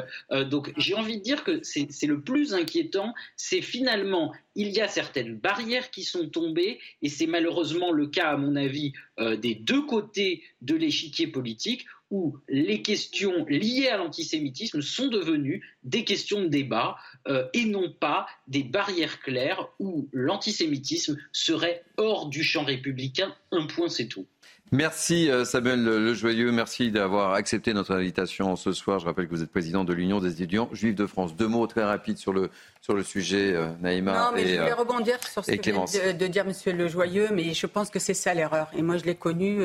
donc 0.50 0.72
j'ai 0.76 0.94
envie 0.94 1.18
de 1.18 1.22
dire 1.22 1.44
que 1.44 1.60
c'est 1.62 2.06
le 2.06 2.20
plus 2.20 2.54
inquiétant, 2.54 3.14
c'est 3.36 3.60
finalement, 3.60 4.32
il 4.54 4.68
y 4.68 4.80
a 4.80 4.88
certaines 4.88 5.36
barrières 5.36 5.90
qui 5.90 6.04
sont 6.04 6.28
tombées, 6.28 6.78
et 7.02 7.08
c'est 7.08 7.26
malheureusement 7.26 7.90
le 7.90 8.06
cas, 8.06 8.30
à 8.30 8.36
mon 8.36 8.56
avis, 8.56 8.92
des 9.18 9.54
deux 9.54 9.82
côtés 9.82 10.42
de 10.62 10.74
l'échiquier 10.74 11.26
politique, 11.26 11.86
où 12.12 12.38
les 12.46 12.82
questions 12.82 13.46
liées 13.48 13.88
à 13.88 13.96
l'antisémitisme 13.96 14.82
sont 14.82 15.08
devenues 15.08 15.66
des 15.82 16.04
questions 16.04 16.42
de 16.42 16.48
débat 16.48 16.96
euh, 17.26 17.48
et 17.54 17.64
non 17.64 17.90
pas 17.90 18.26
des 18.46 18.62
barrières 18.62 19.20
claires 19.20 19.68
où 19.80 20.08
l'antisémitisme 20.12 21.16
serait 21.32 21.82
hors 21.96 22.28
du 22.28 22.44
champ 22.44 22.64
républicain. 22.64 23.34
Un 23.50 23.66
point, 23.66 23.88
c'est 23.88 24.06
tout. 24.06 24.26
Merci 24.72 25.30
euh, 25.30 25.44
Samuel 25.44 25.84
Lejoyeux, 25.84 26.50
merci 26.50 26.90
d'avoir 26.90 27.32
accepté 27.34 27.74
notre 27.74 27.94
invitation 27.94 28.56
ce 28.56 28.72
soir. 28.72 28.98
Je 28.98 29.06
rappelle 29.06 29.26
que 29.26 29.34
vous 29.34 29.42
êtes 29.42 29.50
président 29.50 29.84
de 29.84 29.92
l'Union 29.92 30.20
des 30.20 30.32
étudiants 30.32 30.68
juifs 30.72 30.94
de 30.94 31.06
France. 31.06 31.34
Deux 31.34 31.48
mots 31.48 31.66
très 31.66 31.84
rapides 31.84 32.16
sur 32.18 32.32
le, 32.32 32.50
sur 32.82 32.94
le 32.94 33.02
sujet, 33.02 33.54
euh, 33.54 33.68
Naïma. 33.80 34.12
Non, 34.12 34.30
mais 34.34 34.46
je 34.46 34.58
voulais 34.58 34.72
rebondir 34.72 35.16
sur 35.26 35.44
ce 35.44 35.50
que 35.50 35.70
vient 35.70 35.84
de, 35.84 36.12
de, 36.12 36.26
dire 36.26 36.46
Monsieur 36.46 36.72
Lejoyeux, 36.72 37.28
mais 37.32 37.54
je 37.54 37.66
pense 37.66 37.90
que 37.90 37.98
c'est 37.98 38.14
ça 38.14 38.32
l'erreur. 38.32 38.70
Et 38.76 38.82
moi, 38.82 38.96
je 38.98 39.04
l'ai 39.04 39.14
connu 39.14 39.60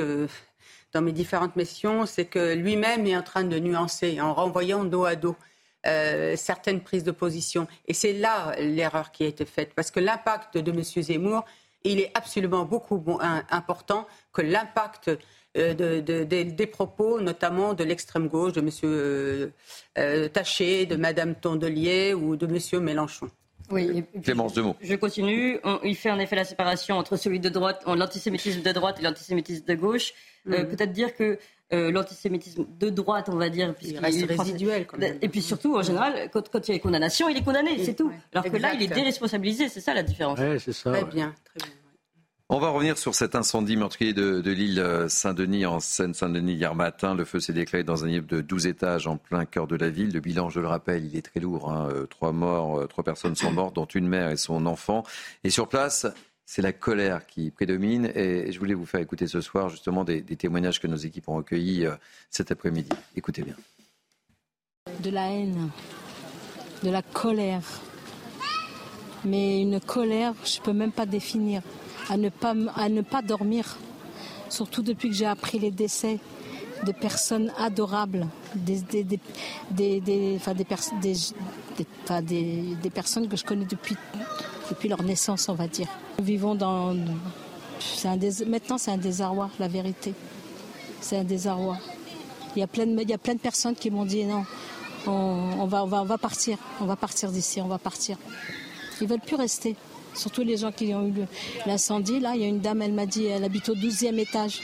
dans 0.97 1.03
mes 1.03 1.11
différentes 1.11 1.55
missions, 1.55 2.07
c'est 2.07 2.25
que 2.25 2.55
lui-même 2.55 3.05
est 3.05 3.15
en 3.15 3.21
train 3.21 3.43
de 3.43 3.59
nuancer 3.59 4.19
en 4.19 4.33
renvoyant 4.33 4.83
dos 4.83 5.05
à 5.05 5.15
dos. 5.15 5.35
Euh, 5.85 6.35
certaines 6.35 6.81
prises 6.81 7.03
de 7.03 7.11
position. 7.11 7.67
Et 7.87 7.93
c'est 7.93 8.13
là 8.13 8.55
l'erreur 8.59 9.11
qui 9.11 9.23
a 9.23 9.27
été 9.27 9.45
faite, 9.45 9.73
parce 9.75 9.91
que 9.91 9.99
l'impact 9.99 10.57
de 10.57 10.71
M. 10.71 10.81
Zemmour, 10.83 11.45
il 11.83 11.99
est 11.99 12.11
absolument 12.15 12.65
beaucoup 12.65 13.19
important 13.51 14.07
que 14.33 14.41
l'impact 14.41 15.11
euh, 15.55 16.01
des 16.01 16.67
propos, 16.67 17.21
notamment 17.21 17.75
de 17.75 17.83
l'extrême 17.83 18.27
gauche, 18.27 18.53
de 18.53 18.61
M. 18.61 18.69
Euh, 18.83 20.27
Taché, 20.29 20.87
de 20.87 20.95
Mme 20.95 21.35
Tondelier 21.35 22.15
ou 22.15 22.35
de 22.35 22.47
M. 22.47 22.83
Mélenchon. 22.83 23.29
Oui, 23.71 24.03
Clémence 24.23 24.55
mots. 24.57 24.75
Je 24.81 24.95
continue. 24.95 25.59
il 25.83 25.95
fait 25.95 26.11
en 26.11 26.19
effet 26.19 26.35
la 26.35 26.45
séparation 26.45 26.97
entre 26.97 27.17
celui 27.17 27.39
de 27.39 27.49
droite, 27.49 27.83
l'antisémitisme 27.85 28.61
de 28.61 28.71
droite 28.71 28.97
et 28.99 29.03
l'antisémitisme 29.03 29.65
de 29.65 29.75
gauche. 29.75 30.13
Euh, 30.49 30.59
mhm. 30.59 30.67
Peut-être 30.69 30.91
dire 30.93 31.15
que 31.15 31.37
euh, 31.73 31.91
l'antisémitisme 31.91 32.65
de 32.79 32.89
droite, 32.89 33.27
on 33.29 33.35
va 33.35 33.49
dire, 33.49 33.73
il 33.81 33.97
reste 33.99 34.25
résiduel. 34.25 34.85
Quand 34.85 34.97
même. 34.97 35.17
Et 35.21 35.27
puis 35.27 35.41
surtout, 35.41 35.75
en 35.75 35.81
général, 35.81 36.29
quand, 36.31 36.67
il 36.67 36.75
y 36.75 36.77
a 36.77 36.79
condamnation, 36.79 37.27
il 37.27 37.37
est 37.37 37.43
condamné, 37.43 37.83
c'est 37.83 37.95
tout. 37.95 38.11
Alors 38.33 38.45
que 38.45 38.57
là, 38.57 38.73
il 38.73 38.81
est 38.81 38.87
déresponsabilisé, 38.93 39.67
c'est 39.67 39.81
ça 39.81 39.93
la 39.93 40.03
différence. 40.03 40.39
c'est 40.59 40.73
ça. 40.73 40.91
Très 40.91 41.03
bien, 41.03 41.33
très 41.43 41.67
bien. 41.67 41.73
On 42.49 42.59
va 42.59 42.69
revenir 42.69 42.97
sur 42.97 43.13
cet 43.13 43.35
incendie 43.35 43.75
meurtrier 43.75 44.13
de, 44.13 44.39
l'île 44.49 45.05
Saint-Denis 45.09 45.65
en 45.65 45.81
Seine-Saint-Denis 45.81 46.53
hier 46.53 46.75
matin. 46.75 47.13
Le 47.13 47.25
feu 47.25 47.41
s'est 47.41 47.51
déclaré 47.51 47.83
dans 47.83 48.05
un 48.05 48.07
immeuble 48.07 48.27
de 48.27 48.39
12 48.39 48.67
étages 48.67 49.05
en 49.05 49.17
plein 49.17 49.43
cœur 49.43 49.67
de 49.67 49.75
la 49.75 49.89
ville. 49.89 50.13
Le 50.13 50.21
bilan, 50.21 50.49
je 50.49 50.61
le 50.61 50.67
rappelle, 50.67 51.03
il 51.03 51.17
est 51.17 51.23
très 51.23 51.41
lourd. 51.41 51.69
Hein. 51.69 51.89
Euh, 51.91 52.05
trois 52.05 52.31
morts, 52.31 52.79
euh, 52.79 52.87
trois 52.87 53.03
personnes 53.03 53.35
sont 53.35 53.51
mortes, 53.51 53.75
dont 53.75 53.85
une 53.85 54.07
mère 54.07 54.29
et 54.29 54.37
son 54.37 54.65
enfant. 54.65 55.03
Et 55.43 55.49
sur 55.49 55.67
place, 55.67 56.07
c'est 56.45 56.61
la 56.61 56.71
colère 56.71 57.25
qui 57.25 57.51
prédomine. 57.51 58.09
Et 58.15 58.49
je 58.53 58.59
voulais 58.59 58.75
vous 58.75 58.85
faire 58.85 59.01
écouter 59.01 59.27
ce 59.27 59.41
soir 59.41 59.67
justement 59.67 60.05
des, 60.05 60.23
témoignages 60.23 60.79
que 60.79 60.87
nos 60.87 60.95
équipes 60.95 61.27
ont 61.27 61.35
recueillis 61.35 61.85
euh, 61.85 61.95
cet 62.29 62.49
après-midi. 62.49 62.87
Écoutez 63.17 63.41
bien. 63.41 63.55
De 65.01 65.09
la 65.09 65.29
haine, 65.31 65.69
de 66.81 66.89
la 66.89 67.01
colère. 67.01 67.81
Mais 69.25 69.61
une 69.61 69.81
colère, 69.81 70.33
je 70.45 70.59
ne 70.59 70.63
peux 70.63 70.71
même 70.71 70.93
pas 70.93 71.05
définir 71.05 71.61
à 72.09 72.17
ne 72.17 72.29
pas, 72.29 72.53
à 72.75 72.89
ne 72.89 73.01
pas 73.01 73.21
dormir, 73.21 73.77
surtout 74.49 74.81
depuis 74.81 75.09
que 75.09 75.15
j'ai 75.15 75.25
appris 75.25 75.59
les 75.59 75.71
décès 75.71 76.19
de 76.85 76.91
personnes 76.91 77.51
adorables, 77.57 78.27
des, 78.55 78.81
des, 78.81 79.03
des, 79.71 79.99
des, 79.99 80.39
personnes 82.93 83.27
que 83.27 83.35
je 83.35 83.43
connais 83.43 83.65
depuis, 83.65 83.95
depuis 84.69 84.89
leur 84.89 85.01
naissance, 85.03 85.49
on 85.49 85.55
va 85.55 85.67
dire. 85.67 85.87
Nous 86.19 86.25
vivons 86.25 86.55
dans... 86.55 86.95
Maintenant, 88.47 88.77
c'est 88.77 88.91
un 88.91 88.97
désarroi, 88.97 89.49
la 89.59 89.67
vérité. 89.67 90.13
C'est 91.01 91.17
un 91.17 91.23
désarroi. 91.23 91.77
Il 92.55 92.59
y 92.59 92.63
a 92.63 92.67
plein 92.67 92.85
de, 92.85 93.01
il 93.01 93.09
y 93.09 93.13
a 93.13 93.17
plein 93.17 93.35
de 93.35 93.39
personnes 93.39 93.75
qui 93.75 93.91
m'ont 93.91 94.05
dit 94.05 94.23
non, 94.25 94.43
on, 95.05 95.11
on, 95.11 95.65
va, 95.65 95.83
on, 95.83 95.87
va, 95.87 96.01
on 96.01 96.05
va 96.05 96.17
partir, 96.17 96.57
on 96.81 96.85
va 96.85 96.95
partir 96.95 97.31
d'ici, 97.31 97.61
on 97.61 97.67
va 97.67 97.77
partir. 97.77 98.17
Ils 98.99 99.07
veulent 99.07 99.19
plus 99.19 99.35
rester. 99.35 99.75
Surtout 100.17 100.41
les 100.41 100.57
gens 100.57 100.71
qui 100.71 100.93
ont 100.93 101.07
eu 101.07 101.13
l'incendie. 101.65 102.19
Là, 102.19 102.33
il 102.35 102.41
y 102.41 102.45
a 102.45 102.47
une 102.47 102.59
dame, 102.59 102.81
elle 102.81 102.93
m'a 102.93 103.05
dit, 103.05 103.25
elle 103.25 103.43
habite 103.43 103.69
au 103.69 103.75
12e 103.75 104.17
étage. 104.17 104.61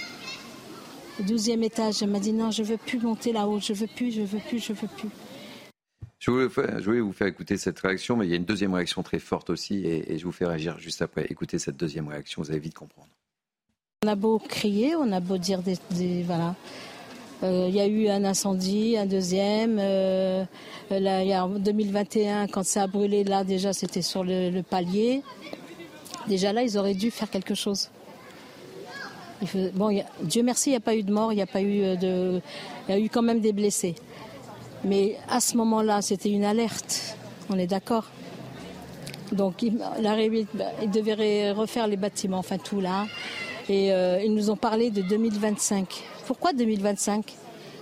Au 1.19 1.23
12e 1.23 1.63
étage, 1.63 2.01
elle 2.01 2.09
m'a 2.09 2.19
dit 2.19 2.33
non, 2.33 2.51
je 2.51 2.63
ne 2.63 2.67
veux 2.67 2.77
plus 2.77 2.99
monter 2.99 3.31
là-haut, 3.31 3.59
je 3.59 3.73
ne 3.73 3.77
veux 3.77 3.87
plus, 3.87 4.11
je 4.11 4.21
ne 4.21 4.25
veux 4.25 4.39
plus, 4.39 4.59
je 4.59 4.73
ne 4.73 4.77
veux 4.77 4.87
plus. 4.87 5.09
Je 6.25 6.31
voulais, 6.31 7.01
vous 7.01 7.11
faire 7.11 7.27
écouter 7.27 7.57
cette 7.57 7.79
réaction, 7.79 8.15
mais 8.15 8.25
il 8.25 8.29
y 8.29 8.33
a 8.33 8.37
une 8.37 8.45
deuxième 8.45 8.73
réaction 8.73 9.03
très 9.03 9.19
forte 9.19 9.49
aussi, 9.49 9.85
et, 9.85 10.17
je 10.17 10.23
vous 10.23 10.31
fais 10.31 10.45
réagir 10.45 10.79
juste 10.79 11.01
après. 11.01 11.27
Écoutez 11.29 11.59
cette 11.59 11.75
deuxième 11.75 12.07
réaction, 12.07 12.41
vous 12.41 12.49
allez 12.49 12.59
vite 12.59 12.75
comprendre. 12.75 13.09
On 14.05 14.07
a 14.07 14.15
beau 14.15 14.39
crier, 14.39 14.95
on 14.95 15.11
a 15.11 15.19
beau 15.19 15.37
dire 15.37 15.61
des, 15.61 16.23
voilà, 16.23 16.55
il 17.43 17.75
y 17.75 17.81
a 17.81 17.87
eu 17.87 18.07
un 18.07 18.23
incendie, 18.23 18.97
un 18.97 19.05
deuxième. 19.05 19.77
là, 19.77 21.23
il 21.23 21.27
y 21.27 21.33
a 21.33 21.45
en 21.45 21.49
2021, 21.49 22.47
quand 22.47 22.65
ça 22.65 22.83
a 22.83 22.87
brûlé, 22.87 23.23
là 23.23 23.43
déjà 23.43 23.73
c'était 23.73 24.01
sur 24.01 24.23
le, 24.23 24.61
palier. 24.61 25.21
Déjà 26.27 26.53
là, 26.53 26.63
ils 26.63 26.77
auraient 26.77 26.93
dû 26.93 27.11
faire 27.11 27.29
quelque 27.29 27.53
chose. 27.53 27.89
Bon, 29.73 29.89
Dieu 30.21 30.41
merci, 30.41 30.69
il 30.69 30.73
n'y 30.73 30.77
a 30.77 30.81
pas 30.81 30.95
eu 30.95 31.03
de 31.03 31.11
mort, 31.11 31.33
il 31.33 31.35
n'y 31.35 31.41
a 31.41 31.47
pas 31.47 31.61
eu 31.61 31.97
de, 31.97 32.39
il 32.87 32.91
y 32.91 32.97
a 32.97 32.99
eu 32.99 33.09
quand 33.09 33.21
même 33.21 33.41
des 33.41 33.51
blessés. 33.51 33.95
Mais 34.83 35.17
à 35.29 35.39
ce 35.39 35.55
moment-là, 35.57 36.01
c'était 36.01 36.29
une 36.29 36.43
alerte. 36.43 37.17
On 37.49 37.57
est 37.57 37.67
d'accord. 37.67 38.05
Donc, 39.31 39.63
il, 39.63 39.77
la, 40.01 40.21
il 40.21 40.91
devait 40.91 41.51
refaire 41.51 41.87
les 41.87 41.97
bâtiments, 41.97 42.37
enfin 42.37 42.57
tout 42.57 42.81
là. 42.81 43.05
Et 43.69 43.93
euh, 43.93 44.21
ils 44.23 44.33
nous 44.33 44.49
ont 44.49 44.57
parlé 44.57 44.91
de 44.91 45.01
2025. 45.01 46.03
Pourquoi 46.27 46.53
2025 46.53 47.33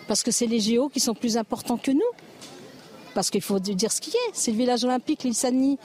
Parce 0.07 0.23
que 0.23 0.31
c'est 0.31 0.47
les 0.47 0.59
JO 0.59 0.89
qui 0.89 0.99
sont 0.99 1.13
plus 1.13 1.37
importants 1.37 1.77
que 1.77 1.91
nous. 1.91 2.01
Parce 3.13 3.29
qu'il 3.29 3.41
faut 3.41 3.59
dire 3.59 3.91
ce 3.91 3.99
qui 3.99 4.11
est. 4.11 4.31
C'est 4.33 4.51
le 4.51 4.57
village 4.57 4.83
olympique, 4.83 5.23
l'île 5.23 5.35
Sani. 5.35 5.77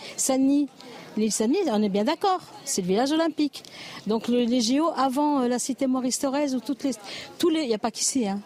L'île 1.17 1.33
on 1.71 1.83
est 1.83 1.89
bien 1.89 2.05
d'accord. 2.05 2.41
C'est 2.65 2.83
le 2.83 2.89
village 2.89 3.13
olympique. 3.13 3.65
Donc 4.07 4.29
les 4.29 4.61
JO 4.61 4.91
avant 4.97 5.43
euh, 5.43 5.49
la 5.49 5.59
cité 5.59 5.87
Maurice 5.87 6.19
Thorez 6.19 6.55
ou 6.55 6.61
toutes 6.61 6.85
les, 6.85 6.93
tous 7.39 7.49
les, 7.49 7.63
il 7.63 7.69
n'y 7.69 7.75
a 7.75 7.79
pas 7.79 7.91
qu'ici. 7.91 8.29
Hein. 8.29 8.41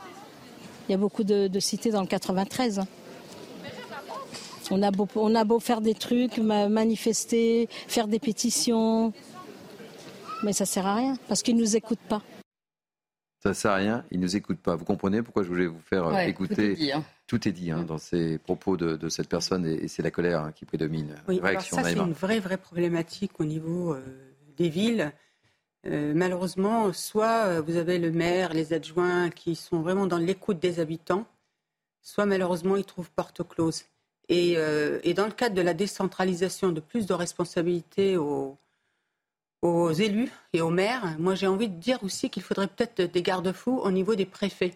Il 0.88 0.92
y 0.92 0.94
a 0.94 0.98
beaucoup 0.98 1.24
de, 1.24 1.60
cités 1.60 1.90
dans 1.90 2.00
le 2.00 2.06
93. 2.06 2.78
Hein. 2.78 2.86
On 4.72 4.82
a, 4.82 4.90
beau, 4.90 5.58
faire 5.58 5.80
des 5.80 5.94
trucs, 5.94 6.38
manifester, 6.38 7.68
faire 7.88 8.06
des 8.06 8.20
pétitions, 8.20 9.12
mais 10.44 10.52
ça 10.52 10.64
sert 10.64 10.86
à 10.86 10.94
rien 10.94 11.16
parce 11.28 11.42
qu'ils 11.42 11.56
nous 11.56 11.76
écoutent 11.76 11.98
pas. 12.08 12.22
Ça 13.42 13.54
sert 13.54 13.70
à 13.70 13.76
rien, 13.76 14.04
ils 14.10 14.20
nous 14.20 14.36
écoutent 14.36 14.60
pas. 14.60 14.76
Vous 14.76 14.84
comprenez 14.84 15.22
pourquoi 15.22 15.42
je 15.42 15.48
voulais 15.48 15.66
vous 15.66 15.80
faire 15.80 16.06
euh, 16.06 16.18
écouter 16.20 16.92
hein. 16.92 17.02
Tout 17.26 17.48
est 17.48 17.52
dit, 17.52 17.70
hein, 17.70 17.84
dans 17.84 17.96
ces 17.96 18.38
propos 18.38 18.76
de, 18.76 19.08
cette 19.08 19.28
personne 19.28 19.64
et, 19.66 19.88
c'est 19.88 20.02
la 20.02 20.10
colère 20.10 20.52
qui 20.54 20.66
prédomine. 20.66 21.14
Oui, 21.26 21.40
ça 21.60 21.82
c'est 21.82 21.96
une 21.96 22.12
vraie 22.12 22.40
vraie 22.40 22.58
problématique 22.58 23.40
au 23.40 23.44
niveau 23.44 23.94
euh, 23.94 24.00
des 24.56 24.68
villes. 24.68 25.12
Euh, 25.86 26.12
malheureusement, 26.14 26.92
soit 26.92 27.62
vous 27.62 27.76
avez 27.76 27.98
le 27.98 28.12
maire, 28.12 28.52
les 28.52 28.74
adjoints 28.74 29.30
qui 29.30 29.54
sont 29.54 29.80
vraiment 29.80 30.06
dans 30.06 30.18
l'écoute 30.18 30.58
des 30.58 30.78
habitants, 30.78 31.24
soit 32.02 32.26
malheureusement 32.26 32.76
ils 32.76 32.84
trouvent 32.84 33.10
porte 33.10 33.46
close. 33.48 33.84
Et, 34.28 34.54
euh, 34.56 35.00
et, 35.02 35.12
dans 35.12 35.26
le 35.26 35.32
cadre 35.32 35.56
de 35.56 35.60
la 35.60 35.74
décentralisation 35.74 36.70
de 36.70 36.80
plus 36.80 37.06
de 37.06 37.14
responsabilités 37.14 38.16
aux, 38.16 38.56
aux 39.62 39.92
élus 39.92 40.30
et 40.52 40.60
aux 40.60 40.70
maires, 40.70 41.16
moi 41.18 41.34
j'ai 41.34 41.46
envie 41.46 41.68
de 41.68 41.78
dire 41.78 42.02
aussi 42.02 42.30
qu'il 42.30 42.42
faudrait 42.42 42.68
peut-être 42.68 43.02
des 43.02 43.22
garde-fous 43.22 43.78
au 43.78 43.90
niveau 43.90 44.14
des 44.14 44.26
préfets. 44.26 44.74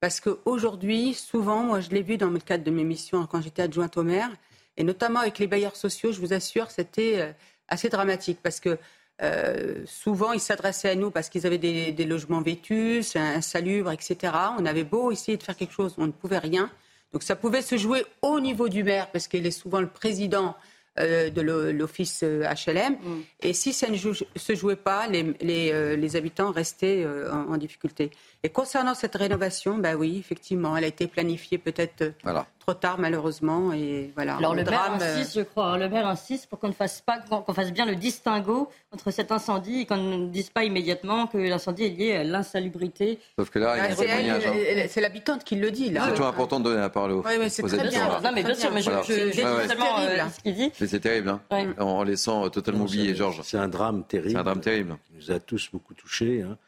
Parce 0.00 0.20
qu'aujourd'hui, 0.20 1.14
souvent, 1.14 1.62
moi 1.62 1.80
je 1.80 1.90
l'ai 1.90 2.02
vu 2.02 2.16
dans 2.16 2.30
le 2.30 2.38
cadre 2.38 2.64
de 2.64 2.70
mes 2.70 2.84
missions 2.84 3.26
quand 3.26 3.40
j'étais 3.40 3.62
adjointe 3.62 3.96
au 3.96 4.02
maire, 4.02 4.30
et 4.76 4.84
notamment 4.84 5.20
avec 5.20 5.38
les 5.38 5.46
bailleurs 5.46 5.76
sociaux, 5.76 6.12
je 6.12 6.20
vous 6.20 6.32
assure, 6.32 6.70
c'était 6.70 7.34
assez 7.68 7.88
dramatique 7.88 8.38
parce 8.42 8.60
que 8.60 8.78
euh, 9.22 9.84
souvent, 9.86 10.32
ils 10.32 10.40
s'adressaient 10.40 10.90
à 10.90 10.94
nous 10.94 11.10
parce 11.10 11.28
qu'ils 11.28 11.46
avaient 11.46 11.58
des, 11.58 12.04
logements 12.04 12.40
vétus, 12.40 13.14
insalubres, 13.16 13.92
etc. 13.92 14.32
On 14.58 14.66
avait 14.66 14.84
beau 14.84 15.12
essayer 15.12 15.36
de 15.36 15.42
faire 15.42 15.56
quelque 15.56 15.72
chose, 15.72 15.94
on 15.98 16.06
ne 16.06 16.12
pouvait 16.12 16.38
rien. 16.38 16.70
Donc 17.12 17.22
ça 17.22 17.36
pouvait 17.36 17.62
se 17.62 17.76
jouer 17.76 18.04
au 18.22 18.40
niveau 18.40 18.68
du 18.68 18.82
maire 18.82 19.10
parce 19.10 19.28
qu'il 19.28 19.46
est 19.46 19.52
souvent 19.52 19.80
le 19.80 19.88
président 19.88 20.56
euh, 20.98 21.30
de 21.30 21.40
l'office 21.70 22.22
HLM. 22.22 22.94
Euh, 22.94 23.08
mm. 23.08 23.22
Et 23.42 23.52
si 23.52 23.72
ça 23.72 23.88
ne 23.88 23.96
se 23.96 24.54
jouait 24.54 24.76
pas, 24.76 25.06
les, 25.08 26.16
habitants 26.16 26.50
restaient 26.50 27.06
en, 27.30 27.56
difficulté. 27.56 28.10
Et 28.44 28.48
concernant 28.48 28.94
cette 28.94 29.14
rénovation, 29.14 29.78
ben 29.78 29.94
oui, 29.94 30.16
effectivement, 30.18 30.76
elle 30.76 30.82
a 30.82 30.88
été 30.88 31.06
planifiée 31.06 31.58
peut-être 31.58 32.12
trop 32.58 32.74
tard 32.74 32.98
malheureusement. 32.98 33.72
Et 33.72 34.10
voilà. 34.16 34.36
Alors 34.36 34.56
le, 34.56 34.64
maire 34.64 34.90
insiste, 34.92 35.34
je 35.36 35.42
crois, 35.42 35.66
hein, 35.66 35.78
le 35.78 35.88
maire 35.88 36.08
insiste 36.08 36.48
pour 36.48 36.58
qu'on 36.58 36.66
ne 36.66 36.72
fasse 36.72 37.02
pas, 37.02 37.20
qu'on 37.20 37.52
fasse 37.52 37.72
bien 37.72 37.86
le 37.86 37.94
distinguo 37.94 38.68
entre 38.90 39.12
cet 39.12 39.30
incendie 39.30 39.82
et 39.82 39.86
qu'on 39.86 39.96
ne 39.96 40.26
dise 40.26 40.50
pas 40.50 40.64
immédiatement 40.64 41.28
que 41.28 41.38
l'incendie 41.38 41.84
est 41.84 41.90
lié 41.90 42.16
à 42.16 42.24
l'insalubrité. 42.24 43.20
Sauf 43.38 43.50
que 43.50 43.60
là, 43.60 43.76
il 43.76 44.26
y 44.26 44.30
a 44.30 44.34
ah, 44.34 44.88
c'est 44.88 45.00
l'habitante 45.00 45.44
qui 45.44 45.54
le 45.54 45.70
dit 45.70 45.90
là. 45.90 46.06
C'est 46.06 46.10
toujours 46.10 46.26
important 46.26 46.58
de 46.58 46.64
donner 46.64 46.80
la 46.80 46.90
parole 46.90 47.12
aux, 47.12 47.24
oui, 47.24 47.34
mais 47.38 47.48
c'est 47.48 47.62
très 47.62 47.88
bien. 47.88 48.08
Non, 48.24 48.32
mais 48.34 48.42
bien 48.42 48.54
sûr, 48.56 48.72
mais 48.72 48.82
je, 48.82 48.90
euh, 48.90 50.28
ce 50.30 50.40
qu'il 50.40 50.54
dit. 50.54 50.72
Mais 50.80 50.86
c'est 50.88 51.00
terrible, 51.00 51.28
hein, 51.28 51.74
en 51.78 52.02
laissant 52.02 52.50
totalement 52.50 52.86
oublier 52.86 53.14
Georges. 53.14 53.42
C'est 53.44 53.58
un 53.58 53.68
drame 53.68 54.02
terrible. 54.02 54.32
C'est 54.32 54.36
un 54.36 54.42
drame 54.42 54.60
terrible. 54.60 54.96
Qui 55.06 55.14
nous 55.14 55.30
a 55.30 55.38
tous 55.38 55.70
beaucoup 55.72 55.94
touchés. 55.94 56.42
Hein. 56.42 56.58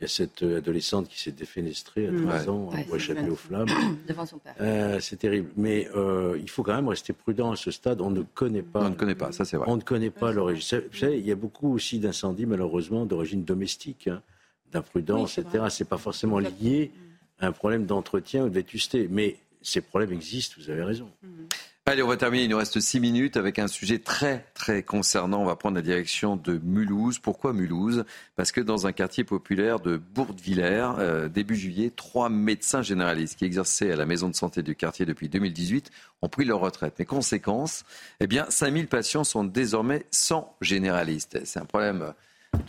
Il 0.00 0.04
y 0.04 0.06
a 0.06 0.08
cette 0.08 0.42
euh, 0.42 0.56
adolescente 0.56 1.08
qui 1.08 1.20
s'est 1.20 1.30
défenestrée 1.30 2.06
à 2.06 2.10
13 2.10 2.46
mmh. 2.46 2.50
ans, 2.50 2.70
ouais, 2.70 2.86
échappé 2.96 3.28
aux 3.28 3.36
flammes. 3.36 3.68
Devant 4.08 4.24
son 4.24 4.38
père. 4.38 4.54
Euh, 4.58 4.98
c'est 4.98 5.16
terrible. 5.16 5.50
Mais 5.58 5.90
euh, 5.94 6.38
il 6.40 6.48
faut 6.48 6.62
quand 6.62 6.74
même 6.74 6.88
rester 6.88 7.12
prudent 7.12 7.52
à 7.52 7.56
ce 7.56 7.70
stade. 7.70 8.00
On 8.00 8.08
ne 8.08 8.22
connaît 8.22 8.62
pas. 8.62 8.80
On 8.86 8.88
ne 8.88 8.94
connaît 8.94 9.14
pas, 9.14 9.30
ça 9.32 9.44
c'est 9.44 9.58
vrai. 9.58 9.66
On 9.68 9.76
ne 9.76 9.82
connaît 9.82 10.08
pas 10.08 10.32
l'origine. 10.32 10.80
Vous 10.90 10.96
savez, 10.96 11.18
il 11.18 11.26
y 11.26 11.32
a 11.32 11.34
beaucoup 11.34 11.74
aussi 11.74 11.98
d'incendies, 11.98 12.46
malheureusement, 12.46 13.04
d'origine 13.04 13.44
domestique, 13.44 14.08
hein, 14.08 14.22
d'imprudence, 14.72 15.36
etc. 15.36 15.66
Ce 15.68 15.82
n'est 15.82 15.88
pas 15.88 15.98
forcément 15.98 16.38
lié 16.38 16.92
à 17.38 17.48
un 17.48 17.52
problème 17.52 17.84
d'entretien 17.84 18.44
ou 18.46 18.48
de 18.48 18.54
vétusté. 18.54 19.06
Mais 19.10 19.36
ces 19.60 19.82
problèmes 19.82 20.12
existent, 20.12 20.56
vous 20.58 20.70
avez 20.70 20.82
raison. 20.82 21.10
Mmh. 21.22 21.28
Allez, 21.90 22.04
on 22.04 22.06
va 22.06 22.16
terminer. 22.16 22.44
Il 22.44 22.50
nous 22.50 22.56
reste 22.56 22.78
six 22.78 23.00
minutes 23.00 23.36
avec 23.36 23.58
un 23.58 23.66
sujet 23.66 23.98
très, 23.98 24.46
très 24.54 24.84
concernant. 24.84 25.42
On 25.42 25.44
va 25.44 25.56
prendre 25.56 25.74
la 25.74 25.82
direction 25.82 26.36
de 26.36 26.60
Mulhouse. 26.62 27.18
Pourquoi 27.18 27.52
Mulhouse? 27.52 28.04
Parce 28.36 28.52
que 28.52 28.60
dans 28.60 28.86
un 28.86 28.92
quartier 28.92 29.24
populaire 29.24 29.80
de 29.80 29.96
Bourdevillers, 29.96 30.92
euh, 31.00 31.28
début 31.28 31.56
juillet, 31.56 31.90
trois 31.90 32.28
médecins 32.28 32.82
généralistes 32.82 33.36
qui 33.40 33.44
exerçaient 33.44 33.90
à 33.90 33.96
la 33.96 34.06
maison 34.06 34.28
de 34.28 34.36
santé 34.36 34.62
du 34.62 34.76
quartier 34.76 35.04
depuis 35.04 35.28
2018 35.28 35.90
ont 36.22 36.28
pris 36.28 36.44
leur 36.44 36.60
retraite. 36.60 36.94
Mais 37.00 37.04
conséquence, 37.04 37.82
eh 38.20 38.28
bien, 38.28 38.46
5000 38.48 38.86
patients 38.86 39.24
sont 39.24 39.42
désormais 39.42 40.06
sans 40.12 40.54
généraliste. 40.60 41.40
C'est 41.44 41.58
un 41.58 41.64
problème 41.64 42.14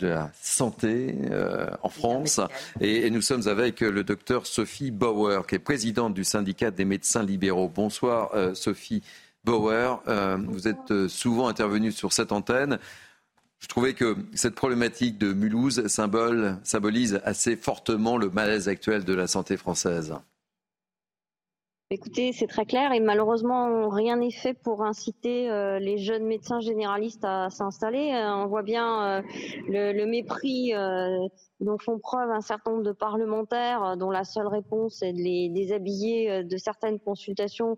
de 0.01 0.07
la 0.07 0.31
santé 0.41 1.15
euh, 1.29 1.69
en 1.83 1.89
France. 1.89 2.39
Et, 2.79 3.09
nous 3.09 3.21
sommes 3.21 3.47
avec 3.47 3.81
le 3.81 4.03
docteur 4.03 4.47
Sophie 4.47 4.91
Bauer, 4.91 5.45
qui 5.47 5.55
est 5.55 5.59
présidente 5.59 6.13
du 6.13 6.23
syndicat 6.23 6.71
des 6.71 6.85
médecins 6.85 7.23
libéraux. 7.23 7.69
Bonsoir 7.73 8.31
euh, 8.33 8.53
Sophie 8.53 9.03
Bauer. 9.43 10.01
Euh, 10.07 10.37
vous 10.47 10.67
êtes 10.67 11.07
souvent 11.07 11.47
intervenue 11.47 11.91
sur 11.91 12.13
cette 12.13 12.31
antenne. 12.31 12.79
Je 13.59 13.67
trouvais 13.67 13.93
que 13.93 14.17
cette 14.33 14.55
problématique 14.55 15.19
de 15.19 15.33
Mulhouse 15.33 15.85
symbole, 15.87 16.57
symbolise 16.63 17.21
assez 17.23 17.55
fortement 17.55 18.17
le 18.17 18.29
malaise 18.29 18.67
actuel 18.67 19.03
de 19.03 19.13
la 19.13 19.27
santé 19.27 19.55
française. 19.55 20.15
Écoutez, 21.93 22.31
c'est 22.31 22.47
très 22.47 22.65
clair 22.65 22.93
et 22.93 23.01
malheureusement, 23.01 23.89
rien 23.89 24.15
n'est 24.15 24.31
fait 24.31 24.53
pour 24.53 24.81
inciter 24.81 25.49
euh, 25.51 25.77
les 25.77 25.97
jeunes 25.97 26.23
médecins 26.23 26.61
généralistes 26.61 27.25
à 27.25 27.49
s'installer. 27.49 28.13
Euh, 28.13 28.33
on 28.33 28.47
voit 28.47 28.63
bien 28.63 29.19
euh, 29.19 29.21
le, 29.67 30.05
mépris 30.05 30.71
dont 31.59 31.77
font 31.77 31.99
preuve 31.99 32.31
un 32.31 32.39
certain 32.39 32.71
nombre 32.71 32.83
de 32.83 32.93
parlementaires, 32.93 33.97
dont 33.97 34.09
la 34.09 34.23
seule 34.23 34.47
réponse 34.47 35.01
est 35.01 35.11
de 35.11 35.17
les 35.17 35.49
déshabiller 35.49 36.45
de 36.45 36.57
certaines 36.57 36.97
consultations 36.97 37.77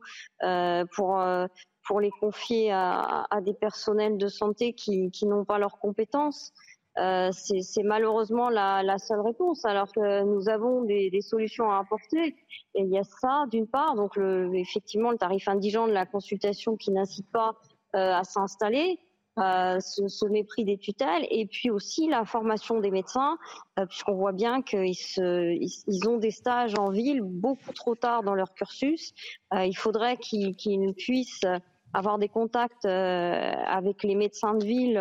pour 0.95 1.99
les 1.99 2.11
confier 2.11 2.72
à, 2.72 3.26
des 3.41 3.55
personnels 3.55 4.20
de 4.20 4.28
santé 4.28 4.74
qui 4.74 5.26
n'ont 5.26 5.43
pas 5.43 5.57
leurs 5.57 5.80
compétences. 5.80 6.53
Euh, 6.99 7.31
c'est 7.31 7.83
malheureusement 7.83 8.49
la, 8.49 8.83
la, 8.83 8.99
seule 8.99 9.21
réponse, 9.21 9.65
alors 9.65 9.91
que 9.91 10.23
nous 10.23 10.47
avons 10.47 10.83
des, 10.83 11.09
des, 11.09 11.21
solutions 11.21 11.71
à 11.71 11.79
apporter. 11.79 12.35
Et 12.75 12.81
il 12.81 12.89
y 12.89 12.99
a 12.99 13.03
ça, 13.03 13.45
d'une 13.49 13.67
part, 13.67 13.95
donc 13.95 14.15
le, 14.15 14.53
effectivement 14.55 15.11
le 15.11 15.17
tarif 15.17 15.47
indigent 15.47 15.87
de 15.87 15.91
la 15.91 16.05
consultation 16.05 16.77
qui 16.77 16.91
n'incite 16.91 17.29
pas 17.31 17.55
euh, 17.95 18.13
à 18.13 18.23
s'installer, 18.23 18.99
euh, 19.39 19.79
ce, 19.79 20.07
ce, 20.07 20.27
mépris 20.27 20.63
des 20.63 20.77
tutelles, 20.77 21.25
et 21.31 21.47
puis 21.47 21.71
aussi 21.71 22.07
la 22.07 22.23
formation 22.23 22.79
des 22.79 22.91
médecins, 22.91 23.39
euh, 23.79 23.87
puisqu'on 23.87 24.13
voit 24.13 24.31
bien 24.31 24.61
qu'ils 24.61 24.93
ils, 25.17 26.07
ont 26.07 26.17
des 26.17 26.29
stages 26.29 26.75
en 26.77 26.91
ville 26.91 27.21
beaucoup 27.23 27.73
trop 27.73 27.95
tard 27.95 28.21
dans 28.21 28.35
leur 28.35 28.53
cursus. 28.53 29.11
Euh, 29.55 29.65
il 29.65 29.73
faudrait 29.73 30.17
qu'ils 30.17 30.55
qu'ils 30.55 30.93
puissent 30.93 31.47
avoir 31.93 32.17
des 32.17 32.29
contacts 32.29 32.85
euh, 32.85 33.53
avec 33.67 34.03
les 34.03 34.15
médecins 34.15 34.55
de 34.55 34.65
ville 34.65 34.97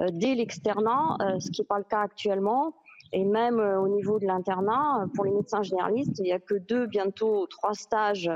euh, 0.00 0.06
dès 0.12 0.34
l'externat, 0.34 1.16
euh, 1.20 1.40
ce 1.40 1.50
qui 1.50 1.60
n'est 1.60 1.66
pas 1.66 1.78
le 1.78 1.84
cas 1.84 2.00
actuellement. 2.00 2.74
Et 3.12 3.24
même 3.24 3.60
au 3.60 3.86
niveau 3.86 4.18
de 4.18 4.26
l'internat, 4.26 5.06
pour 5.14 5.24
les 5.24 5.30
médecins 5.30 5.62
généralistes, 5.62 6.18
il 6.18 6.24
n'y 6.24 6.32
a 6.32 6.40
que 6.40 6.54
deux, 6.54 6.86
bientôt 6.86 7.46
trois 7.46 7.72
stages 7.72 8.28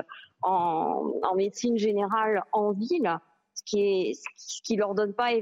en, 0.43 1.13
en 1.23 1.35
médecine 1.35 1.77
générale 1.77 2.45
en 2.53 2.71
ville, 2.71 3.19
ce 3.55 3.65
qui 3.65 4.17
qui 4.63 4.77
leur 4.77 4.95
donne 4.95 5.13
pas 5.13 5.33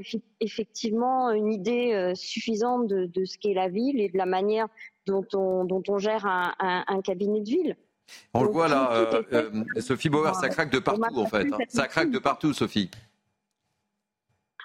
effectivement 0.40 1.30
une 1.30 1.52
idée 1.52 2.12
suffisante 2.14 2.86
de, 2.86 3.04
de 3.04 3.24
ce 3.26 3.36
qu'est 3.38 3.52
la 3.52 3.68
ville 3.68 4.00
et 4.00 4.08
de 4.08 4.16
la 4.16 4.24
manière 4.24 4.66
dont 5.06 5.26
on, 5.34 5.66
dont 5.66 5.82
on 5.88 5.98
gère 5.98 6.24
un, 6.24 6.54
un 6.58 7.00
cabinet 7.02 7.42
de 7.42 7.50
ville. 7.50 7.76
On 8.34 8.42
le 8.42 8.50
voit 8.50 8.68
là, 8.68 8.92
euh, 8.92 9.22
euh, 9.32 9.80
Sophie 9.80 10.08
Bauer, 10.08 10.34
ça 10.34 10.48
craque 10.48 10.70
de 10.70 10.78
partout 10.78 11.18
en 11.18 11.26
fait. 11.26 11.52
Hein. 11.52 11.58
Ça 11.68 11.86
craque 11.86 12.10
de 12.10 12.18
partout, 12.18 12.52
Sophie. 12.52 12.90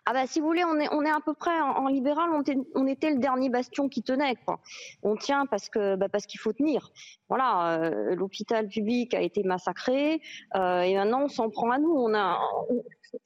Ah 0.05 0.11
bah 0.11 0.27
si 0.27 0.41
vous 0.41 0.47
voulez, 0.47 0.65
on 0.65 0.77
est, 0.79 0.89
on 0.91 1.01
est 1.03 1.09
à 1.09 1.21
peu 1.25 1.33
près 1.33 1.61
en, 1.61 1.87
libéral, 1.87 2.29
on 2.33 2.41
était, 2.41 2.57
on 2.75 2.87
était, 2.87 3.09
le 3.11 3.19
dernier 3.19 3.49
bastion 3.49 3.87
qui 3.87 4.03
tenait. 4.03 4.35
Quoi. 4.45 4.59
On 5.01 5.15
tient 5.15 5.45
parce 5.45 5.69
que 5.69 5.95
bah 5.95 6.09
parce 6.09 6.25
qu'il 6.25 6.41
faut 6.41 6.51
tenir. 6.51 6.91
Voilà, 7.29 7.79
euh, 7.79 8.13
l'hôpital 8.13 8.67
public 8.67 9.13
a 9.13 9.21
été 9.21 9.43
massacré 9.43 10.21
euh, 10.55 10.81
et 10.81 10.95
maintenant 10.95 11.23
on 11.23 11.27
s'en 11.29 11.49
prend 11.49 11.71
à 11.71 11.77
nous. 11.77 11.93
On 11.93 12.13
a, 12.13 12.37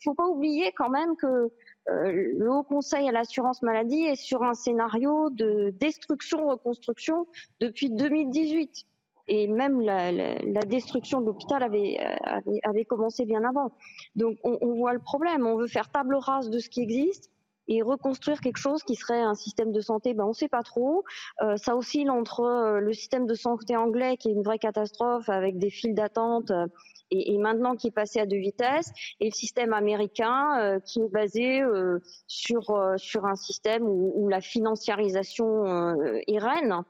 faut 0.03 0.13
pas 0.13 0.27
oublier 0.27 0.71
quand 0.77 0.89
même 0.89 1.15
que 1.15 1.51
euh, 1.89 2.33
le 2.37 2.51
Haut 2.51 2.63
Conseil 2.63 3.09
à 3.09 3.11
l'assurance 3.11 3.63
maladie 3.63 4.03
est 4.03 4.15
sur 4.15 4.43
un 4.43 4.53
scénario 4.53 5.31
de 5.31 5.73
destruction-reconstruction 5.79 7.25
depuis 7.59 7.89
2018 7.89 8.85
et 9.27 9.47
même 9.47 9.81
la, 9.81 10.11
destruction 10.65 11.21
de 11.21 11.25
l'hôpital 11.27 11.63
avait, 11.63 11.97
avait, 12.63 12.85
commencé 12.85 13.25
bien 13.25 13.43
avant. 13.43 13.71
Donc 14.15 14.37
on, 14.43 14.57
on, 14.61 14.75
voit 14.75 14.93
le 14.93 14.99
problème, 14.99 15.45
on 15.45 15.57
veut 15.57 15.67
faire 15.67 15.89
table 15.89 16.15
rase 16.15 16.49
de 16.49 16.59
ce 16.59 16.69
qui 16.69 16.81
existe 16.81 17.29
et 17.67 17.81
reconstruire 17.81 18.39
quelque 18.39 18.57
chose 18.57 18.83
qui 18.83 18.95
serait 18.95 19.21
un 19.21 19.35
système 19.35 19.71
de 19.71 19.81
santé, 19.81 20.13
ben 20.13 20.25
on 20.25 20.33
sait 20.33 20.47
pas 20.47 20.63
trop. 20.63 21.03
Euh, 21.41 21.57
ça 21.57 21.75
oscille 21.75 22.09
entre 22.09 22.41
euh, 22.41 22.79
le 22.79 22.93
système 22.93 23.25
de 23.25 23.33
santé 23.33 23.75
anglais 23.75 24.17
qui 24.17 24.29
est 24.29 24.33
une 24.33 24.43
vraie 24.43 24.59
catastrophe 24.59 25.29
avec 25.29 25.57
des 25.57 25.69
files 25.69 25.95
d'attente 25.95 26.51
euh, 26.51 26.67
et, 27.11 27.33
et, 27.33 27.37
maintenant 27.37 27.75
qui 27.75 27.87
est 27.87 27.91
passé 27.91 28.19
à 28.19 28.25
deux 28.25 28.37
vitesses, 28.37 28.91
et 29.21 29.29
le 29.29 29.33
système 29.33 29.71
américain 29.71 30.59
euh, 30.59 30.79
qui 30.81 30.99
est 30.99 31.07
basé 31.07 31.61
sur 32.27 32.77
sur 32.97 33.25
un 33.25 33.35
système 33.35 33.83
où, 33.83 34.11
où 34.15 34.27
la 34.27 34.41
financiarisation 34.41 35.65
est 36.27 36.37
reine. 36.37 36.83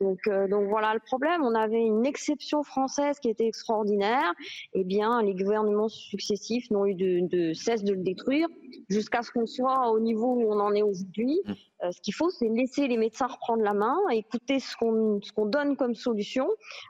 Donc, 0.00 0.20
euh, 0.26 0.46
donc 0.46 0.68
voilà 0.68 0.92
le 0.94 1.00
problème. 1.00 1.42
On 1.42 1.54
avait 1.54 1.80
une 1.80 2.04
exception 2.04 2.62
française 2.62 3.18
qui 3.18 3.28
était 3.28 3.46
extraordinaire. 3.46 4.32
Eh 4.74 4.84
bien, 4.84 5.22
les 5.22 5.34
gouvernements 5.34 5.88
successifs 5.88 6.70
n'ont 6.70 6.86
eu 6.86 6.94
de, 6.94 7.26
de, 7.26 7.52
cesse 7.54 7.82
de 7.82 7.94
le 7.94 8.02
détruire 8.02 8.48
jusqu'à 8.90 9.22
ce 9.22 9.30
qu'on 9.30 9.46
soit 9.46 9.90
au 9.90 10.00
niveau 10.00 10.34
où 10.34 10.52
on 10.52 10.60
en 10.60 10.74
est 10.74 10.82
aujourd'hui. 10.82 11.40
Euh, 11.86 11.92
ce 11.92 12.00
qu'il 12.00 12.14
faut, 12.14 12.30
c'est 12.30 12.48
laisser 12.48 12.88
les 12.88 12.96
médecins 12.96 13.26
reprendre 13.26 13.62
la 13.62 13.72
main, 13.72 13.96
écouter 14.12 14.60
ce 14.60 14.76
qu'on 14.76 15.20
ce 15.22 15.32
qu'on 15.32 15.46
donne 15.46 15.76
comme 15.76 15.94
solution. 15.94 16.48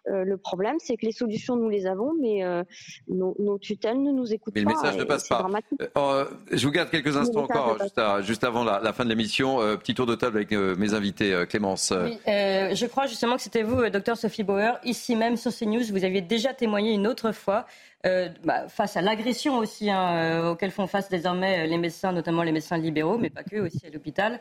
Euh, 0.08 0.24
le 0.24 0.36
problème, 0.36 0.76
c'est 0.78 0.96
que 0.96 1.06
les 1.06 1.12
solutions, 1.12 1.56
nous 1.56 1.68
les 1.68 1.86
avons, 1.86 2.12
mais 2.20 2.44
euh, 2.44 2.62
nos, 3.08 3.36
nos, 3.38 3.58
tutelles 3.58 4.02
ne 4.02 4.12
nous 4.12 4.32
écoutent 4.32 4.54
pas. 4.54 4.60
Mais 4.60 4.66
le 4.66 4.74
message 4.74 4.96
ne 4.96 5.04
passe 5.04 5.28
pas. 5.28 5.46
Oh, 5.94 6.22
je 6.50 6.66
vous 6.66 6.72
garde 6.72 6.90
quelques 6.90 7.16
instants 7.16 7.44
encore, 7.44 7.78
juste, 7.80 8.00
juste, 8.22 8.44
avant 8.44 8.64
la, 8.64 8.80
la 8.80 8.92
fin 8.92 9.04
de 9.04 9.08
l'émission. 9.08 9.58
petit 9.78 9.94
tour 9.94 10.06
de 10.06 10.14
table 10.14 10.36
avec 10.36 10.52
mes 10.52 10.94
invités. 10.94 11.44
Clémence. 11.48 11.92
Oui, 11.92 12.18
je 12.26 12.86
crois 12.86 13.06
justement 13.06 13.36
que 13.36 13.42
c'était 13.42 13.62
vous, 13.62 13.88
docteur 13.88 14.16
Sophie 14.16 14.44
Bauer, 14.44 14.78
ici 14.84 15.16
même 15.16 15.36
sur 15.36 15.52
CNews. 15.52 15.84
Vous 15.90 16.04
aviez 16.04 16.20
déjà 16.20 16.54
témoigné 16.54 16.92
une 16.92 17.06
autre 17.06 17.32
fois 17.32 17.66
euh, 18.06 18.28
bah, 18.44 18.68
face 18.68 18.96
à 18.96 19.02
l'agression 19.02 19.58
aussi 19.58 19.90
hein, 19.90 20.16
euh, 20.16 20.52
auquel 20.52 20.70
font 20.70 20.86
face 20.86 21.08
désormais 21.08 21.64
euh, 21.64 21.66
les 21.66 21.78
médecins, 21.78 22.12
notamment 22.12 22.42
les 22.44 22.52
médecins 22.52 22.78
libéraux, 22.78 23.18
mais 23.18 23.30
pas 23.30 23.42
que, 23.42 23.56
aussi 23.56 23.84
à 23.84 23.90
l'hôpital. 23.90 24.38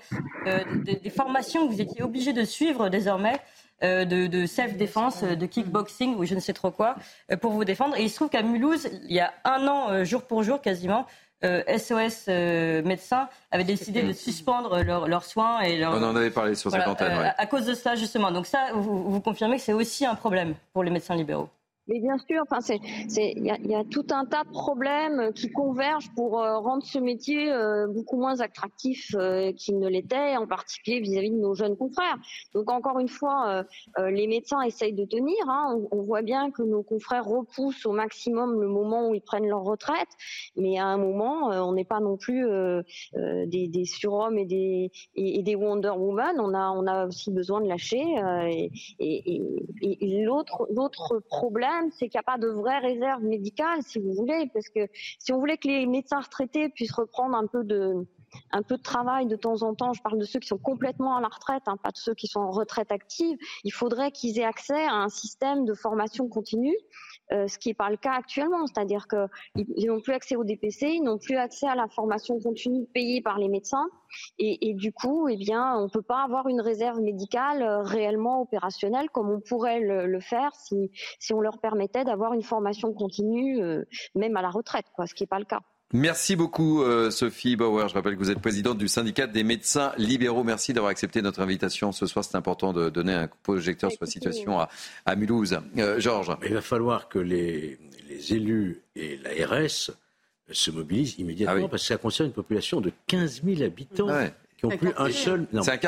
Des, 0.86 1.10
formations 1.10 1.68
que 1.68 1.74
vous 1.74 1.82
étiez 1.82 2.04
obligé 2.04 2.34
de 2.34 2.44
suivre 2.44 2.90
désormais. 2.90 3.40
de, 3.82 4.28
de 4.28 4.46
self-défense, 4.46 5.24
de 5.24 5.46
kickboxing 5.46 6.16
ou 6.16 6.26
je 6.26 6.34
ne 6.34 6.40
sais 6.40 6.54
trop 6.54 6.72
quoi, 6.72 6.96
pour 7.42 7.52
vous 7.52 7.66
défendre. 7.66 7.96
Et 7.98 8.04
il 8.04 8.10
se 8.10 8.16
trouve 8.16 8.30
qu'à 8.30 8.42
Mulhouse, 8.42 8.88
il 9.10 9.14
y 9.14 9.20
a 9.20 9.34
un 9.44 9.68
an, 9.68 10.04
jour 10.06 10.24
pour 10.24 10.44
jour 10.44 10.62
quasiment, 10.62 11.06
SOS 11.44 12.28
médecins 12.86 13.28
avait 13.52 13.66
décidé 13.66 14.02
de 14.04 14.14
suspendre 14.14 14.82
leurs 14.84 15.26
soins 15.26 15.62
et 15.62 15.86
On 15.86 16.04
en 16.04 16.16
avait 16.16 16.32
parlé 16.32 16.56
sur 16.56 16.72
cette 16.72 16.88
antenne. 16.88 17.34
À 17.38 17.46
cause 17.46 17.66
de 17.66 17.74
ça, 17.74 17.96
justement. 17.96 18.32
Donc 18.32 18.46
ça, 18.46 18.68
vous, 18.74 19.12
vous 19.12 19.22
confirmez 19.22 19.58
que 19.58 19.64
c'est 19.64 19.74
aussi 19.74 20.06
un 20.06 20.16
problème 20.16 20.56
pour 20.74 20.84
les 20.84 20.92
médecins 20.92 21.16
libéraux 21.16 21.50
mais 21.88 22.00
bien 22.00 22.18
sûr, 22.18 22.42
enfin, 22.42 22.62
c'est, 22.62 22.80
il 23.36 23.46
y 23.46 23.52
a, 23.52 23.58
y 23.60 23.76
a, 23.76 23.84
tout 23.84 24.08
un 24.10 24.26
tas 24.26 24.44
de 24.44 24.50
problèmes 24.50 25.32
qui 25.34 25.52
convergent 25.52 26.10
pour 26.16 26.40
euh, 26.40 26.58
rendre 26.58 26.84
ce 26.84 26.98
métier 26.98 27.52
euh, 27.52 27.88
beaucoup 27.88 28.18
moins 28.18 28.40
attractif 28.40 29.14
euh, 29.14 29.52
qu'il 29.54 29.78
ne 29.78 29.88
l'était, 29.88 30.36
en 30.36 30.48
particulier 30.48 31.00
vis-à-vis 31.00 31.30
de 31.30 31.38
nos 31.38 31.54
jeunes 31.54 31.78
confrères. 31.78 32.18
Donc 32.54 32.72
encore 32.72 33.00
une 33.00 33.08
fois, 33.08 33.64
les 33.98 34.28
médecins 34.28 34.62
essayent 34.62 34.94
de 34.94 35.06
tenir. 35.06 35.38
Hein. 35.48 35.80
On, 35.92 36.02
voit 36.02 36.22
bien 36.22 36.52
que 36.52 36.62
nos 36.62 36.84
confrères 36.84 37.26
repoussent 37.26 37.86
au 37.86 37.92
maximum 37.92 38.62
le 38.62 38.68
moment 38.68 39.10
où 39.10 39.16
ils 39.16 39.22
prennent 39.22 39.48
leur 39.48 39.64
retraite, 39.64 40.10
mais 40.56 40.78
à 40.78 40.86
un 40.86 40.98
moment, 40.98 41.50
on 41.50 41.74
n'est 41.74 41.86
pas 41.86 42.00
non 42.00 42.18
plus 42.18 42.48
des, 43.14 43.68
des 43.68 43.86
surhommes 43.86 44.38
et 44.38 44.46
des, 44.46 44.92
et, 45.16 45.44
des 45.44 45.56
Wonder 45.56 45.94
Woman. 45.98 46.36
On 46.40 46.54
a, 46.54 46.70
on 46.72 46.86
a 46.88 47.08
aussi 47.08 47.32
besoin 47.32 47.62
de 47.62 47.68
lâcher. 47.68 48.04
et, 48.50 48.72
et, 49.00 49.42
et 49.82 50.24
l'autre, 50.24 50.68
l'autre 50.72 51.20
problème 51.30 51.75
c'est 51.92 52.10
qu'il 52.10 52.18
n'y 52.18 52.20
a 52.20 52.24
pas 52.24 52.38
de 52.38 52.48
vraie 52.48 52.80
réserve 52.80 53.24
médicale, 53.24 53.82
si 53.84 54.00
vous 54.00 54.14
voulez, 54.14 54.50
parce 54.54 54.70
que 54.70 54.88
si 55.20 55.32
on 55.32 55.40
voulait 55.40 55.58
que 55.58 55.68
les 55.68 55.86
médecins 55.86 56.20
retraités 56.20 56.70
puissent 56.70 56.94
reprendre 56.94 57.36
un 57.36 57.48
peu 57.48 57.64
de, 57.64 58.06
un 58.52 58.62
peu 58.62 58.78
de 58.78 58.82
travail 58.82 59.28
de 59.28 59.36
temps 59.36 59.62
en 59.64 59.74
temps, 59.74 59.94
je 59.94 60.02
parle 60.02 60.20
de 60.20 60.26
ceux 60.26 60.40
qui 60.40 60.48
sont 60.48 60.58
complètement 60.58 61.16
à 61.16 61.22
la 61.22 61.28
retraite, 61.28 61.64
hein, 61.68 61.78
pas 61.82 61.92
de 61.92 61.98
ceux 61.98 62.14
qui 62.14 62.28
sont 62.28 62.40
en 62.40 62.52
retraite 62.52 62.92
active, 62.92 63.38
il 63.64 63.72
faudrait 63.72 64.12
qu'ils 64.12 64.40
aient 64.40 64.46
accès 64.46 64.86
à 64.86 64.94
un 64.94 65.10
système 65.10 65.66
de 65.66 65.74
formation 65.74 66.28
continue, 66.28 66.78
euh, 67.32 67.48
ce 67.48 67.58
qui 67.58 67.70
n'est 67.70 67.76
pas 67.76 67.90
le 67.90 67.98
cas 67.98 68.14
actuellement. 68.14 68.68
C'est-à-dire 68.68 69.08
qu'ils 69.08 69.88
n'ont 69.88 70.00
plus 70.00 70.14
accès 70.14 70.36
au 70.36 70.44
DPC, 70.44 70.88
ils 70.88 71.04
n'ont 71.04 71.18
plus 71.18 71.38
accès 71.38 71.68
à 71.68 71.76
la 71.76 71.88
formation 71.88 72.40
continue 72.40 72.86
payée 72.86 73.22
par 73.22 73.40
les 73.40 73.48
médecins. 73.48 73.88
Et, 74.38 74.74
du 74.74 74.94
coup, 74.94 75.28
eh 75.28 75.36
bien, 75.36 75.76
on 75.78 75.84
ne 75.84 75.90
peut 75.90 76.02
pas 76.02 76.24
avoir 76.24 76.48
une 76.48 76.62
réserve 76.62 77.02
médicale 77.02 77.62
euh, 77.62 77.82
réellement 77.82 78.42
opérationnelle 78.42 79.10
comme 79.10 79.30
on 79.30 79.42
pourrait 79.42 79.80
le, 79.80 80.20
faire 80.20 80.52
si, 80.56 80.90
on 81.34 81.42
leur 81.42 81.60
permettait 81.60 82.06
d'avoir 82.06 82.34
une 82.34 82.44
formation 82.44 82.94
continue, 82.94 83.62
euh, 83.62 83.84
même 84.16 84.38
à 84.38 84.42
la 84.42 84.50
retraite, 84.50 84.86
quoi, 84.96 85.08
ce 85.08 85.14
qui 85.14 85.24
n'est 85.24 85.28
pas 85.28 85.40
le 85.40 85.46
cas. 85.46 85.62
Merci 85.94 86.36
beaucoup 86.36 86.82
euh, 86.82 87.12
Sophie 87.12 87.56
Bauer. 87.56 87.88
Je 87.88 87.94
rappelle 87.94 88.16
que 88.16 88.20
vous 88.20 88.32
êtes 88.32 88.42
présidente 88.42 88.78
du 88.78 88.88
syndicat 88.88 89.28
des 89.28 89.44
médecins 89.44 89.94
libéraux. 89.98 90.44
Merci 90.44 90.74
d'avoir 90.74 90.90
accepté 90.90 91.22
notre 91.22 91.42
invitation 91.42 91.92
ce 91.92 92.08
soir. 92.08 92.26
C'est 92.26 92.36
important 92.36 92.74
de 92.74 92.90
donner 92.90 93.14
un 93.14 93.30
projecteur 93.44 93.92
sur 93.92 94.00
la 94.02 94.08
situation 94.08 94.60
à, 94.60 95.16
Mulhouse. 95.16 95.60
Euh, 95.78 96.00
Georges. 96.00 96.36
Il 96.44 96.54
va 96.54 96.62
falloir 96.62 97.08
que 97.08 97.20
les, 97.20 97.80
élus 98.30 98.82
et 98.96 99.18
l'ARS 99.18 99.92
se 100.52 100.72
mobilisent 100.72 101.18
immédiatement 101.20 101.66
ah 101.66 101.70
parce 101.70 101.84
que 101.84 101.88
ça 101.88 101.98
concerne 101.98 102.28
une 102.30 102.34
population 102.34 102.82
de 102.82 102.92
15 103.08 103.44
000 103.44 103.62
habitants. 103.62 104.10
Qui 104.58 104.66
ont 104.66 104.70
plus 104.70 104.94
un 104.98 105.12
seul. 105.12 105.48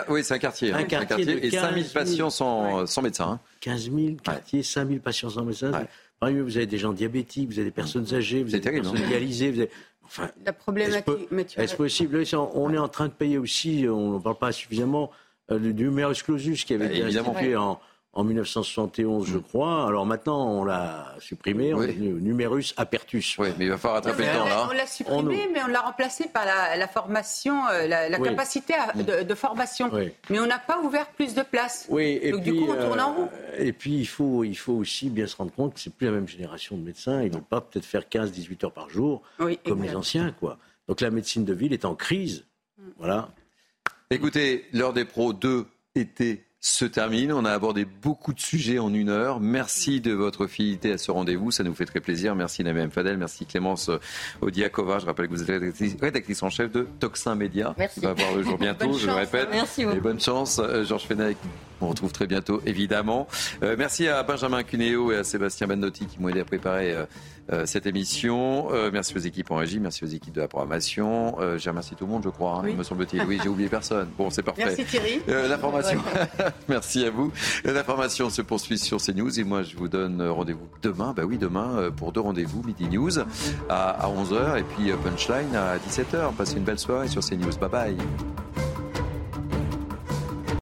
oui, 0.09 0.23
c'est 0.23 0.33
un 0.33 0.39
quartier. 0.39 0.73
Un, 0.73 0.83
quartier, 0.83 1.45
et 1.45 1.51
5 1.51 1.73
000 1.73 1.85
patients 1.93 2.29
sans, 2.29 3.01
médecin. 3.01 3.39
15 3.61 3.91
000 3.91 4.15
quartiers, 4.21 4.61
5 4.61 4.87
000 4.89 4.99
patients 4.99 5.29
sans 5.29 5.45
médecin. 5.45 5.71
Vous 6.21 6.57
avez 6.57 6.65
des 6.65 6.77
gens 6.77 6.93
diabétiques, 6.93 7.49
vous 7.49 7.59
avez 7.59 7.65
des 7.65 7.75
personnes 7.75 8.13
âgées, 8.13 8.43
vous 8.43 8.55
avez 8.55 8.63
des 8.63 8.71
personnes 8.71 9.07
dialysées. 9.07 9.51
Vous 9.51 9.59
avez... 9.59 9.69
Enfin, 10.05 10.29
la 10.45 10.53
problématique. 10.53 11.57
Est-ce 11.57 11.75
possible 11.75 12.23
On 12.33 12.73
est 12.73 12.77
en 12.77 12.87
train 12.87 13.07
de 13.07 13.13
payer 13.13 13.37
aussi, 13.37 13.85
on 13.89 14.11
n'en 14.11 14.19
parle 14.19 14.37
pas 14.37 14.51
suffisamment, 14.51 15.11
euh, 15.51 15.59
du 15.59 15.73
numerus 15.73 16.23
clausus 16.23 16.63
qui 16.63 16.73
avait 16.73 16.87
bah, 16.87 16.93
été 16.93 17.03
institué 17.19 17.55
en, 17.55 17.79
en 18.17 18.23
1971, 18.23 19.27
je 19.27 19.37
crois. 19.37 19.85
Alors 19.87 20.07
maintenant, 20.07 20.49
on 20.49 20.65
l'a 20.65 21.13
supprimé, 21.19 21.75
on 21.75 21.83
est 21.83 21.93
numerus 21.93 22.73
apertus. 22.75 23.37
Oui, 23.37 23.49
mais 23.59 23.65
il 23.65 23.69
va 23.69 23.77
falloir 23.77 24.03
rattraper 24.03 24.25
le 24.25 24.33
temps 24.35 24.45
là. 24.45 24.67
On 24.67 24.73
l'a 24.73 24.87
supprimé, 24.87 25.47
mais 25.53 25.61
on 25.63 25.67
l'a 25.67 25.81
remplacé 25.81 26.27
par 26.27 26.43
la, 26.43 26.87
formation, 26.87 27.67
euh, 27.67 27.85
la, 27.85 28.17
capacité 28.17 28.73
de, 28.95 29.35
formation. 29.35 29.91
Mais 30.31 30.39
on 30.39 30.47
n'a 30.47 30.57
pas 30.57 30.79
ouvert 30.79 31.05
plus 31.11 31.35
de 31.35 31.43
places. 31.43 31.85
Oui, 31.89 32.17
et 32.19 32.31
Donc 32.31 32.41
du 32.41 32.55
coup, 32.55 32.65
on 32.67 32.87
tourne 32.87 32.99
en 32.99 33.13
roue. 33.13 33.29
Euh, 33.31 33.63
et 33.63 33.71
puis, 33.71 33.99
il 33.99 34.07
faut, 34.07 34.43
il 34.43 34.57
faut 34.57 34.73
aussi 34.73 35.11
bien 35.11 35.27
se 35.27 35.35
rendre 35.35 35.51
compte 35.51 35.75
que 35.75 35.79
c'est 35.79 35.93
plus 35.93 36.07
la 36.07 36.13
même 36.13 36.27
génération 36.27 36.75
de 36.75 36.81
médecins. 36.81 37.21
Ils 37.21 37.29
ne 37.29 37.35
vont 37.35 37.45
pas 37.47 37.61
peut-être 37.61 37.85
faire 37.85 38.01
15-18 38.01 38.65
heures 38.65 38.71
par 38.71 38.89
jour, 38.89 39.21
comme 39.63 39.83
les 39.83 39.95
anciens, 39.95 40.31
quoi. 40.31 40.57
Donc 40.87 41.01
la 41.01 41.11
médecine 41.11 41.45
de 41.45 41.53
ville 41.53 41.73
est 41.73 41.85
en 41.85 41.93
crise. 41.93 42.45
Mm. 42.79 42.83
Voilà. 42.97 43.29
Écoutez, 44.09 44.65
l'heure 44.73 44.93
des 44.93 45.05
pros 45.05 45.33
2 45.33 45.67
était 45.93 46.46
se 46.59 46.85
termine. 46.85 47.31
On 47.31 47.45
a 47.45 47.51
abordé 47.51 47.85
beaucoup 47.85 48.33
de 48.33 48.39
sujets 48.39 48.79
en 48.79 48.93
une 48.93 49.09
heure. 49.09 49.39
Merci 49.39 50.01
de 50.01 50.11
votre 50.13 50.47
fidélité 50.47 50.91
à 50.91 50.97
ce 50.97 51.11
rendez-vous. 51.11 51.51
Ça 51.51 51.63
nous 51.63 51.73
fait 51.73 51.85
très 51.85 51.99
plaisir. 51.99 52.35
Merci 52.35 52.63
Naïm 52.63 52.91
Fadel. 52.91 53.17
Merci 53.17 53.45
Clémence 53.45 53.89
Odiakova. 54.41 54.99
Je 54.99 55.05
rappelle 55.05 55.27
que 55.27 55.33
vous 55.33 55.49
êtes 55.49 56.01
rédactrice 56.01 56.43
en 56.43 56.49
chef 56.49 56.71
de 56.71 56.87
Toxin 56.99 57.35
Média. 57.35 57.75
Merci. 57.77 57.99
va 57.99 58.13
voir 58.13 58.35
le 58.35 58.43
jour 58.43 58.57
bientôt, 58.59 58.93
je 58.93 59.07
le 59.07 59.13
répète. 59.13 59.49
Merci 59.51 59.85
beaucoup. 59.85 59.97
Et 59.97 60.01
bonne 60.01 60.19
chance. 60.19 60.59
Euh, 60.59 60.83
Georges 60.83 61.05
Fenech, 61.05 61.37
on 61.81 61.89
retrouve 61.89 62.11
très 62.11 62.27
bientôt, 62.27 62.61
évidemment. 62.65 63.27
Euh, 63.63 63.75
merci 63.77 64.07
à 64.07 64.23
Benjamin 64.23 64.63
Cuneo 64.63 65.11
et 65.11 65.17
à 65.17 65.23
Sébastien 65.23 65.67
Bendotti 65.67 66.05
qui 66.05 66.19
m'ont 66.19 66.29
aidé 66.29 66.41
à 66.41 66.45
préparer 66.45 66.93
euh, 66.93 67.05
euh, 67.51 67.65
cette 67.65 67.85
émission. 67.85 68.67
Euh, 68.71 68.89
merci 68.91 69.15
aux 69.15 69.19
équipes 69.19 69.51
en 69.51 69.57
régie, 69.57 69.79
merci 69.79 70.03
aux 70.03 70.07
équipes 70.07 70.33
de 70.33 70.41
la 70.41 70.47
programmation. 70.47 71.37
J'ai 71.57 71.69
remercié 71.69 71.95
tout 71.95 72.05
le 72.05 72.11
monde, 72.11 72.23
je 72.23 72.29
crois, 72.29 72.61
hein, 72.63 72.73
me 72.73 72.83
semble-t-il. 72.83 73.23
Oui, 73.23 73.39
j'ai 73.41 73.49
oublié 73.49 73.69
personne. 73.69 74.09
Bon, 74.17 74.29
c'est 74.29 74.43
parfait. 74.43 74.65
Merci 74.65 74.85
Thierry. 74.85 75.21
L'information, 75.27 76.01
merci 76.67 77.05
à 77.05 77.09
vous. 77.09 77.31
L'information 77.63 78.29
se 78.29 78.41
poursuit 78.41 78.77
sur 78.77 78.97
CNews 79.01 79.39
et 79.39 79.43
moi 79.43 79.63
je 79.63 79.75
vous 79.75 79.87
donne 79.87 80.21
rendez-vous 80.21 80.67
demain, 80.81 81.13
bah 81.15 81.23
oui, 81.25 81.37
demain 81.37 81.91
pour 81.95 82.11
deux 82.11 82.21
rendez-vous, 82.21 82.63
Midi 82.63 82.87
News 82.89 83.19
à, 83.69 83.89
à 83.89 84.09
11h 84.09 84.59
et 84.59 84.63
puis 84.63 84.91
Punchline 85.03 85.55
à 85.55 85.77
17h. 85.77 86.33
Passez 86.35 86.57
une 86.57 86.63
belle 86.63 86.79
soirée 86.79 87.07
sur 87.07 87.21
CNews. 87.21 87.57
Bye 87.59 87.69
bye. 87.69 88.66